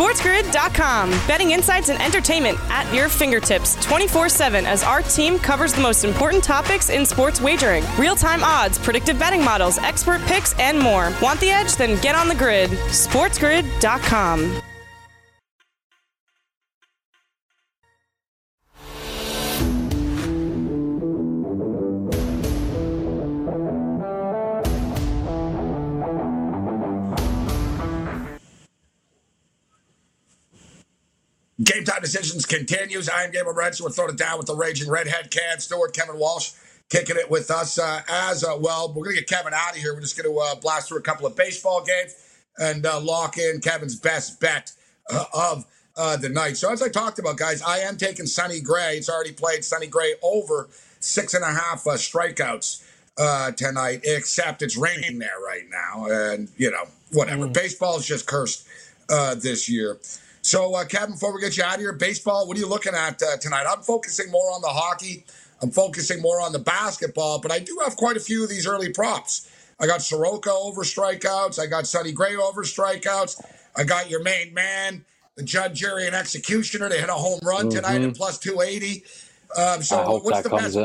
SportsGrid.com. 0.01 1.11
Betting 1.27 1.51
insights 1.51 1.89
and 1.89 2.01
entertainment 2.01 2.57
at 2.69 2.91
your 2.93 3.07
fingertips 3.07 3.75
24 3.83 4.29
7 4.29 4.65
as 4.65 4.83
our 4.83 5.01
team 5.03 5.37
covers 5.37 5.73
the 5.73 5.81
most 5.81 6.03
important 6.03 6.43
topics 6.43 6.89
in 6.89 7.05
sports 7.05 7.39
wagering 7.39 7.83
real 7.99 8.15
time 8.15 8.43
odds, 8.43 8.79
predictive 8.79 9.19
betting 9.19 9.43
models, 9.43 9.77
expert 9.77 10.21
picks, 10.21 10.57
and 10.59 10.79
more. 10.79 11.13
Want 11.21 11.39
the 11.39 11.49
edge? 11.49 11.75
Then 11.75 12.01
get 12.01 12.15
on 12.15 12.27
the 12.27 12.35
grid. 12.35 12.71
SportsGrid.com. 12.71 14.61
Game 31.63 31.83
time 31.83 32.01
decisions 32.01 32.45
continues. 32.45 33.09
I 33.09 33.23
am 33.23 33.31
Gabriel 33.31 33.53
Morency. 33.53 33.81
We'll 33.81 33.91
throw 33.91 34.07
it 34.07 34.17
down 34.17 34.37
with 34.37 34.47
the 34.47 34.55
raging 34.55 34.89
redhead, 34.89 35.29
Cam 35.31 35.59
Stewart, 35.59 35.93
Kevin 35.93 36.17
Walsh 36.17 36.53
kicking 36.91 37.15
it 37.15 37.31
with 37.31 37.49
us 37.49 37.79
uh, 37.79 38.01
as 38.07 38.43
uh, 38.43 38.57
well. 38.59 38.89
We're 38.89 39.05
going 39.05 39.15
to 39.15 39.21
get 39.21 39.29
Kevin 39.29 39.53
out 39.53 39.71
of 39.71 39.77
here. 39.77 39.93
We're 39.93 40.01
just 40.01 40.21
going 40.21 40.31
to 40.31 40.39
uh, 40.39 40.55
blast 40.55 40.89
through 40.89 40.99
a 40.99 41.03
couple 41.03 41.25
of 41.25 41.35
baseball 41.35 41.83
games 41.83 42.15
and 42.57 42.85
uh, 42.85 42.99
lock 42.99 43.37
in 43.37 43.61
Kevin's 43.61 43.95
best 43.95 44.41
bet 44.41 44.73
uh, 45.09 45.23
of 45.33 45.65
uh, 45.95 46.17
the 46.17 46.27
night. 46.27 46.57
So, 46.57 46.71
as 46.71 46.81
I 46.83 46.89
talked 46.89 47.17
about, 47.17 47.37
guys, 47.37 47.61
I 47.61 47.79
am 47.79 47.97
taking 47.97 48.25
Sonny 48.25 48.59
Gray. 48.59 48.97
It's 48.97 49.09
already 49.09 49.31
played 49.31 49.63
Sonny 49.63 49.87
Gray 49.87 50.15
over 50.21 50.67
six 50.99 51.33
and 51.33 51.43
a 51.43 51.47
half 51.47 51.85
strikeouts 51.85 52.83
tonight, 53.55 54.01
except 54.03 54.61
it's 54.61 54.75
raining 54.75 55.17
there 55.17 55.39
right 55.45 55.63
now. 55.69 56.07
And, 56.07 56.49
you 56.57 56.71
know, 56.71 56.83
whatever. 57.13 57.47
Mm. 57.47 57.53
Baseball 57.53 57.97
is 57.97 58.05
just 58.05 58.27
cursed 58.27 58.67
this 59.07 59.69
year. 59.69 59.97
So, 60.41 60.73
uh, 60.75 60.85
Kevin, 60.85 61.11
before 61.11 61.33
we 61.33 61.41
get 61.41 61.55
you 61.55 61.63
out 61.63 61.75
of 61.75 61.81
here, 61.81 61.93
baseball, 61.93 62.47
what 62.47 62.57
are 62.57 62.59
you 62.59 62.67
looking 62.67 62.95
at 62.95 63.21
uh, 63.21 63.37
tonight? 63.37 63.65
I'm 63.69 63.81
focusing 63.81 64.31
more 64.31 64.51
on 64.51 64.61
the 64.61 64.69
hockey. 64.69 65.23
I'm 65.61 65.69
focusing 65.69 66.21
more 66.21 66.41
on 66.41 66.51
the 66.51 66.59
basketball, 66.59 67.39
but 67.39 67.51
I 67.51 67.59
do 67.59 67.79
have 67.83 67.95
quite 67.95 68.17
a 68.17 68.19
few 68.19 68.43
of 68.43 68.49
these 68.49 68.65
early 68.65 68.89
props. 68.89 69.47
I 69.79 69.85
got 69.85 70.01
Soroka 70.01 70.51
over 70.51 70.81
strikeouts. 70.81 71.59
I 71.59 71.67
got 71.67 71.85
Sonny 71.85 72.11
Gray 72.11 72.35
over 72.35 72.63
strikeouts. 72.63 73.43
I 73.75 73.83
got 73.83 74.09
your 74.09 74.23
main 74.23 74.53
man, 74.53 75.05
the 75.35 75.43
judge, 75.43 75.79
Jerry 75.79 76.07
and 76.07 76.15
executioner. 76.15 76.89
They 76.89 76.99
hit 76.99 77.09
a 77.09 77.13
home 77.13 77.39
run 77.43 77.67
mm-hmm. 77.67 77.69
tonight 77.69 78.01
at 78.01 78.15
plus 78.15 78.39
280. 78.39 79.03
Um, 79.55 79.83
so, 79.83 80.19
what's 80.23 80.41
the 80.41 80.49
best? 80.49 80.75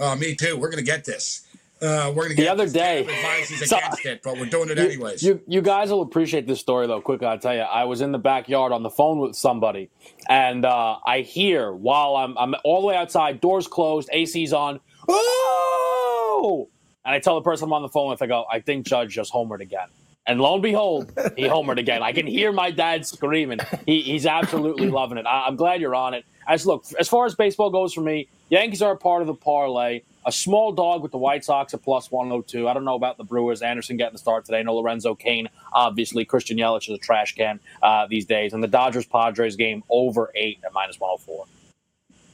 Oh, 0.00 0.16
me 0.16 0.34
too. 0.34 0.56
We're 0.58 0.70
going 0.70 0.84
to 0.84 0.90
get 0.90 1.04
this. 1.06 1.47
Uh, 1.80 2.12
we're 2.14 2.24
gonna 2.24 2.34
get 2.34 2.42
the 2.42 2.48
other 2.48 2.68
day. 2.68 3.00
Advices 3.06 3.62
against 3.72 4.04
it, 4.04 4.22
but 4.22 4.36
we're 4.38 4.46
doing 4.46 4.70
it 4.70 4.78
anyways. 4.78 5.22
You, 5.22 5.40
you 5.46 5.62
guys 5.62 5.90
will 5.90 6.02
appreciate 6.02 6.46
this 6.46 6.60
story 6.60 6.86
though. 6.86 7.00
Quick, 7.00 7.22
I'll 7.22 7.38
tell 7.38 7.54
you. 7.54 7.60
I 7.60 7.84
was 7.84 8.00
in 8.00 8.12
the 8.12 8.18
backyard 8.18 8.72
on 8.72 8.82
the 8.82 8.90
phone 8.90 9.18
with 9.18 9.36
somebody, 9.36 9.90
and 10.28 10.64
uh, 10.64 10.96
I 11.06 11.20
hear 11.20 11.72
while 11.72 12.16
I'm 12.16 12.36
I'm 12.36 12.54
all 12.64 12.80
the 12.80 12.88
way 12.88 12.96
outside, 12.96 13.40
doors 13.40 13.68
closed, 13.68 14.08
AC's 14.12 14.52
on. 14.52 14.80
Oh! 15.08 16.68
And 17.04 17.14
I 17.14 17.20
tell 17.20 17.36
the 17.36 17.42
person 17.42 17.64
I'm 17.64 17.72
on 17.72 17.82
the 17.82 17.88
phone 17.88 18.10
with, 18.10 18.20
I 18.20 18.26
go, 18.26 18.44
I 18.52 18.60
think 18.60 18.84
Judge 18.84 19.14
just 19.14 19.32
homered 19.32 19.60
again. 19.60 19.88
And 20.26 20.40
lo 20.42 20.52
and 20.52 20.62
behold, 20.62 21.10
he 21.36 21.44
homered 21.44 21.78
again. 21.78 22.02
I 22.02 22.12
can 22.12 22.26
hear 22.26 22.52
my 22.52 22.70
dad 22.70 23.06
screaming. 23.06 23.60
He, 23.86 24.02
he's 24.02 24.26
absolutely 24.26 24.90
loving 24.90 25.16
it. 25.16 25.24
I, 25.24 25.46
I'm 25.46 25.56
glad 25.56 25.80
you're 25.80 25.94
on 25.94 26.12
it. 26.12 26.26
As 26.46 26.66
look, 26.66 26.84
as 27.00 27.08
far 27.08 27.24
as 27.24 27.34
baseball 27.34 27.70
goes 27.70 27.94
for 27.94 28.02
me, 28.02 28.28
Yankees 28.50 28.82
are 28.82 28.92
a 28.92 28.96
part 28.96 29.22
of 29.22 29.26
the 29.26 29.34
parlay 29.34 30.02
a 30.26 30.32
small 30.32 30.72
dog 30.72 31.02
with 31.02 31.12
the 31.12 31.18
White 31.18 31.44
Sox 31.44 31.72
at 31.74 31.82
plus 31.82 32.10
102. 32.10 32.68
I 32.68 32.74
don't 32.74 32.84
know 32.84 32.94
about 32.94 33.16
the 33.16 33.24
Brewers. 33.24 33.62
Anderson 33.62 33.96
getting 33.96 34.14
the 34.14 34.18
start 34.18 34.44
today. 34.44 34.62
No 34.62 34.76
Lorenzo 34.76 35.14
Cain, 35.14 35.48
obviously. 35.72 36.24
Christian 36.24 36.58
Yelich 36.58 36.88
is 36.88 36.96
a 36.96 36.98
trash 36.98 37.34
can 37.34 37.60
uh, 37.82 38.06
these 38.06 38.26
days. 38.26 38.52
And 38.52 38.62
the 38.62 38.68
Dodgers 38.68 39.06
Padres 39.06 39.56
game 39.56 39.82
over 39.88 40.30
eight 40.34 40.60
at 40.64 40.72
minus 40.72 41.00
104. 41.00 41.46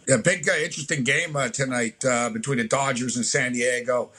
Yeah, 0.06 0.16
big, 0.18 0.48
uh, 0.48 0.52
interesting 0.52 1.02
game 1.02 1.34
uh, 1.34 1.48
tonight 1.48 2.04
uh, 2.04 2.28
between 2.30 2.58
the 2.58 2.68
Dodgers 2.68 3.16
and 3.16 3.24
San 3.24 3.52
Diego. 3.52 4.10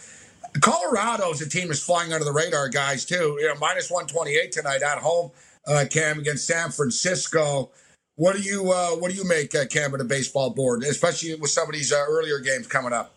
Colorado's 0.61 1.41
a 1.41 1.49
team 1.49 1.67
that's 1.67 1.83
flying 1.83 2.13
under 2.13 2.25
the 2.25 2.31
radar, 2.31 2.69
guys, 2.69 3.05
too. 3.05 3.37
You 3.39 3.47
know, 3.47 3.55
minus 3.59 3.91
128 3.91 4.51
tonight 4.51 4.81
at 4.81 4.97
home, 4.99 5.31
uh, 5.67 5.85
Cam, 5.91 6.19
against 6.19 6.47
San 6.47 6.71
Francisco. 6.71 7.71
What 8.15 8.35
do 8.37 8.41
you 8.41 8.71
uh, 8.71 8.91
what 8.91 9.11
do 9.11 9.17
you 9.17 9.27
make, 9.27 9.51
Cam, 9.69 9.93
of 9.93 9.99
the 9.99 10.05
baseball 10.05 10.49
board, 10.51 10.83
especially 10.83 11.35
with 11.35 11.51
some 11.51 11.67
of 11.67 11.73
these 11.73 11.91
earlier 11.91 12.39
games 12.39 12.65
coming 12.65 12.93
up? 12.93 13.14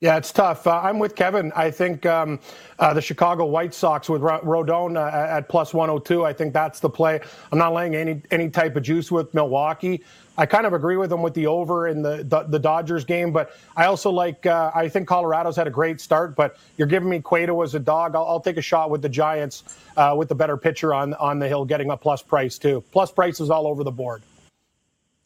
Yeah, 0.00 0.18
it's 0.18 0.32
tough. 0.32 0.66
Uh, 0.66 0.80
I'm 0.82 0.98
with 0.98 1.14
Kevin. 1.16 1.50
I 1.56 1.70
think 1.70 2.04
um, 2.04 2.38
uh, 2.78 2.92
the 2.92 3.00
Chicago 3.00 3.46
White 3.46 3.72
Sox 3.72 4.06
with 4.06 4.20
Rodon 4.20 4.98
uh, 4.98 5.34
at 5.34 5.48
plus 5.48 5.72
102. 5.72 6.26
I 6.26 6.32
think 6.34 6.52
that's 6.52 6.78
the 6.78 6.90
play. 6.90 7.20
I'm 7.50 7.58
not 7.58 7.72
laying 7.72 7.94
any 7.94 8.20
any 8.30 8.50
type 8.50 8.76
of 8.76 8.82
juice 8.82 9.10
with 9.10 9.32
Milwaukee. 9.32 10.04
I 10.36 10.44
kind 10.44 10.66
of 10.66 10.74
agree 10.74 10.98
with 10.98 11.08
them 11.08 11.22
with 11.22 11.32
the 11.32 11.46
over 11.46 11.88
in 11.88 12.02
the 12.02 12.22
the, 12.22 12.42
the 12.42 12.58
Dodgers 12.58 13.06
game, 13.06 13.32
but 13.32 13.52
I 13.76 13.86
also 13.86 14.10
like. 14.10 14.44
Uh, 14.44 14.70
I 14.74 14.90
think 14.90 15.08
Colorado's 15.08 15.56
had 15.56 15.66
a 15.66 15.70
great 15.70 16.02
start, 16.02 16.36
but 16.36 16.58
you're 16.76 16.86
giving 16.86 17.08
me 17.08 17.20
Cueto 17.20 17.62
as 17.62 17.74
a 17.74 17.80
dog. 17.80 18.14
I'll, 18.14 18.26
I'll 18.26 18.40
take 18.40 18.58
a 18.58 18.62
shot 18.62 18.90
with 18.90 19.00
the 19.00 19.08
Giants 19.08 19.64
uh, 19.96 20.14
with 20.18 20.28
the 20.28 20.34
better 20.34 20.58
pitcher 20.58 20.92
on 20.92 21.14
on 21.14 21.38
the 21.38 21.48
hill, 21.48 21.64
getting 21.64 21.88
a 21.88 21.96
plus 21.96 22.20
price 22.20 22.58
too. 22.58 22.84
Plus 22.92 23.10
prices 23.10 23.48
all 23.48 23.66
over 23.66 23.82
the 23.82 23.92
board. 23.92 24.22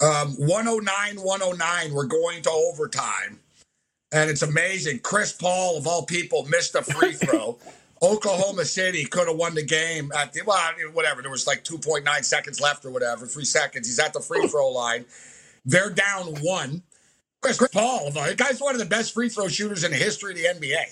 Um, 0.00 0.34
109, 0.36 1.16
109. 1.16 1.92
We're 1.92 2.04
going 2.04 2.42
to 2.42 2.50
overtime. 2.50 3.40
And 4.10 4.30
it's 4.30 4.42
amazing. 4.42 5.00
Chris 5.00 5.32
Paul, 5.32 5.76
of 5.76 5.86
all 5.86 6.04
people, 6.04 6.46
missed 6.46 6.74
a 6.74 6.82
free 6.82 7.12
throw. 7.14 7.58
Oklahoma 8.00 8.64
City 8.64 9.04
could 9.04 9.28
have 9.28 9.36
won 9.36 9.54
the 9.54 9.62
game 9.62 10.12
at 10.16 10.32
the, 10.32 10.42
well, 10.46 10.58
whatever. 10.92 11.20
There 11.20 11.30
was 11.30 11.46
like 11.46 11.64
2.9 11.64 12.24
seconds 12.24 12.60
left 12.60 12.84
or 12.84 12.90
whatever, 12.90 13.26
three 13.26 13.44
seconds. 13.44 13.88
He's 13.88 13.98
at 13.98 14.12
the 14.12 14.20
free 14.20 14.46
throw 14.46 14.68
line. 14.70 15.04
They're 15.64 15.90
down 15.90 16.36
one. 16.40 16.82
Chris 17.40 17.58
Paul, 17.72 18.10
the 18.10 18.34
guy's 18.36 18.60
one 18.60 18.74
of 18.74 18.80
the 18.80 18.86
best 18.86 19.14
free 19.14 19.28
throw 19.28 19.48
shooters 19.48 19.84
in 19.84 19.90
the 19.90 19.96
history 19.96 20.32
of 20.32 20.38
the 20.38 20.66
NBA. 20.66 20.84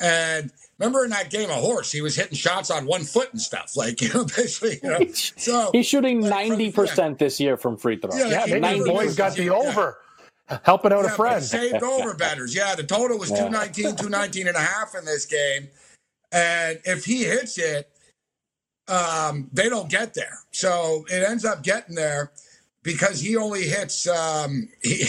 And 0.00 0.50
remember 0.78 1.04
in 1.04 1.10
that 1.10 1.30
game 1.30 1.50
of 1.50 1.56
horse, 1.56 1.90
he 1.90 2.00
was 2.00 2.16
hitting 2.16 2.36
shots 2.36 2.70
on 2.70 2.86
one 2.86 3.02
foot 3.02 3.32
and 3.32 3.40
stuff. 3.40 3.76
Like, 3.76 4.00
you 4.02 4.12
know, 4.12 4.24
basically, 4.24 4.78
you 4.82 4.90
know. 4.90 5.06
So 5.14 5.70
he's 5.72 5.86
shooting 5.86 6.20
like, 6.20 6.52
90% 6.52 6.96
yeah. 6.96 7.14
this 7.18 7.40
year 7.40 7.56
from 7.56 7.76
free 7.76 7.96
throws. 7.96 8.18
Yeah, 8.18 8.46
yeah 8.46 8.58
maybe 8.58 8.84
boys 8.84 9.16
got 9.16 9.34
the 9.34 9.50
over. 9.50 9.98
Helping 10.64 10.92
out 10.92 11.04
yeah, 11.04 11.12
a 11.12 11.16
friend. 11.16 11.42
Saved 11.42 11.82
over 11.82 12.14
betters. 12.14 12.54
Yeah, 12.54 12.74
the 12.74 12.84
total 12.84 13.18
was 13.18 13.30
219, 13.30 13.96
219 13.96 14.48
and 14.48 14.56
a 14.56 14.60
half 14.60 14.94
in 14.94 15.04
this 15.04 15.26
game. 15.26 15.68
And 16.32 16.80
if 16.84 17.04
he 17.04 17.24
hits 17.24 17.58
it, 17.58 17.90
um, 18.88 19.48
they 19.52 19.68
don't 19.68 19.90
get 19.90 20.14
there. 20.14 20.38
So 20.50 21.04
it 21.08 21.22
ends 21.28 21.44
up 21.44 21.62
getting 21.62 21.94
there 21.94 22.32
because 22.82 23.20
he 23.20 23.36
only 23.36 23.64
hits 23.64 24.08
um, 24.08 24.68
he, 24.82 25.04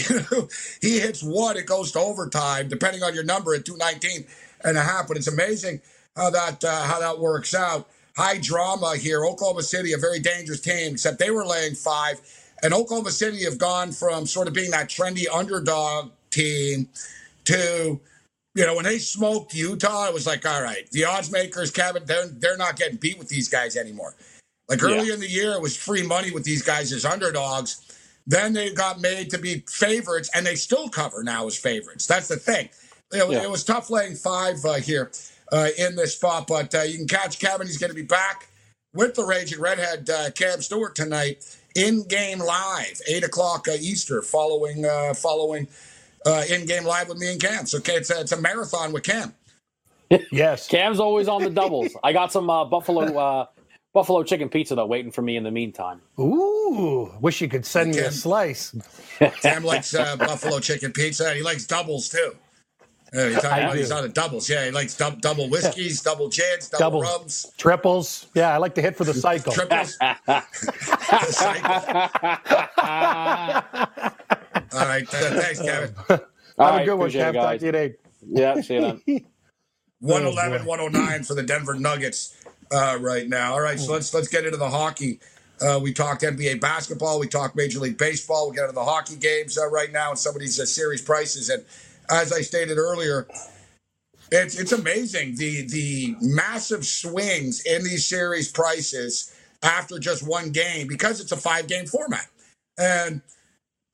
he 0.80 1.00
hits 1.00 1.22
one, 1.22 1.56
it 1.56 1.66
goes 1.66 1.92
to 1.92 1.98
overtime, 1.98 2.68
depending 2.68 3.02
on 3.02 3.14
your 3.14 3.24
number 3.24 3.54
at 3.54 3.64
219 3.64 4.26
and 4.64 4.76
a 4.76 4.82
half. 4.82 5.08
But 5.08 5.16
it's 5.16 5.28
amazing 5.28 5.80
how 6.16 6.30
that 6.30 6.62
uh, 6.62 6.82
how 6.82 7.00
that 7.00 7.18
works 7.18 7.54
out. 7.54 7.88
High 8.16 8.38
drama 8.38 8.96
here. 8.96 9.24
Oklahoma 9.24 9.62
City, 9.62 9.92
a 9.92 9.98
very 9.98 10.20
dangerous 10.20 10.60
team, 10.60 10.92
except 10.92 11.18
they 11.18 11.30
were 11.30 11.44
laying 11.44 11.74
five 11.74 12.20
and 12.64 12.72
Oklahoma 12.72 13.10
City 13.10 13.44
have 13.44 13.58
gone 13.58 13.92
from 13.92 14.24
sort 14.26 14.48
of 14.48 14.54
being 14.54 14.70
that 14.70 14.88
trendy 14.88 15.26
underdog 15.32 16.10
team 16.30 16.88
to, 17.44 18.00
you 18.54 18.66
know, 18.66 18.74
when 18.74 18.84
they 18.84 18.96
smoked 18.98 19.54
Utah, 19.54 20.08
it 20.08 20.14
was 20.14 20.26
like, 20.26 20.46
all 20.46 20.62
right, 20.62 20.90
the 20.90 21.04
odds 21.04 21.30
makers, 21.30 21.70
Kevin, 21.70 22.04
they're 22.06 22.26
they're 22.26 22.56
not 22.56 22.76
getting 22.76 22.96
beat 22.96 23.18
with 23.18 23.28
these 23.28 23.50
guys 23.50 23.76
anymore. 23.76 24.14
Like 24.68 24.82
early 24.82 25.08
yeah. 25.08 25.14
in 25.14 25.20
the 25.20 25.28
year, 25.28 25.52
it 25.52 25.60
was 25.60 25.76
free 25.76 26.06
money 26.06 26.30
with 26.30 26.42
these 26.44 26.62
guys 26.62 26.90
as 26.90 27.04
underdogs. 27.04 27.82
Then 28.26 28.54
they 28.54 28.72
got 28.72 28.98
made 28.98 29.28
to 29.30 29.38
be 29.38 29.62
favorites, 29.68 30.30
and 30.34 30.46
they 30.46 30.54
still 30.54 30.88
cover 30.88 31.22
now 31.22 31.46
as 31.46 31.58
favorites. 31.58 32.06
That's 32.06 32.28
the 32.28 32.36
thing. 32.36 32.70
It, 33.12 33.30
yeah. 33.30 33.42
it 33.42 33.50
was 33.50 33.62
tough 33.62 33.90
laying 33.90 34.14
five 34.14 34.56
uh, 34.64 34.74
here 34.74 35.10
uh, 35.52 35.68
in 35.76 35.96
this 35.96 36.14
spot, 36.14 36.46
but 36.46 36.74
uh, 36.74 36.80
you 36.80 36.96
can 36.96 37.06
catch 37.06 37.38
Kevin. 37.38 37.66
He's 37.66 37.76
going 37.76 37.90
to 37.90 37.94
be 37.94 38.06
back 38.06 38.48
with 38.94 39.14
the 39.14 39.24
Raging 39.24 39.60
Redhead, 39.60 40.08
uh, 40.08 40.30
Cam 40.30 40.62
Stewart 40.62 40.96
tonight 40.96 41.44
in 41.74 42.06
game 42.08 42.38
live, 42.38 43.00
eight 43.08 43.24
o'clock 43.24 43.68
uh, 43.68 43.72
Easter, 43.72 44.22
following 44.22 44.84
uh, 44.84 45.14
following 45.14 45.68
uh, 46.26 46.44
in 46.50 46.66
game 46.66 46.84
live 46.84 47.08
with 47.08 47.18
me 47.18 47.32
and 47.32 47.40
Cam. 47.40 47.66
So 47.66 47.78
okay, 47.78 47.94
it's 47.94 48.10
a, 48.10 48.20
it's 48.20 48.32
a 48.32 48.40
marathon 48.40 48.92
with 48.92 49.02
Cam. 49.02 49.34
yes, 50.30 50.68
Cam's 50.68 51.00
always 51.00 51.28
on 51.28 51.42
the 51.42 51.50
doubles. 51.50 51.92
I 52.02 52.12
got 52.12 52.32
some 52.32 52.48
uh, 52.48 52.64
buffalo 52.64 53.16
uh, 53.16 53.46
buffalo 53.92 54.22
chicken 54.22 54.48
pizza 54.48 54.74
though 54.74 54.86
waiting 54.86 55.10
for 55.10 55.22
me 55.22 55.36
in 55.36 55.42
the 55.42 55.50
meantime. 55.50 56.00
Ooh, 56.18 57.12
wish 57.20 57.40
you 57.40 57.48
could 57.48 57.66
send 57.66 57.94
me 57.94 57.98
a 57.98 58.10
slice. 58.10 58.74
Cam 59.42 59.64
likes 59.64 59.94
uh, 59.94 60.16
buffalo 60.16 60.60
chicken 60.60 60.92
pizza. 60.92 61.34
He 61.34 61.42
likes 61.42 61.66
doubles 61.66 62.08
too. 62.08 62.34
Yeah, 63.14 63.28
he's, 63.28 63.34
talking 63.36 63.64
about, 63.64 63.76
he's 63.76 63.90
on 63.92 64.02
the 64.02 64.08
doubles. 64.08 64.50
Yeah, 64.50 64.64
he 64.64 64.72
likes 64.72 64.96
dub, 64.96 65.20
double 65.20 65.48
whiskeys, 65.48 66.02
double 66.02 66.28
gins, 66.28 66.68
double 66.68 67.00
Doubles, 67.00 67.04
rums, 67.04 67.52
triples. 67.56 68.26
Yeah, 68.34 68.52
I 68.52 68.56
like 68.56 68.74
to 68.74 68.82
hit 68.82 68.96
for 68.96 69.04
the 69.04 69.14
cycle. 69.26 69.52
Triples. 69.52 69.96
The 71.20 71.32
cycle. 71.32 71.82
All 74.72 74.86
right, 74.86 75.08
thanks, 75.08 75.62
Kevin. 75.62 75.94
Have 76.08 76.22
All 76.58 76.76
a 76.76 76.82
good 76.82 76.96
one, 76.96 77.12
Kev. 77.12 77.38
Talk 77.40 77.58
to 77.60 77.66
you 77.66 77.72
later. 77.72 77.96
Yeah, 78.22 78.60
see 78.60 78.74
you 78.76 78.80
then. 78.82 79.02
111, 80.00 80.66
109 80.66 81.24
for 81.24 81.34
the 81.34 81.42
Denver 81.42 81.74
Nuggets 81.74 82.36
uh, 82.72 82.98
right 83.00 83.28
now. 83.28 83.54
All 83.54 83.60
right, 83.60 83.80
so 83.80 83.92
let's 83.92 84.14
let's 84.14 84.28
get 84.28 84.44
into 84.46 84.58
the 84.58 84.70
hockey 84.70 85.20
Uh, 85.60 85.80
we 85.82 85.92
talked 85.92 86.22
NBA 86.22 86.60
basketball. 86.60 87.20
We 87.20 87.28
talked 87.28 87.56
Major 87.56 87.80
League 87.80 87.98
Baseball. 87.98 88.50
We 88.50 88.56
get 88.56 88.64
into 88.64 88.74
the 88.74 88.84
hockey 88.84 89.16
games 89.16 89.58
uh, 89.58 89.68
right 89.70 89.92
now 89.92 90.10
and 90.10 90.18
some 90.18 90.34
of 90.36 90.40
these 90.40 90.60
uh, 90.60 90.66
series 90.66 91.02
prices. 91.02 91.50
And 91.50 91.64
as 92.10 92.32
I 92.32 92.42
stated 92.42 92.78
earlier, 92.78 93.26
it's 94.32 94.58
it's 94.58 94.72
amazing 94.72 95.36
the 95.36 95.66
the 95.68 96.16
massive 96.22 96.86
swings 96.86 97.62
in 97.66 97.84
these 97.84 98.06
series 98.06 98.50
prices 98.52 99.33
after 99.64 99.98
just 99.98 100.26
one 100.26 100.50
game 100.50 100.86
because 100.86 101.20
it's 101.20 101.32
a 101.32 101.36
five 101.36 101.66
game 101.66 101.86
format. 101.86 102.28
And 102.78 103.22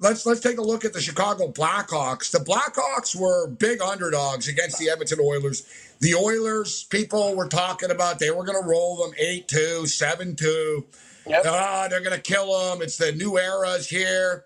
let's 0.01 0.27
let's 0.27 0.41
take 0.41 0.59
a 0.59 0.63
look 0.63 0.85
at 0.85 0.93
the 0.93 1.01
Chicago 1.01 1.51
Blackhawks. 1.51 2.31
The 2.31 2.39
Blackhawks 2.39 3.15
were 3.15 3.47
big 3.49 3.81
underdogs 3.81 4.49
against 4.49 4.79
the 4.79 4.91
Edmonton 4.91 5.21
Oilers. 5.23 5.67
The 6.01 6.15
Oilers, 6.15 6.85
people 6.85 7.37
were 7.37 7.49
talking 7.49 7.91
about 7.91 8.19
they 8.19 8.31
were 8.31 8.45
going 8.45 8.61
to 8.61 8.69
roll 8.69 8.97
them 8.97 9.13
8 9.19 9.49
2, 9.49 9.87
7 9.87 10.37
2. 10.37 10.87
Yep. 11.27 11.43
Oh, 11.47 11.87
they're 11.89 12.01
going 12.01 12.17
to 12.17 12.23
kill 12.23 12.71
them. 12.71 12.83
It's 12.83 12.97
the 12.97 13.13
new 13.13 13.39
eras 13.39 13.89
here. 13.89 14.45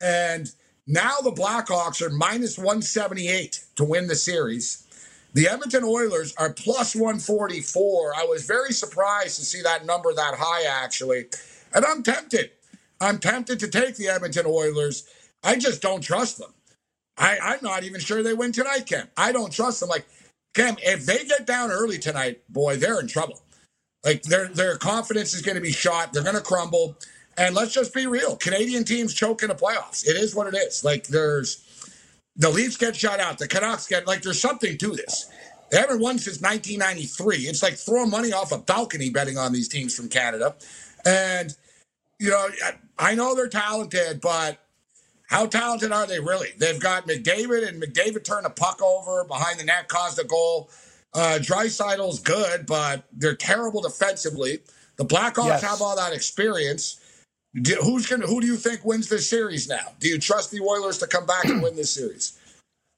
And 0.00 0.50
now 0.86 1.18
the 1.22 1.32
Blackhawks 1.32 2.02
are 2.02 2.10
minus 2.10 2.58
178 2.58 3.64
to 3.76 3.84
win 3.84 4.06
the 4.06 4.14
series. 4.14 4.86
The 5.34 5.48
Edmonton 5.48 5.84
Oilers 5.84 6.34
are 6.36 6.52
plus 6.52 6.94
144. 6.94 8.14
I 8.16 8.24
was 8.24 8.46
very 8.46 8.72
surprised 8.72 9.36
to 9.38 9.44
see 9.44 9.62
that 9.62 9.86
number 9.86 10.12
that 10.14 10.34
high, 10.38 10.64
actually. 10.64 11.26
And 11.74 11.84
I'm 11.84 12.02
tempted. 12.02 12.50
I'm 13.00 13.18
tempted 13.18 13.60
to 13.60 13.68
take 13.68 13.96
the 13.96 14.08
Edmonton 14.08 14.46
Oilers. 14.46 15.08
I 15.44 15.56
just 15.56 15.82
don't 15.82 16.02
trust 16.02 16.38
them. 16.38 16.52
I, 17.18 17.38
I'm 17.42 17.60
not 17.62 17.84
even 17.84 18.00
sure 18.00 18.22
they 18.22 18.34
win 18.34 18.52
tonight, 18.52 18.86
Ken. 18.86 19.08
I 19.16 19.32
don't 19.32 19.52
trust 19.52 19.80
them. 19.80 19.88
Like, 19.88 20.06
Cam, 20.54 20.76
if 20.82 21.06
they 21.06 21.24
get 21.24 21.46
down 21.46 21.70
early 21.70 21.98
tonight, 21.98 22.42
boy, 22.48 22.76
they're 22.76 23.00
in 23.00 23.06
trouble. 23.06 23.40
Like 24.04 24.22
their 24.22 24.48
their 24.48 24.76
confidence 24.76 25.34
is 25.34 25.42
going 25.42 25.56
to 25.56 25.60
be 25.60 25.72
shot. 25.72 26.12
They're 26.12 26.22
going 26.22 26.36
to 26.36 26.42
crumble. 26.42 26.96
And 27.36 27.54
let's 27.54 27.72
just 27.72 27.94
be 27.94 28.06
real. 28.06 28.36
Canadian 28.36 28.84
teams 28.84 29.14
choke 29.14 29.42
in 29.42 29.48
the 29.48 29.54
playoffs. 29.54 30.06
It 30.06 30.16
is 30.16 30.34
what 30.34 30.46
it 30.52 30.56
is. 30.56 30.84
Like 30.84 31.06
there's 31.06 31.64
the 32.36 32.50
Leafs 32.50 32.76
get 32.76 32.96
shut 32.96 33.20
out. 33.20 33.38
The 33.38 33.48
Canucks 33.48 33.86
get 33.86 34.06
like 34.06 34.22
there's 34.22 34.40
something 34.40 34.78
to 34.78 34.90
this. 34.90 35.30
They 35.70 35.78
haven't 35.78 36.00
won 36.00 36.18
since 36.18 36.40
1993. 36.40 37.36
It's 37.36 37.62
like 37.62 37.74
throwing 37.74 38.10
money 38.10 38.32
off 38.32 38.52
a 38.52 38.58
balcony 38.58 39.10
betting 39.10 39.38
on 39.38 39.52
these 39.52 39.68
teams 39.68 39.94
from 39.94 40.08
Canada. 40.08 40.56
And 41.04 41.54
you 42.18 42.30
know, 42.30 42.48
I 42.98 43.14
know 43.14 43.34
they're 43.34 43.48
talented, 43.48 44.20
but 44.20 44.58
how 45.28 45.46
talented 45.46 45.92
are 45.92 46.06
they 46.06 46.20
really? 46.20 46.48
They've 46.58 46.80
got 46.80 47.06
McDavid, 47.06 47.66
and 47.66 47.80
McDavid 47.80 48.24
turned 48.24 48.46
a 48.46 48.50
puck 48.50 48.82
over 48.82 49.24
behind 49.24 49.60
the 49.60 49.64
net, 49.64 49.88
caused 49.88 50.18
a 50.18 50.24
goal. 50.24 50.70
Uh, 51.14 51.38
Draisaitl's 51.40 52.18
good, 52.20 52.66
but 52.66 53.04
they're 53.12 53.36
terrible 53.36 53.80
defensively. 53.80 54.60
The 54.96 55.04
Blackhawks 55.04 55.46
yes. 55.46 55.62
have 55.62 55.80
all 55.80 55.96
that 55.96 56.12
experience. 56.12 56.99
Do, 57.54 57.74
who's 57.82 58.06
gonna? 58.06 58.26
Who 58.26 58.40
do 58.40 58.46
you 58.46 58.56
think 58.56 58.84
wins 58.84 59.08
this 59.08 59.28
series 59.28 59.68
now? 59.68 59.92
Do 59.98 60.08
you 60.08 60.18
trust 60.18 60.52
the 60.52 60.60
Oilers 60.60 60.98
to 60.98 61.06
come 61.06 61.26
back 61.26 61.46
and 61.46 61.62
win 61.62 61.74
this 61.74 61.90
series? 61.90 62.38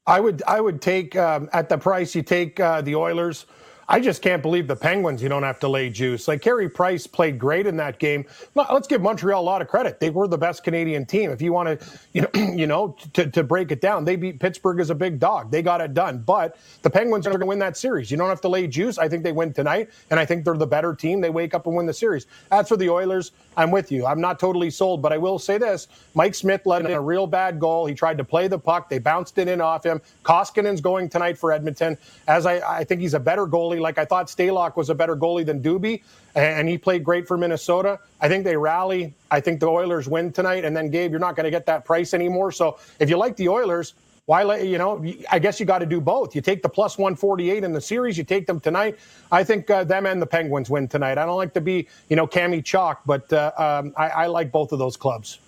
I 0.06 0.20
would. 0.20 0.42
I 0.46 0.60
would 0.60 0.82
take 0.82 1.16
um, 1.16 1.48
at 1.52 1.68
the 1.70 1.78
price 1.78 2.14
you 2.14 2.22
take 2.22 2.60
uh, 2.60 2.82
the 2.82 2.94
Oilers. 2.94 3.46
I 3.88 4.00
just 4.00 4.22
can't 4.22 4.42
believe 4.42 4.68
the 4.68 4.76
Penguins. 4.76 5.22
You 5.22 5.28
don't 5.28 5.42
have 5.42 5.58
to 5.60 5.68
lay 5.68 5.90
juice. 5.90 6.28
Like 6.28 6.40
Carey 6.42 6.68
Price 6.68 7.06
played 7.06 7.38
great 7.38 7.66
in 7.66 7.76
that 7.78 7.98
game. 7.98 8.24
Let's 8.54 8.86
give 8.86 9.02
Montreal 9.02 9.40
a 9.40 9.44
lot 9.44 9.60
of 9.62 9.68
credit. 9.68 10.00
They 10.00 10.10
were 10.10 10.28
the 10.28 10.38
best 10.38 10.64
Canadian 10.64 11.04
team. 11.04 11.30
If 11.30 11.42
you 11.42 11.52
want 11.52 11.80
to, 11.80 11.88
you 12.12 12.22
know, 12.22 12.28
you 12.54 12.66
know, 12.66 12.96
to, 13.14 13.28
to 13.30 13.42
break 13.42 13.72
it 13.72 13.80
down, 13.80 14.04
they 14.04 14.16
beat 14.16 14.40
Pittsburgh 14.40 14.80
as 14.80 14.90
a 14.90 14.94
big 14.94 15.18
dog. 15.18 15.50
They 15.50 15.62
got 15.62 15.80
it 15.80 15.94
done. 15.94 16.18
But 16.18 16.56
the 16.82 16.90
Penguins 16.90 17.26
are 17.26 17.30
going 17.30 17.40
to 17.40 17.46
win 17.46 17.58
that 17.58 17.76
series. 17.76 18.10
You 18.10 18.16
don't 18.16 18.28
have 18.28 18.40
to 18.42 18.48
lay 18.48 18.66
juice. 18.66 18.98
I 18.98 19.08
think 19.08 19.24
they 19.24 19.32
win 19.32 19.52
tonight, 19.52 19.90
and 20.10 20.18
I 20.20 20.24
think 20.24 20.44
they're 20.44 20.56
the 20.56 20.66
better 20.66 20.94
team. 20.94 21.20
They 21.20 21.30
wake 21.30 21.54
up 21.54 21.66
and 21.66 21.76
win 21.76 21.86
the 21.86 21.94
series. 21.94 22.26
As 22.50 22.68
for 22.68 22.76
the 22.76 22.88
Oilers, 22.88 23.32
I'm 23.56 23.70
with 23.70 23.90
you. 23.92 24.06
I'm 24.06 24.20
not 24.20 24.38
totally 24.38 24.70
sold, 24.70 25.02
but 25.02 25.12
I 25.12 25.18
will 25.18 25.38
say 25.38 25.58
this: 25.58 25.88
Mike 26.14 26.34
Smith 26.34 26.62
let 26.66 26.84
in 26.84 26.92
a 26.92 27.00
real 27.00 27.26
bad 27.26 27.58
goal. 27.58 27.86
He 27.86 27.94
tried 27.94 28.18
to 28.18 28.24
play 28.24 28.48
the 28.48 28.58
puck. 28.58 28.88
They 28.88 28.98
bounced 28.98 29.38
it 29.38 29.48
in 29.48 29.60
off 29.60 29.84
him. 29.84 30.00
Koskinen's 30.24 30.80
going 30.80 31.08
tonight 31.08 31.36
for 31.36 31.52
Edmonton. 31.52 31.98
As 32.28 32.46
I, 32.46 32.78
I 32.78 32.84
think 32.84 33.00
he's 33.00 33.14
a 33.14 33.20
better 33.20 33.46
goalie. 33.46 33.71
Like 33.80 33.98
I 33.98 34.04
thought, 34.04 34.26
Stalock 34.26 34.76
was 34.76 34.90
a 34.90 34.94
better 34.94 35.16
goalie 35.16 35.44
than 35.44 35.62
Doobie, 35.62 36.02
and 36.34 36.68
he 36.68 36.78
played 36.78 37.04
great 37.04 37.26
for 37.26 37.36
Minnesota. 37.36 37.98
I 38.20 38.28
think 38.28 38.44
they 38.44 38.56
rally. 38.56 39.14
I 39.30 39.40
think 39.40 39.60
the 39.60 39.66
Oilers 39.66 40.08
win 40.08 40.32
tonight. 40.32 40.64
And 40.64 40.76
then, 40.76 40.90
Gabe, 40.90 41.10
you're 41.10 41.20
not 41.20 41.36
going 41.36 41.44
to 41.44 41.50
get 41.50 41.66
that 41.66 41.84
price 41.84 42.14
anymore. 42.14 42.52
So 42.52 42.78
if 42.98 43.10
you 43.10 43.16
like 43.16 43.36
the 43.36 43.48
Oilers, 43.48 43.94
why 44.26 44.44
let 44.44 44.64
you 44.66 44.78
know? 44.78 45.04
I 45.30 45.38
guess 45.38 45.58
you 45.58 45.66
got 45.66 45.78
to 45.78 45.86
do 45.86 46.00
both. 46.00 46.34
You 46.34 46.40
take 46.40 46.62
the 46.62 46.68
plus 46.68 46.96
148 46.96 47.64
in 47.64 47.72
the 47.72 47.80
series. 47.80 48.16
You 48.16 48.24
take 48.24 48.46
them 48.46 48.60
tonight. 48.60 48.98
I 49.32 49.42
think 49.42 49.68
uh, 49.68 49.82
them 49.82 50.06
and 50.06 50.22
the 50.22 50.26
Penguins 50.26 50.70
win 50.70 50.86
tonight. 50.86 51.18
I 51.18 51.24
don't 51.24 51.36
like 51.36 51.54
to 51.54 51.60
be, 51.60 51.88
you 52.08 52.14
know, 52.14 52.26
Cammy 52.26 52.64
chalk, 52.64 53.02
but 53.04 53.32
uh, 53.32 53.52
um, 53.58 53.92
I, 53.96 54.08
I, 54.08 54.26
like 54.28 54.52
both 54.52 54.70
of 54.70 54.78
those 54.78 54.96
clubs. 54.96 55.40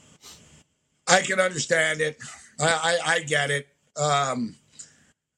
I 1.07 1.21
can 1.21 1.39
understand 1.39 2.01
it. 2.01 2.19
I, 2.59 2.99
I, 3.07 3.13
I 3.13 3.21
get 3.21 3.51
it. 3.51 3.69
Um, 3.97 4.57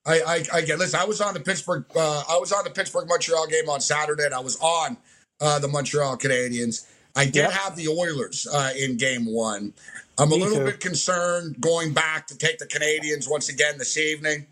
I, 0.07 0.20
I, 0.20 0.44
I 0.54 0.61
get. 0.62 0.78
Listen, 0.78 1.00
I 1.00 1.04
was 1.04 1.20
on 1.20 1.34
the 1.34 1.40
Pittsburgh. 1.40 1.84
Uh, 1.94 2.22
I 2.28 2.38
was 2.38 2.52
on 2.52 2.64
the 2.64 2.70
Pittsburgh 2.70 3.09
Montreal 3.09 3.46
game 3.48 3.68
on 3.68 3.80
Saturday, 3.80 4.24
and 4.24 4.34
I 4.34 4.40
was 4.40 4.57
on 4.61 4.96
uh, 5.40 5.59
the 5.59 5.68
Montreal 5.68 6.16
Canadiens. 6.16 6.86
I 7.16 7.24
did 7.24 7.36
yep. 7.36 7.50
have 7.50 7.76
the 7.76 7.88
Oilers 7.88 8.46
uh, 8.46 8.72
in 8.78 8.96
Game 8.96 9.26
One. 9.26 9.72
I'm 10.18 10.30
Me 10.30 10.36
a 10.36 10.38
little 10.38 10.59
too. 10.59 10.64
bit 10.64 10.80
concerned 10.80 11.61
going 11.61 11.92
back 11.92 12.26
to 12.28 12.38
take 12.38 12.59
the 12.59 12.66
Canadiens 12.66 13.28
once 13.28 13.48
again 13.48 13.78
this 13.78 13.96
evening. 13.98 14.46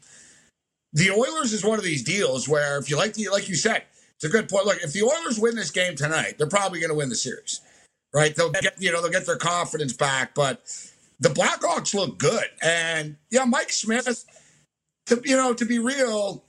The 0.93 1.11
Oilers 1.11 1.53
is 1.53 1.65
one 1.65 1.79
of 1.79 1.85
these 1.85 2.03
deals 2.03 2.49
where, 2.49 2.79
if 2.79 2.89
you 2.91 2.97
like 2.97 3.15
the, 3.15 3.29
like 3.29 3.49
you 3.49 3.55
said, 3.55 3.85
it's 4.17 4.25
a 4.25 4.29
good 4.29 4.49
point. 4.49 4.67
Look, 4.67 4.83
if 4.83 4.93
the 4.93 5.03
Oilers 5.03 5.39
win 5.39 5.57
this 5.57 5.71
game 5.71 5.97
tonight, 5.97 6.37
they're 6.39 6.47
probably 6.47 6.81
going 6.81 6.91
to 6.91 6.97
win 6.97 7.09
the 7.09 7.17
series, 7.17 7.61
right? 8.13 8.35
They'll 8.35 8.53
get, 8.53 8.75
you 8.81 8.93
know, 8.93 9.03
they'll 9.03 9.11
get 9.11 9.27
their 9.27 9.37
confidence 9.37 9.93
back. 9.93 10.35
But 10.35 10.63
the 11.21 11.31
Blackhawks 11.31 11.95
look 11.95 12.19
good, 12.19 12.47
and 12.63 13.17
yeah, 13.31 13.45
Mike 13.45 13.71
Smith 13.71 14.25
to 15.07 15.21
you 15.25 15.37
know, 15.37 15.55
to 15.55 15.65
be 15.65 15.79
real, 15.79 16.45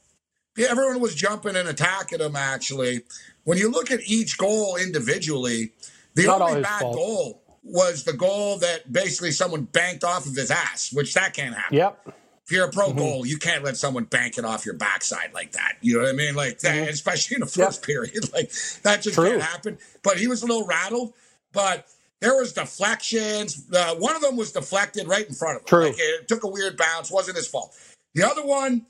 everyone 0.58 1.00
was 1.00 1.16
jumping 1.16 1.56
and 1.56 1.68
attacking 1.68 2.20
him. 2.20 2.36
Actually, 2.36 3.02
when 3.44 3.58
you 3.58 3.70
look 3.70 3.92
at 3.92 4.02
each 4.06 4.38
goal 4.38 4.78
individually, 4.78 5.72
the 6.16 6.26
Not 6.26 6.42
only 6.42 6.62
bad 6.62 6.82
fault. 6.82 6.96
goal 6.96 7.42
was 7.64 8.04
the 8.04 8.14
goal 8.14 8.60
that 8.60 8.92
basically 8.92 9.32
someone 9.32 9.64
banked 9.64 10.04
off 10.04 10.26
of 10.26 10.36
his 10.36 10.52
ass, 10.52 10.92
which 10.94 11.14
that 11.16 11.34
can't 11.34 11.56
happen. 11.56 11.78
Yep. 11.78 12.16
If 12.46 12.52
you're 12.52 12.68
a 12.68 12.72
pro 12.72 12.90
mm-hmm. 12.90 13.00
goal, 13.00 13.26
you 13.26 13.40
can't 13.40 13.64
let 13.64 13.76
someone 13.76 14.04
bank 14.04 14.38
it 14.38 14.46
off 14.46 14.68
your 14.68 14.76
backside 14.76 15.34
like 15.34 15.54
that. 15.54 15.78
You 15.82 15.96
know 15.96 16.04
what 16.04 16.10
I 16.10 16.14
mean? 16.14 16.36
Like 16.36 16.60
that, 16.60 16.76
mm-hmm. 16.76 16.90
especially 16.90 17.36
in 17.36 17.42
the 17.42 17.48
first 17.48 17.82
yep. 17.82 17.88
period. 17.88 18.34
Like 18.34 18.52
that 18.84 19.02
just 19.02 19.16
True. 19.16 19.32
can't 19.32 19.42
happen. 19.42 19.80
But 20.04 20.18
he 20.18 20.28
was 20.28 20.44
a 20.44 20.46
little 20.46 20.66
rattled. 20.66 21.14
But 21.54 21.88
there 22.22 22.36
was 22.36 22.54
deflections. 22.54 23.66
Uh, 23.74 23.96
one 23.96 24.16
of 24.16 24.22
them 24.22 24.38
was 24.38 24.52
deflected 24.52 25.08
right 25.08 25.28
in 25.28 25.34
front 25.34 25.56
of 25.56 25.62
him. 25.62 25.68
True. 25.68 25.86
Like 25.88 25.96
it 25.98 26.28
took 26.28 26.44
a 26.44 26.48
weird 26.48 26.78
bounce. 26.78 27.10
Wasn't 27.10 27.36
his 27.36 27.48
fault. 27.48 27.76
The 28.16 28.26
other 28.26 28.46
one, 28.46 28.88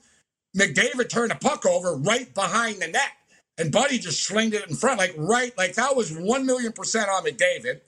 McDavid 0.58 1.10
turned 1.10 1.32
a 1.32 1.36
puck 1.36 1.66
over 1.66 1.96
right 1.96 2.34
behind 2.34 2.82
the 2.82 2.88
net, 2.88 3.12
and 3.58 3.72
Buddy 3.72 4.00
just 4.00 4.24
slinged 4.24 4.56
it 4.56 4.70
in 4.70 4.76
front, 4.76 5.00
like 5.00 5.14
right, 5.18 5.56
like 5.58 5.74
that 5.76 5.96
was 5.96 6.16
one 6.16 6.46
million 6.46 6.72
percent 6.72 7.10
on 7.10 7.26
McDavid. 7.26 7.82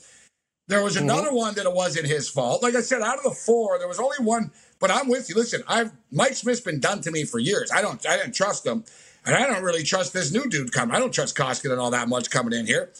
There 0.68 0.84
was 0.84 0.96
mm-hmm. 0.96 1.06
another 1.06 1.28
mm-hmm. 1.28 1.38
one 1.38 1.56
that 1.56 1.66
it 1.66 1.74
wasn't 1.74 2.08
his 2.08 2.28
fault. 2.28 2.62
Like 2.62 2.76
I 2.76 2.82
said, 2.82 3.02
out 3.02 3.18
of 3.18 3.24
the 3.24 3.32
four, 3.32 3.80
there 3.80 3.88
was 3.88 4.00
only 4.00 4.18
one. 4.20 4.52
But 4.80 4.92
I'm 4.92 5.08
with 5.08 5.30
you. 5.30 5.36
Listen, 5.36 5.64
I've 5.68 5.92
Mike 6.12 6.34
Smith's 6.34 6.62
been 6.62 6.80
done 6.80 7.02
to 7.02 7.12
me 7.12 7.24
for 7.24 7.40
years. 7.40 7.72
I 7.74 7.82
don't, 7.82 8.06
I 8.06 8.18
didn't 8.18 8.36
trust 8.36 8.66
him, 8.66 8.84
and 9.26 9.36
I 9.36 9.48
don't 9.48 9.64
really 9.64 9.84
trust 9.84 10.14
this 10.14 10.32
new 10.32 10.48
dude 10.50 10.72
coming. 10.72 10.96
I 10.96 11.00
don't 11.00 11.14
trust 11.14 11.36
Koskinen 11.38 11.80
all 11.80 11.92
that 11.92 12.10
much 12.10 12.30
coming 12.30 12.54
in 12.54 12.66
here. 12.66 12.92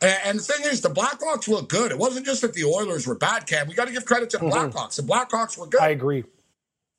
And 0.00 0.38
the 0.38 0.42
thing 0.42 0.64
is, 0.64 0.80
the 0.80 0.88
Blackhawks 0.88 1.46
look 1.46 1.68
good. 1.68 1.92
It 1.92 1.98
wasn't 1.98 2.26
just 2.26 2.42
that 2.42 2.54
the 2.54 2.64
Oilers 2.64 3.06
were 3.06 3.14
bad, 3.14 3.46
Cam. 3.46 3.68
We 3.68 3.74
got 3.74 3.86
to 3.86 3.92
give 3.92 4.04
credit 4.04 4.30
to 4.30 4.38
the 4.38 4.46
mm-hmm. 4.46 4.76
Blackhawks. 4.76 4.96
The 4.96 5.02
Blackhawks 5.02 5.56
were 5.56 5.66
good. 5.66 5.80
I 5.80 5.90
agree. 5.90 6.24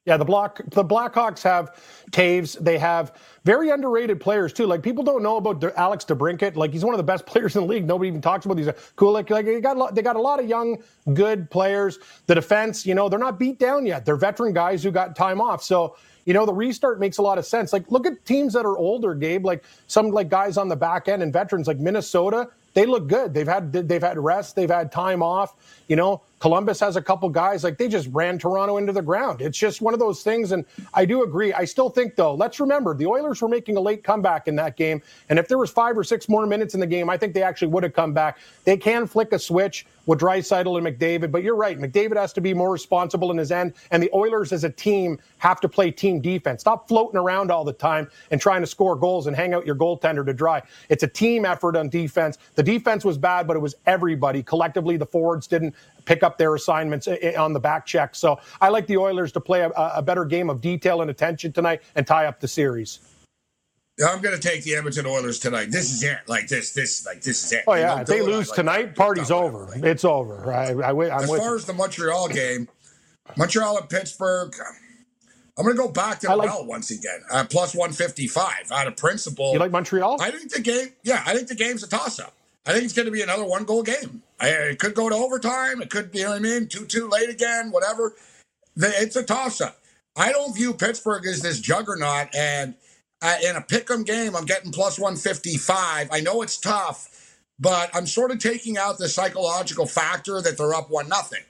Yeah, 0.06 0.18
the 0.18 0.26
block 0.26 0.60
the 0.72 0.84
Blackhawks 0.84 1.44
have 1.44 1.82
Toews. 2.12 2.60
They 2.60 2.78
have 2.78 3.14
very 3.46 3.70
underrated 3.70 4.20
players 4.20 4.52
too. 4.52 4.66
Like 4.66 4.84
people 4.84 5.04
don't 5.04 5.24
know 5.24 5.38
about 5.38 5.64
Alex 5.78 6.04
DeBrincat. 6.04 6.58
Like 6.58 6.74
he's 6.74 6.84
one 6.84 6.94
of 6.94 6.98
the 6.98 7.06
best 7.06 7.26
players 7.28 7.56
in 7.56 7.62
the 7.62 7.68
league. 7.68 7.86
Nobody 7.86 8.10
even 8.10 8.22
talks 8.22 8.46
about 8.46 8.58
these. 8.58 8.70
Cool. 8.98 9.14
Like, 9.14 9.30
like 9.30 9.46
they 9.46 9.62
got 9.62 9.96
they 9.96 10.02
got 10.02 10.18
a 10.18 10.22
lot 10.22 10.42
of 10.42 10.50
young, 10.50 10.84
good 11.14 11.50
players. 11.50 12.00
The 12.28 12.36
defense, 12.36 12.86
you 12.86 12.96
know, 12.96 13.08
they're 13.08 13.20
not 13.20 13.40
beat 13.40 13.60
down 13.60 13.86
yet. 13.86 14.06
They're 14.06 14.18
veteran 14.18 14.54
guys 14.54 14.84
who 14.84 14.92
got 14.92 15.16
time 15.16 15.40
off. 15.40 15.64
So 15.64 15.96
you 16.26 16.34
know, 16.34 16.46
the 16.46 16.54
restart 16.54 17.00
makes 17.00 17.18
a 17.18 17.22
lot 17.22 17.38
of 17.38 17.46
sense. 17.46 17.74
Like, 17.74 17.92
look 17.92 18.06
at 18.06 18.26
teams 18.26 18.54
that 18.54 18.66
are 18.66 18.78
older, 18.78 19.14
Gabe. 19.14 19.46
Like 19.46 19.64
some 19.88 20.12
like 20.12 20.30
guys 20.30 20.58
on 20.58 20.68
the 20.70 20.76
back 20.76 21.08
end 21.08 21.22
and 21.24 21.32
veterans, 21.34 21.68
like 21.68 21.80
Minnesota. 21.80 22.50
They 22.74 22.86
look 22.86 23.08
good. 23.08 23.34
They've 23.34 23.48
had 23.48 23.72
they've 23.72 24.02
had 24.02 24.18
rest. 24.18 24.56
They've 24.56 24.70
had 24.70 24.92
time 24.92 25.22
off. 25.22 25.56
You 25.88 25.96
know, 25.96 26.22
Columbus 26.44 26.82
has 26.82 26.98
a 26.98 27.02
couple 27.02 27.30
guys 27.30 27.64
like 27.64 27.78
they 27.78 27.88
just 27.88 28.10
ran 28.12 28.38
Toronto 28.38 28.76
into 28.76 28.92
the 28.92 29.02
ground. 29.02 29.40
It's 29.40 29.58
just 29.58 29.80
one 29.80 29.94
of 29.94 30.02
those 30.02 30.24
things. 30.24 30.52
And 30.52 30.66
I 30.94 31.06
do 31.06 31.24
agree. 31.24 31.54
I 31.54 31.64
still 31.64 31.90
think 31.90 32.18
though, 32.18 32.36
let's 32.36 32.60
remember 32.60 32.94
the 32.94 33.06
Oilers 33.06 33.42
were 33.42 33.48
making 33.48 33.78
a 33.78 33.80
late 33.80 34.04
comeback 34.04 34.50
in 34.50 34.58
that 34.58 34.76
game. 34.76 35.02
And 35.30 35.40
if 35.40 35.48
there 35.48 35.58
was 35.58 35.72
five 35.72 35.98
or 35.98 36.04
six 36.04 36.28
more 36.28 36.46
minutes 36.46 36.74
in 36.74 36.82
the 36.82 36.86
game, 36.86 37.10
I 37.10 37.16
think 37.16 37.34
they 37.34 37.44
actually 37.44 37.70
would 37.70 37.84
have 37.84 37.94
come 37.94 38.14
back. 38.14 38.40
They 38.66 38.76
can 38.76 39.08
flick 39.08 39.32
a 39.32 39.40
switch 39.40 39.86
with 40.06 40.20
Draisaitl 40.20 40.78
and 40.78 40.86
McDavid, 40.86 41.32
but 41.32 41.44
you're 41.44 41.56
right. 41.56 41.80
McDavid 41.80 42.18
has 42.18 42.34
to 42.34 42.42
be 42.42 42.54
more 42.54 42.72
responsible 42.72 43.32
in 43.32 43.38
his 43.38 43.52
end. 43.52 43.74
And 43.92 44.04
the 44.04 44.10
Oilers 44.14 44.52
as 44.52 44.66
a 44.66 44.70
team 44.70 45.20
have 45.38 45.62
to 45.62 45.70
play 45.70 45.92
team 45.92 46.20
defense. 46.20 46.60
Stop 46.60 46.90
floating 46.90 47.18
around 47.18 47.52
all 47.52 47.64
the 47.64 47.72
time 47.72 48.10
and 48.32 48.42
trying 48.42 48.60
to 48.60 48.68
score 48.68 48.98
goals 48.98 49.28
and 49.28 49.36
hang 49.36 49.54
out 49.54 49.66
your 49.66 49.76
goaltender 49.76 50.26
to 50.26 50.34
dry. 50.34 50.62
It's 50.90 51.04
a 51.04 51.08
team 51.08 51.46
effort 51.46 51.78
on 51.78 51.88
defense. 51.88 52.38
The 52.56 52.64
defense 52.64 53.06
was 53.06 53.18
bad, 53.18 53.48
but 53.48 53.56
it 53.56 53.62
was 53.62 53.76
everybody. 53.86 54.44
Collectively, 54.44 54.98
the 54.98 55.06
forwards 55.06 55.48
didn't 55.48 55.74
pick 56.06 56.24
up 56.24 56.38
their 56.38 56.56
assignments 56.56 57.08
on 57.08 57.54
the 57.54 57.60
back 57.60 57.86
check. 57.86 58.16
So 58.16 58.40
I 58.62 58.70
like 58.70 58.88
the 58.88 58.98
Oilers 58.98 59.32
to 59.34 59.40
play 59.40 59.62
a, 59.62 59.70
a 59.70 60.02
better 60.02 60.26
game 60.26 60.50
of 60.50 60.62
detail 60.62 61.02
and 61.02 61.10
attention 61.10 61.52
tonight 61.52 61.82
and 61.96 62.06
tie 62.06 62.26
up 62.26 62.40
the 62.40 62.48
series. 62.48 63.00
I'm 64.04 64.22
going 64.22 64.36
to 64.36 64.42
take 64.42 64.64
the 64.64 64.76
Edmonton 64.76 65.06
Oilers 65.06 65.38
tonight. 65.38 65.70
This 65.70 65.92
is 65.92 66.02
it. 66.02 66.18
Like 66.28 66.48
this, 66.48 66.74
this, 66.74 67.06
like 67.06 67.22
this 67.22 67.44
is 67.44 67.52
it. 67.52 67.64
Oh 67.68 67.76
yeah, 67.76 68.02
if 68.02 68.08
they 68.08 68.22
lose 68.22 68.50
like 68.50 68.56
tonight, 68.56 68.96
party's 68.96 69.30
over. 69.30 69.66
Like, 69.66 69.84
it's 69.84 70.04
over. 70.04 70.52
I, 70.52 70.72
I, 70.72 70.90
I'm 70.90 71.24
as 71.24 71.30
far 71.30 71.56
as 71.56 71.66
the 71.66 71.74
Montreal 71.74 72.28
game, 72.30 72.68
Montreal 73.38 73.78
and 73.78 73.90
Pittsburgh. 73.90 74.56
I'm 75.56 75.66
going 75.66 75.76
to 75.76 75.82
go 75.84 75.90
back 75.90 76.20
to 76.22 76.36
like, 76.36 76.50
once 76.66 76.90
again. 76.90 77.22
Uh, 77.32 77.46
plus 77.48 77.76
155 77.76 78.72
out 78.72 78.88
of 78.88 78.98
principle. 78.98 79.54
You 79.54 79.60
like 79.60 79.70
Montreal? 79.70 80.20
I 80.20 80.32
think 80.32 80.52
the 80.52 80.62
game. 80.62 80.88
Yeah, 81.04 81.22
I 81.28 81.36
think 81.36 81.48
the 81.48 81.56
game's 81.56 81.84
a 81.84 81.88
toss 81.88 82.20
up. 82.20 82.34
I 82.66 82.72
think 82.72 82.86
it's 82.86 82.94
going 82.94 83.06
to 83.06 83.12
be 83.12 83.22
another 83.22 83.46
one 83.46 83.66
goal 83.66 83.84
game. 83.84 84.24
I, 84.40 84.50
it 84.50 84.80
could 84.80 84.94
go 84.94 85.10
to 85.10 85.16
overtime. 85.16 85.82
It 85.82 85.90
could 85.90 86.12
you 86.14 86.24
know 86.24 86.30
what 86.32 86.38
I 86.38 86.40
mean, 86.40 86.68
2 86.68 86.86
2 86.86 87.10
late 87.10 87.30
again, 87.30 87.72
whatever. 87.72 88.16
The, 88.76 88.88
it's 89.02 89.16
a 89.16 89.24
toss 89.24 89.62
up. 89.62 89.78
I 90.16 90.32
don't 90.32 90.56
view 90.56 90.74
Pittsburgh 90.74 91.26
as 91.26 91.42
this 91.42 91.60
juggernaut. 91.60 92.34
And 92.36 92.76
uh, 93.22 93.36
in 93.44 93.56
a 93.56 93.62
pick 93.62 93.90
'em 93.92 94.04
game, 94.04 94.36
I'm 94.36 94.46
getting 94.46 94.72
plus 94.72 94.98
155. 94.98 96.10
I 96.12 96.22
know 96.22 96.42
it's 96.42 96.58
tough, 96.58 97.38
but 97.60 97.90
I'm 97.94 98.08
sort 98.08 98.32
of 98.32 98.40
taking 98.40 98.78
out 98.78 98.98
the 98.98 99.10
psychological 99.10 99.86
factor 99.86 100.42
that 100.42 100.58
they're 100.58 100.74
up 100.74 100.90
1 100.90 101.10
nothing. 101.10 101.44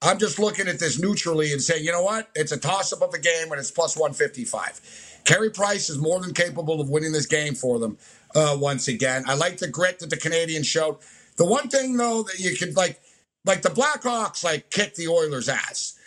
I'm 0.00 0.18
just 0.18 0.38
looking 0.38 0.66
at 0.66 0.80
this 0.80 0.98
neutrally 0.98 1.52
and 1.52 1.62
saying, 1.62 1.84
you 1.84 1.92
know 1.92 2.02
what? 2.02 2.28
It's 2.34 2.50
a 2.50 2.56
toss 2.56 2.92
up 2.92 3.02
of 3.02 3.14
a 3.14 3.20
game 3.20 3.50
and 3.52 3.60
it's 3.60 3.70
plus 3.70 3.96
155. 3.96 5.20
Carey 5.24 5.50
Price 5.50 5.88
is 5.88 5.98
more 5.98 6.20
than 6.20 6.34
capable 6.34 6.80
of 6.80 6.90
winning 6.90 7.12
this 7.12 7.26
game 7.26 7.54
for 7.54 7.78
them 7.78 7.96
uh, 8.34 8.56
once 8.58 8.88
again. 8.88 9.24
I 9.26 9.34
like 9.34 9.58
the 9.58 9.68
grit 9.68 9.98
that 10.00 10.10
the 10.10 10.16
Canadiens 10.16 10.66
showed. 10.66 10.98
The 11.36 11.46
one 11.46 11.68
thing, 11.68 11.96
though, 11.96 12.22
that 12.24 12.38
you 12.38 12.56
could 12.56 12.76
like, 12.76 13.00
like 13.44 13.62
the 13.62 13.70
Blackhawks, 13.70 14.44
like 14.44 14.70
kick 14.70 14.94
the 14.94 15.08
Oilers' 15.08 15.48
ass. 15.48 15.98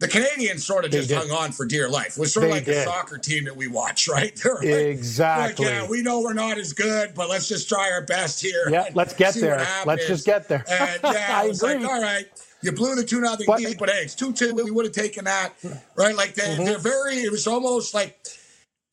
The 0.00 0.08
Canadiens 0.08 0.60
sort 0.60 0.84
of 0.84 0.90
just 0.90 1.10
hung 1.10 1.30
on 1.30 1.52
for 1.52 1.64
dear 1.64 1.88
life. 1.88 2.16
It 2.16 2.18
was 2.18 2.34
sort 2.34 2.46
of 2.46 2.50
like 2.50 2.64
did. 2.64 2.78
a 2.78 2.84
soccer 2.84 3.16
team 3.16 3.44
that 3.44 3.56
we 3.56 3.68
watch, 3.68 4.08
right? 4.12 4.38
Like, 4.44 4.64
exactly. 4.64 5.66
Like, 5.66 5.74
yeah, 5.74 5.88
we 5.88 6.02
know 6.02 6.20
we're 6.20 6.34
not 6.34 6.58
as 6.58 6.72
good, 6.72 7.14
but 7.14 7.30
let's 7.30 7.48
just 7.48 7.68
try 7.68 7.90
our 7.90 8.02
best 8.02 8.42
here. 8.42 8.68
Yeah, 8.68 8.88
let's 8.94 9.14
get 9.14 9.34
there. 9.34 9.66
Let's 9.86 10.06
just 10.06 10.26
get 10.26 10.48
there. 10.48 10.64
And 10.74 11.00
yeah, 11.04 11.28
I, 11.30 11.44
I 11.44 11.48
was 11.48 11.62
agree. 11.62 11.76
like, 11.76 11.92
all 11.92 12.02
right. 12.02 12.26
You 12.64 12.72
blew 12.72 12.94
the 12.94 13.04
two 13.04 13.20
nothing 13.20 13.46
lead, 13.46 13.78
but 13.78 13.90
hey, 13.90 14.02
it's 14.02 14.14
two 14.14 14.32
two. 14.32 14.54
We 14.54 14.70
would 14.70 14.86
have 14.86 14.94
taken 14.94 15.26
that, 15.26 15.52
right? 15.96 16.16
Like 16.16 16.34
they, 16.34 16.42
mm-hmm. 16.44 16.64
they're 16.64 16.78
very. 16.78 17.16
It 17.16 17.30
was 17.30 17.46
almost 17.46 17.92
like 17.92 18.26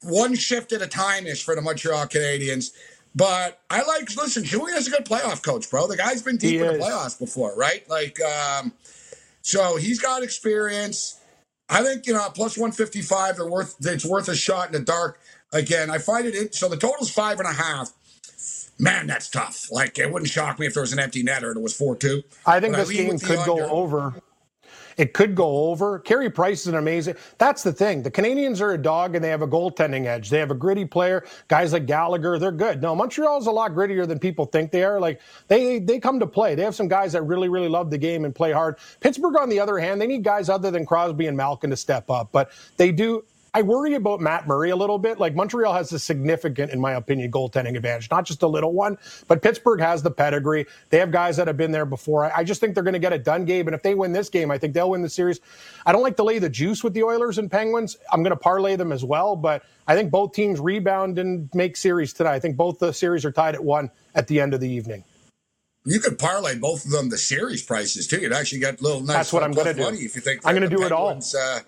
one 0.03 0.35
shift 0.35 0.71
at 0.71 0.81
a 0.81 0.87
time 0.87 1.27
ish 1.27 1.43
for 1.43 1.55
the 1.55 1.61
Montreal 1.61 2.05
Canadiens. 2.07 2.71
But 3.15 3.61
I 3.69 3.83
like. 3.83 4.15
Listen, 4.15 4.43
Julien 4.43 4.77
is 4.77 4.87
a 4.87 4.91
good 4.91 5.05
playoff 5.05 5.43
coach, 5.43 5.69
bro. 5.69 5.87
The 5.87 5.97
guy's 5.97 6.21
been 6.21 6.37
deep 6.37 6.51
he 6.51 6.57
in 6.59 6.65
is. 6.65 6.77
the 6.77 6.83
playoffs 6.85 7.19
before, 7.19 7.55
right? 7.55 7.87
Like, 7.89 8.19
um, 8.21 8.71
so 9.41 9.75
he's 9.75 9.99
got 9.99 10.23
experience. 10.23 11.19
I 11.69 11.83
think 11.83 12.07
you 12.07 12.13
know 12.13 12.27
plus 12.33 12.57
one 12.57 12.71
fifty 12.71 13.01
five. 13.01 13.35
They're 13.35 13.49
worth. 13.49 13.75
It's 13.81 14.05
worth 14.05 14.29
a 14.29 14.35
shot 14.35 14.67
in 14.67 14.73
the 14.73 14.79
dark. 14.79 15.19
Again, 15.51 15.89
I 15.89 15.97
find 15.97 16.25
it. 16.25 16.35
In, 16.35 16.51
so 16.53 16.69
the 16.69 16.77
total's 16.77 17.11
five 17.11 17.39
and 17.39 17.47
a 17.47 17.53
half 17.53 17.91
man, 18.81 19.07
that's 19.07 19.29
tough. 19.29 19.71
Like 19.71 19.97
it 19.99 20.11
wouldn't 20.11 20.29
shock 20.29 20.59
me 20.59 20.65
if 20.65 20.73
there 20.73 20.81
was 20.81 20.91
an 20.91 20.99
empty 20.99 21.23
netter 21.23 21.49
and 21.49 21.57
it 21.57 21.61
was 21.61 21.75
four 21.75 21.95
two. 21.95 22.23
I 22.45 22.59
think 22.59 22.73
but 22.73 22.85
this 22.85 22.89
I 22.89 22.93
game 22.93 23.19
could 23.19 23.37
under. 23.37 23.45
go 23.45 23.69
over. 23.69 24.13
It 24.97 25.13
could 25.13 25.35
go 25.35 25.69
over. 25.69 25.99
Carey 25.99 26.29
Price 26.29 26.61
is 26.61 26.67
an 26.67 26.75
amazing. 26.75 27.15
That's 27.37 27.63
the 27.63 27.73
thing. 27.73 28.03
The 28.03 28.11
Canadiens 28.11 28.61
are 28.61 28.71
a 28.71 28.77
dog 28.77 29.15
and 29.15 29.23
they 29.23 29.29
have 29.29 29.41
a 29.41 29.47
goaltending 29.47 30.05
edge. 30.05 30.29
They 30.29 30.39
have 30.39 30.51
a 30.51 30.55
gritty 30.55 30.85
player. 30.85 31.25
Guys 31.47 31.73
like 31.73 31.85
Gallagher, 31.85 32.39
they're 32.39 32.51
good. 32.51 32.81
No, 32.81 32.95
Montreal's 32.95 33.47
a 33.47 33.51
lot 33.51 33.71
grittier 33.71 34.07
than 34.07 34.19
people 34.19 34.45
think 34.45 34.71
they 34.71 34.83
are. 34.83 34.99
Like 34.99 35.21
they 35.47 35.79
they 35.79 35.99
come 35.99 36.19
to 36.19 36.27
play. 36.27 36.55
They 36.55 36.63
have 36.63 36.75
some 36.75 36.87
guys 36.87 37.13
that 37.13 37.23
really 37.23 37.49
really 37.49 37.69
love 37.69 37.89
the 37.89 37.97
game 37.97 38.25
and 38.25 38.33
play 38.33 38.51
hard. 38.51 38.77
Pittsburgh, 38.99 39.35
on 39.37 39.49
the 39.49 39.59
other 39.59 39.77
hand, 39.79 40.01
they 40.01 40.07
need 40.07 40.23
guys 40.23 40.49
other 40.49 40.71
than 40.71 40.85
Crosby 40.85 41.27
and 41.27 41.37
Malkin 41.37 41.69
to 41.69 41.77
step 41.77 42.09
up. 42.09 42.29
But 42.31 42.51
they 42.77 42.91
do. 42.91 43.23
I 43.53 43.61
worry 43.61 43.95
about 43.95 44.21
Matt 44.21 44.47
Murray 44.47 44.69
a 44.69 44.75
little 44.75 44.97
bit. 44.97 45.19
Like 45.19 45.35
Montreal 45.35 45.73
has 45.73 45.91
a 45.91 45.99
significant, 45.99 46.71
in 46.71 46.79
my 46.79 46.93
opinion, 46.93 47.29
goaltending 47.31 47.75
advantage, 47.75 48.09
not 48.09 48.25
just 48.25 48.43
a 48.43 48.47
little 48.47 48.71
one, 48.71 48.97
but 49.27 49.41
Pittsburgh 49.41 49.81
has 49.81 50.01
the 50.01 50.11
pedigree. 50.11 50.65
They 50.89 50.99
have 50.99 51.11
guys 51.11 51.35
that 51.35 51.47
have 51.47 51.57
been 51.57 51.71
there 51.71 51.85
before. 51.85 52.25
I, 52.25 52.31
I 52.37 52.43
just 52.45 52.61
think 52.61 52.75
they're 52.75 52.83
going 52.83 52.93
to 52.93 52.99
get 52.99 53.11
it 53.11 53.25
done, 53.25 53.43
Gabe. 53.43 53.67
And 53.67 53.75
if 53.75 53.83
they 53.83 53.93
win 53.93 54.13
this 54.13 54.29
game, 54.29 54.51
I 54.51 54.57
think 54.57 54.73
they'll 54.73 54.91
win 54.91 55.01
the 55.01 55.09
series. 55.09 55.41
I 55.85 55.91
don't 55.91 56.01
like 56.01 56.15
to 56.17 56.23
lay 56.23 56.39
the 56.39 56.49
juice 56.49 56.81
with 56.81 56.93
the 56.93 57.03
Oilers 57.03 57.39
and 57.39 57.51
Penguins. 57.51 57.97
I'm 58.13 58.23
going 58.23 58.31
to 58.31 58.39
parlay 58.39 58.77
them 58.77 58.93
as 58.93 59.03
well, 59.03 59.35
but 59.35 59.63
I 59.85 59.95
think 59.95 60.11
both 60.11 60.31
teams 60.31 60.61
rebound 60.61 61.19
and 61.19 61.49
make 61.53 61.75
series 61.75 62.13
tonight. 62.13 62.35
I 62.35 62.39
think 62.39 62.55
both 62.55 62.79
the 62.79 62.93
series 62.93 63.25
are 63.25 63.33
tied 63.33 63.55
at 63.55 63.63
one 63.63 63.91
at 64.15 64.27
the 64.27 64.39
end 64.39 64.53
of 64.53 64.61
the 64.61 64.69
evening. 64.69 65.03
You 65.83 65.99
could 65.99 66.17
parlay 66.17 66.57
both 66.57 66.85
of 66.85 66.91
them 66.91 67.09
the 67.09 67.17
series 67.17 67.63
prices 67.63 68.07
too. 68.07 68.21
You'd 68.21 68.31
actually 68.31 68.59
get 68.59 68.79
a 68.79 68.83
little 68.83 69.01
nice. 69.01 69.15
That's 69.15 69.33
what 69.33 69.43
I'm 69.43 69.51
going 69.51 69.67
to 69.67 69.73
do. 69.73 69.89
If 69.89 70.15
you 70.15 70.21
think 70.21 70.45
I'm 70.45 70.55
going 70.55 70.69
to 70.69 70.73
do 70.73 70.83
Penguins, 70.87 71.33
it 71.33 71.37
all. 71.37 71.55
Uh, 71.55 71.59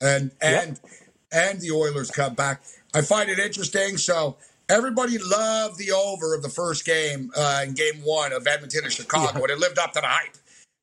and 0.00 0.30
and. 0.40 0.80
Yep 0.82 1.05
and 1.32 1.60
the 1.60 1.70
Oilers 1.70 2.10
come 2.10 2.34
back. 2.34 2.62
I 2.94 3.02
find 3.02 3.28
it 3.28 3.38
interesting. 3.38 3.96
So 3.96 4.36
everybody 4.68 5.18
loved 5.18 5.78
the 5.78 5.92
over 5.92 6.34
of 6.34 6.42
the 6.42 6.48
first 6.48 6.84
game 6.84 7.30
uh, 7.36 7.64
in 7.66 7.74
game 7.74 7.96
one 8.02 8.32
of 8.32 8.46
Edmonton 8.46 8.84
and 8.84 8.92
Chicago, 8.92 9.38
yeah. 9.38 9.42
and 9.42 9.50
it 9.50 9.58
lived 9.58 9.78
up 9.78 9.92
to 9.92 10.00
the 10.00 10.06
hype. 10.06 10.36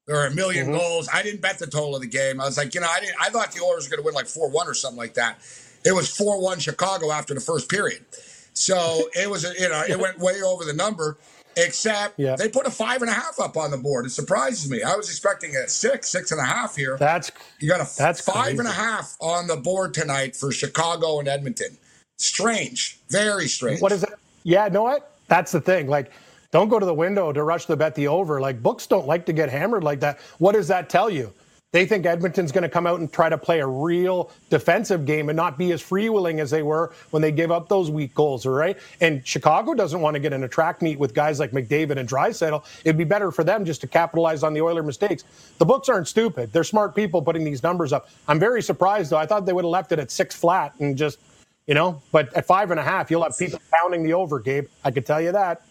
There 0.06 0.18
were 0.18 0.26
a 0.26 0.32
1000000 0.32 0.36
mm-hmm. 0.36 0.72
goals. 0.74 1.08
I 1.14 1.24
didn't 1.24 1.42
bet 1.42 1.60
the 1.60 1.68
total 1.68 1.96
of 1.96 2.02
the 2.02 2.08
game. 2.08 2.42
I 2.42 2.46
was 2.46 2.58
like, 2.58 2.76
you 2.76 2.82
know, 2.82 2.90
I 2.90 3.00
didn't. 3.00 3.16
I 3.22 3.30
thought 3.30 3.54
the 3.54 3.64
Oilers 3.64 3.86
were 3.86 3.96
going 3.96 4.04
to 4.04 4.06
win 4.06 4.16
like 4.16 4.28
four 4.28 4.50
one 4.50 4.68
or 4.68 4.74
something 4.74 4.98
like 4.98 5.14
that. 5.14 5.40
It 5.86 5.94
was 5.94 6.16
four 6.16 6.42
one 6.42 6.60
Chicago 6.60 7.12
after 7.12 7.34
the 7.34 7.40
first 7.40 7.70
period. 7.70 8.06
So 8.54 9.10
it 9.14 9.30
was, 9.30 9.44
you 9.60 9.70
know, 9.70 9.84
it 9.88 10.00
went 10.00 10.20
way 10.20 10.42
over 10.42 10.64
the 10.64 10.74
number. 10.74 11.18
Except 11.58 12.20
yeah. 12.20 12.36
they 12.36 12.50
put 12.50 12.66
a 12.66 12.72
five 12.72 13.02
and 13.02 13.10
a 13.10 13.14
half 13.14 13.40
up 13.40 13.58
on 13.58 13.72
the 13.72 13.78
board. 13.78 14.06
It 14.06 14.12
surprises 14.12 14.70
me. 14.70 14.82
I 14.82 14.96
was 14.96 15.10
expecting 15.10 15.56
a 15.56 15.68
six, 15.68 16.10
six 16.10 16.32
and 16.32 16.40
a 16.40 16.46
half 16.46 16.76
here. 16.76 16.98
That's 16.98 17.32
you 17.60 17.68
got 17.70 17.82
a 17.82 17.98
that's 17.98 18.22
five 18.22 18.46
crazy. 18.46 18.60
and 18.60 18.68
a 18.68 18.72
half 18.72 19.16
on 19.20 19.48
the 19.48 19.58
board 19.58 19.94
tonight 19.94 20.36
for 20.36 20.52
Chicago 20.52 21.20
and 21.20 21.28
Edmonton. 21.28 21.78
Strange, 22.18 23.00
very 23.10 23.48
strange. 23.48 23.82
What 23.82 23.92
is 23.92 24.04
it? 24.04 24.14
Yeah, 24.44 24.68
know 24.68 24.84
what? 24.84 25.16
That's 25.28 25.52
the 25.52 25.62
thing. 25.62 25.88
Like, 25.88 26.12
don't 26.52 26.70
go 26.70 26.80
to 26.80 26.86
the 26.86 26.94
window 26.94 27.32
to 27.32 27.44
rush 27.44 27.66
the 27.66 27.76
bet 27.76 27.96
the 27.96 28.08
over. 28.08 28.40
Like 28.40 28.62
books 28.62 28.88
don't 28.88 29.08
like 29.08 29.26
to 29.26 29.34
get 29.34 29.50
hammered 29.50 29.84
like 29.84 30.00
that. 30.02 30.20
What 30.38 30.54
does 30.54 30.68
that 30.68 30.90
tell 30.90 31.10
you? 31.10 31.34
They 31.74 31.88
think 31.88 32.06
Edmonton's 32.06 32.52
going 32.52 32.62
to 32.62 32.70
come 32.70 32.86
out 32.86 33.00
and 33.00 33.12
try 33.12 33.30
to 33.30 33.38
play 33.38 33.60
a 33.60 33.66
real 33.66 34.30
defensive 34.52 35.08
game 35.08 35.30
and 35.30 35.36
not 35.36 35.58
be 35.58 35.72
as 35.72 35.82
freewheeling 35.82 36.40
as 36.40 36.52
they 36.52 36.62
were 36.62 36.94
when 37.10 37.24
they 37.24 37.32
gave 37.32 37.50
up 37.50 37.68
those 37.68 37.90
weak 37.90 38.14
goals, 38.14 38.46
all 38.46 38.54
right? 38.54 38.78
And 39.02 39.26
Chicago 39.26 39.74
doesn't 39.74 40.00
want 40.00 40.14
to 40.14 40.20
get 40.20 40.34
in 40.34 40.44
a 40.44 40.48
track 40.48 40.84
meet 40.84 41.00
with 41.00 41.16
guys 41.16 41.40
like 41.40 41.50
McDavid 41.50 41.98
and 41.98 42.08
Draisaitl. 42.08 42.64
It'd 42.86 42.96
be 42.96 43.04
better 43.04 43.32
for 43.32 43.44
them 43.44 43.66
just 43.66 43.82
to 43.82 43.88
capitalize 43.88 44.44
on 44.44 44.54
the 44.54 44.62
Oiler 44.62 44.84
mistakes. 44.84 45.24
The 45.58 45.66
books 45.66 45.90
aren't 45.90 46.08
stupid. 46.08 46.54
They're 46.54 46.64
smart 46.64 46.94
people 46.94 47.24
putting 47.24 47.44
these 47.44 47.64
numbers 47.64 47.92
up. 47.92 48.08
I'm 48.28 48.40
very 48.40 48.62
surprised, 48.62 49.10
though. 49.10 49.18
I 49.18 49.26
thought 49.26 49.48
they 49.48 49.54
would 49.54 49.66
have 49.66 49.72
left 49.72 49.92
it 49.92 49.98
at 49.98 50.12
six 50.12 50.36
flat 50.36 50.76
and 50.80 50.96
just, 50.96 51.18
you 51.66 51.74
know, 51.74 52.04
but 52.12 52.32
at 52.36 52.46
five 52.46 52.70
and 52.70 52.80
a 52.80 52.84
half, 52.84 53.10
you'll 53.10 53.24
have 53.24 53.36
people 53.36 53.60
pounding 53.74 54.04
the 54.04 54.14
over, 54.14 54.40
Gabe. 54.40 54.68
I 54.84 54.92
could 54.92 55.08
tell 55.08 55.20
you 55.20 55.32
that. 55.32 55.64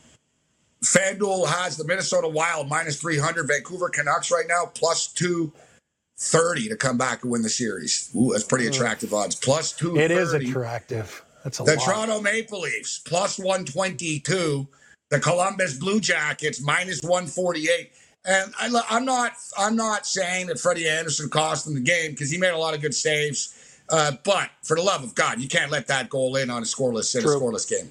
FanDuel 0.82 1.46
has 1.46 1.76
the 1.76 1.84
Minnesota 1.84 2.26
Wild 2.26 2.68
minus 2.68 3.00
300, 3.00 3.46
Vancouver 3.46 3.88
Canucks 3.88 4.32
right 4.32 4.46
now 4.48 4.66
plus 4.74 5.06
two 5.06 5.52
30 6.22 6.68
to 6.68 6.76
come 6.76 6.96
back 6.96 7.22
and 7.22 7.32
win 7.32 7.42
the 7.42 7.50
series. 7.50 8.10
Ooh, 8.16 8.30
that's 8.32 8.44
pretty 8.44 8.66
attractive 8.66 9.12
odds. 9.12 9.34
Plus 9.34 9.72
230. 9.72 10.14
It 10.14 10.18
is 10.18 10.32
attractive. 10.32 11.24
That's 11.42 11.58
a 11.58 11.64
the 11.64 11.74
lot. 11.74 11.84
Toronto 11.84 12.20
Maple 12.20 12.60
Leafs 12.60 13.00
plus 13.00 13.38
122. 13.38 14.66
The 15.08 15.20
Columbus 15.20 15.76
Blue 15.76 16.00
Jackets 16.00 16.60
minus 16.62 17.02
148. 17.02 17.90
And 18.24 18.54
I, 18.58 18.96
am 18.96 19.04
not 19.04 19.32
I'm 19.58 19.74
not 19.74 20.06
saying 20.06 20.46
that 20.46 20.60
Freddie 20.60 20.88
Andersen 20.88 21.28
cost 21.28 21.64
them 21.64 21.74
the 21.74 21.80
game 21.80 22.12
because 22.12 22.30
he 22.30 22.38
made 22.38 22.52
a 22.52 22.58
lot 22.58 22.72
of 22.72 22.80
good 22.80 22.94
saves. 22.94 23.80
Uh, 23.90 24.12
but 24.24 24.48
for 24.62 24.76
the 24.76 24.82
love 24.82 25.02
of 25.02 25.14
God, 25.16 25.40
you 25.40 25.48
can't 25.48 25.72
let 25.72 25.88
that 25.88 26.08
goal 26.08 26.36
in 26.36 26.50
on 26.50 26.62
a 26.62 26.64
scoreless 26.64 27.14
in 27.18 27.24
a 27.24 27.26
scoreless 27.26 27.68
game. 27.68 27.90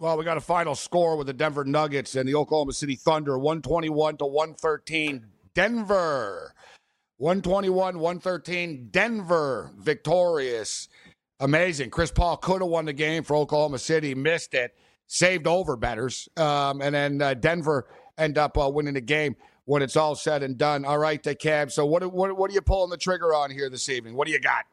Well, 0.00 0.16
we 0.16 0.24
got 0.24 0.38
a 0.38 0.40
final 0.40 0.74
score 0.74 1.14
with 1.16 1.26
the 1.26 1.34
Denver 1.34 1.62
Nuggets 1.62 2.16
and 2.16 2.26
the 2.26 2.34
Oklahoma 2.34 2.72
City 2.72 2.96
Thunder 2.96 3.36
121 3.36 4.16
to 4.16 4.24
113. 4.24 5.26
Denver 5.54 6.54
121 7.18 7.98
113. 7.98 8.88
Denver 8.90 9.70
victorious. 9.76 10.88
Amazing. 11.38 11.90
Chris 11.90 12.10
Paul 12.10 12.38
could 12.38 12.62
have 12.62 12.70
won 12.70 12.86
the 12.86 12.94
game 12.94 13.22
for 13.22 13.36
Oklahoma 13.36 13.78
City, 13.78 14.14
missed 14.14 14.54
it, 14.54 14.74
saved 15.06 15.46
over 15.46 15.76
betters, 15.76 16.30
um, 16.38 16.80
and 16.80 16.94
then 16.94 17.20
uh, 17.20 17.34
Denver 17.34 17.86
end 18.16 18.38
up 18.38 18.56
uh, 18.56 18.70
winning 18.70 18.94
the 18.94 19.02
game 19.02 19.36
when 19.66 19.82
it's 19.82 19.96
all 19.96 20.14
said 20.14 20.42
and 20.42 20.56
done. 20.56 20.86
All 20.86 20.96
right, 20.96 21.22
the 21.22 21.34
cab. 21.34 21.70
So 21.70 21.84
what, 21.84 22.10
what 22.10 22.34
what 22.38 22.50
are 22.50 22.54
you 22.54 22.62
pulling 22.62 22.88
the 22.88 22.96
trigger 22.96 23.34
on 23.34 23.50
here 23.50 23.68
this 23.68 23.90
evening? 23.90 24.14
What 24.14 24.26
do 24.26 24.32
you 24.32 24.40
got? 24.40 24.64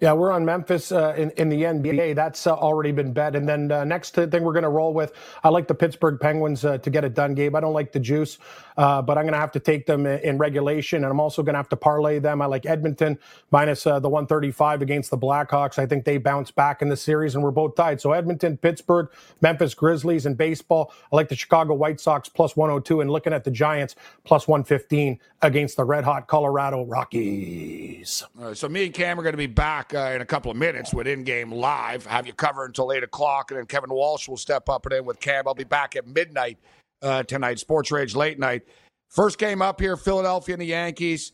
Yeah, 0.00 0.12
we're 0.12 0.30
on 0.30 0.44
Memphis 0.44 0.92
uh, 0.92 1.14
in, 1.16 1.30
in 1.32 1.48
the 1.48 1.62
NBA. 1.62 2.14
That's 2.14 2.46
uh, 2.46 2.54
already 2.54 2.92
been 2.92 3.12
bet. 3.12 3.34
And 3.34 3.48
then 3.48 3.72
uh, 3.72 3.84
next 3.84 4.14
thing 4.14 4.42
we're 4.42 4.52
going 4.52 4.62
to 4.62 4.68
roll 4.68 4.94
with, 4.94 5.12
I 5.42 5.48
like 5.48 5.66
the 5.66 5.74
Pittsburgh 5.74 6.20
Penguins 6.20 6.64
uh, 6.64 6.78
to 6.78 6.90
get 6.90 7.04
it 7.04 7.14
done, 7.14 7.34
Gabe. 7.34 7.54
I 7.54 7.60
don't 7.60 7.72
like 7.72 7.92
the 7.92 8.00
juice, 8.00 8.38
uh, 8.76 9.02
but 9.02 9.18
I'm 9.18 9.24
going 9.24 9.32
to 9.32 9.40
have 9.40 9.52
to 9.52 9.60
take 9.60 9.86
them 9.86 10.06
in, 10.06 10.20
in 10.20 10.38
regulation. 10.38 11.02
And 11.04 11.10
I'm 11.10 11.20
also 11.20 11.42
going 11.42 11.54
to 11.54 11.58
have 11.58 11.68
to 11.70 11.76
parlay 11.76 12.18
them. 12.18 12.40
I 12.42 12.46
like 12.46 12.66
Edmonton 12.66 13.18
minus, 13.50 13.86
uh, 13.86 13.98
the 13.98 14.08
135 14.08 14.82
against 14.82 15.10
the 15.10 15.18
Blackhawks. 15.18 15.78
I 15.78 15.86
think 15.86 16.04
they 16.04 16.18
bounce 16.18 16.50
back 16.50 16.82
in 16.82 16.88
the 16.88 16.96
series, 16.96 17.34
and 17.34 17.42
we're 17.42 17.50
both 17.50 17.74
tied. 17.74 18.00
So 18.00 18.12
Edmonton, 18.12 18.56
Pittsburgh, 18.56 19.08
Memphis 19.40 19.74
Grizzlies, 19.74 20.26
and 20.26 20.36
baseball. 20.36 20.92
I 21.12 21.16
like 21.16 21.28
the 21.28 21.36
Chicago 21.36 21.74
White 21.74 22.00
Sox 22.00 22.28
plus 22.28 22.56
102 22.56 23.00
and 23.00 23.10
looking 23.10 23.32
at 23.32 23.44
the 23.44 23.50
Giants 23.50 23.96
plus 24.24 24.46
115 24.46 25.18
against 25.42 25.76
the 25.76 25.84
red 25.84 26.04
hot 26.04 26.26
Colorado 26.26 26.84
Rockies. 26.84 28.24
so 28.54 28.68
me 28.68 28.86
and 28.86 28.94
Cam 28.94 29.18
are 29.18 29.22
going 29.22 29.32
to 29.32 29.38
be 29.38 29.46
back 29.46 29.77
back 29.78 29.94
uh, 29.94 30.14
in 30.14 30.20
a 30.20 30.26
couple 30.26 30.50
of 30.50 30.56
minutes 30.56 30.92
with 30.92 31.06
in 31.06 31.22
game 31.22 31.52
live. 31.52 32.04
Have 32.06 32.26
you 32.26 32.32
covered 32.32 32.66
until 32.66 32.92
8 32.92 33.04
o'clock, 33.04 33.50
and 33.50 33.58
then 33.58 33.66
Kevin 33.66 33.90
Walsh 33.90 34.28
will 34.28 34.36
step 34.36 34.68
up 34.68 34.86
and 34.86 34.94
in 34.94 35.04
with 35.04 35.20
Cam. 35.20 35.46
I'll 35.46 35.54
be 35.54 35.64
back 35.64 35.94
at 35.94 36.06
midnight 36.06 36.58
uh, 37.00 37.22
tonight, 37.22 37.60
Sports 37.60 37.92
Rage 37.92 38.16
late 38.16 38.38
night. 38.40 38.62
First 39.08 39.38
game 39.38 39.62
up 39.62 39.80
here, 39.80 39.96
Philadelphia 39.96 40.54
and 40.54 40.62
the 40.62 40.66
Yankees. 40.66 41.32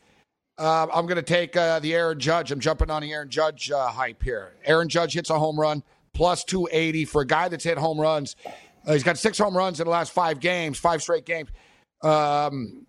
Uh, 0.58 0.86
I'm 0.92 1.06
going 1.06 1.16
to 1.16 1.22
take 1.22 1.56
uh, 1.56 1.78
the 1.80 1.94
Aaron 1.94 2.20
Judge. 2.20 2.52
I'm 2.52 2.60
jumping 2.60 2.90
on 2.90 3.00
the 3.02 3.12
Aaron 3.12 3.30
Judge 3.30 3.70
uh, 3.70 3.88
hype 3.88 4.22
here. 4.22 4.52
Aaron 4.64 4.88
Judge 4.88 5.14
hits 5.14 5.30
a 5.30 5.38
home 5.38 5.58
run, 5.58 5.82
plus 6.12 6.44
280 6.44 7.06
for 7.06 7.22
a 7.22 7.26
guy 7.26 7.48
that's 7.48 7.64
hit 7.64 7.78
home 7.78 7.98
runs. 7.98 8.36
Uh, 8.86 8.92
he's 8.92 9.02
got 9.02 9.16
six 9.16 9.38
home 9.38 9.56
runs 9.56 9.80
in 9.80 9.86
the 9.86 9.90
last 9.90 10.12
five 10.12 10.38
games, 10.38 10.78
five 10.78 11.00
straight 11.00 11.24
games. 11.24 11.48
Um, 12.02 12.86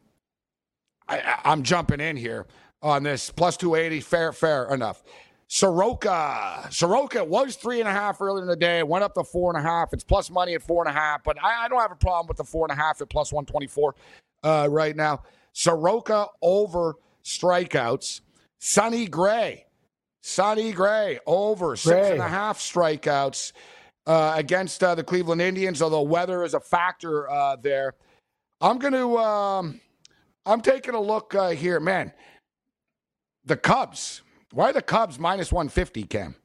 I, 1.07 1.39
I'm 1.45 1.63
jumping 1.63 2.01
in 2.01 2.17
here 2.17 2.45
on 2.81 3.03
this 3.03 3.31
plus 3.31 3.55
280. 3.55 4.01
Fair, 4.01 4.33
fair 4.33 4.71
enough. 4.73 5.01
Soroka. 5.47 6.67
Soroka 6.71 7.23
was 7.23 7.55
three 7.55 7.79
and 7.79 7.87
a 7.87 7.91
half 7.91 8.19
earlier 8.21 8.41
in 8.41 8.47
the 8.47 8.55
day. 8.55 8.81
Went 8.83 9.03
up 9.03 9.13
to 9.13 9.23
four 9.23 9.55
and 9.55 9.63
a 9.63 9.67
half. 9.67 9.93
It's 9.93 10.03
plus 10.03 10.29
money 10.29 10.55
at 10.55 10.63
four 10.63 10.85
and 10.85 10.95
a 10.95 10.99
half, 10.99 11.23
but 11.23 11.41
I, 11.43 11.65
I 11.65 11.67
don't 11.67 11.79
have 11.79 11.91
a 11.91 11.95
problem 11.95 12.27
with 12.27 12.37
the 12.37 12.43
four 12.43 12.65
and 12.65 12.71
a 12.71 12.81
half 12.81 13.01
at 13.01 13.09
plus 13.09 13.31
124 13.31 13.95
uh, 14.43 14.67
right 14.69 14.95
now. 14.95 15.23
Soroka 15.53 16.27
over 16.41 16.95
strikeouts. 17.23 18.21
Sonny 18.59 19.07
Gray. 19.07 19.65
Sonny 20.21 20.71
Gray 20.71 21.19
over 21.27 21.75
six 21.75 21.95
Gray. 21.95 22.11
and 22.13 22.21
a 22.21 22.27
half 22.27 22.59
strikeouts 22.59 23.51
uh, 24.07 24.33
against 24.35 24.83
uh, 24.83 24.95
the 24.95 25.03
Cleveland 25.03 25.41
Indians, 25.41 25.81
although 25.81 26.01
weather 26.01 26.43
is 26.43 26.55
a 26.55 26.59
factor 26.59 27.29
uh, 27.29 27.55
there. 27.57 27.93
I'm 28.61 28.79
going 28.79 28.93
to, 28.93 29.17
um, 29.17 29.79
I'm 30.45 30.61
taking 30.61 30.95
a 30.95 30.99
look 30.99 31.35
uh, 31.35 31.49
here. 31.49 31.79
Man, 31.79 32.11
the 33.45 33.55
Cubs 33.55 34.21
why 34.55 34.69
are 34.69 34.73
the 34.73 34.81
Cubs 34.81 35.19
minus 35.19 35.51
150, 35.51 36.03
Cam? 36.03 36.35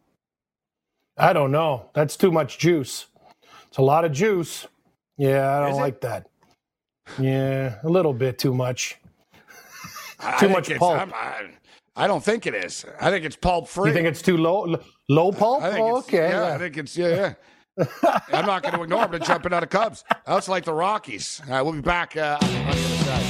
I 1.17 1.33
don't 1.33 1.53
know. 1.53 1.91
That's 1.95 2.17
too 2.17 2.33
much 2.33 2.59
juice. 2.59 3.07
It's 3.69 3.79
a 3.79 3.83
lot 3.83 4.05
of 4.05 4.11
juice. 4.11 4.67
Yeah, 5.17 5.57
I 5.57 5.69
don't 5.69 5.79
like 5.79 6.01
that. 6.01 6.27
Yeah, 7.21 7.77
a 7.85 7.89
little 7.89 8.13
bit 8.13 8.39
too 8.39 8.53
much. 8.53 8.99
too 10.41 10.49
much 10.49 10.75
pulp. 10.77 11.13
I, 11.15 11.51
I, 11.95 12.07
don't 12.07 12.23
think 12.23 12.47
it 12.47 12.55
is. 12.55 12.85
I 13.01 13.11
think 13.11 13.25
it's 13.25 13.37
pulp 13.37 13.69
free. 13.69 13.91
You 13.91 13.95
think 13.95 14.09
it's 14.09 14.23
too 14.23 14.37
low 14.37 14.81
low 15.09 15.31
pulp? 15.31 15.63
Oh, 15.63 15.99
okay. 15.99 16.31
Yeah, 16.31 16.49
yeah, 16.49 16.55
I 16.55 16.59
think 16.59 16.79
it's 16.79 16.97
yeah. 16.97 17.35
yeah. 17.79 18.21
I'm 18.33 18.47
not 18.47 18.63
going 18.63 18.75
to 18.75 18.83
ignore. 18.83 19.03
I'm 19.03 19.11
going 19.11 19.23
to 19.23 19.27
jump 19.27 19.47
into 19.47 19.61
the 19.61 19.67
Cubs. 19.67 20.05
That's 20.27 20.49
like 20.49 20.65
the 20.65 20.75
Rockies. 20.75 21.41
All 21.47 21.53
right, 21.53 21.63
we'll 21.63 21.75
be 21.75 21.81
back 21.81 22.17
uh, 22.17 22.39
on 22.43 22.53
the 22.53 22.61
other 22.71 22.79
side. 23.05 23.30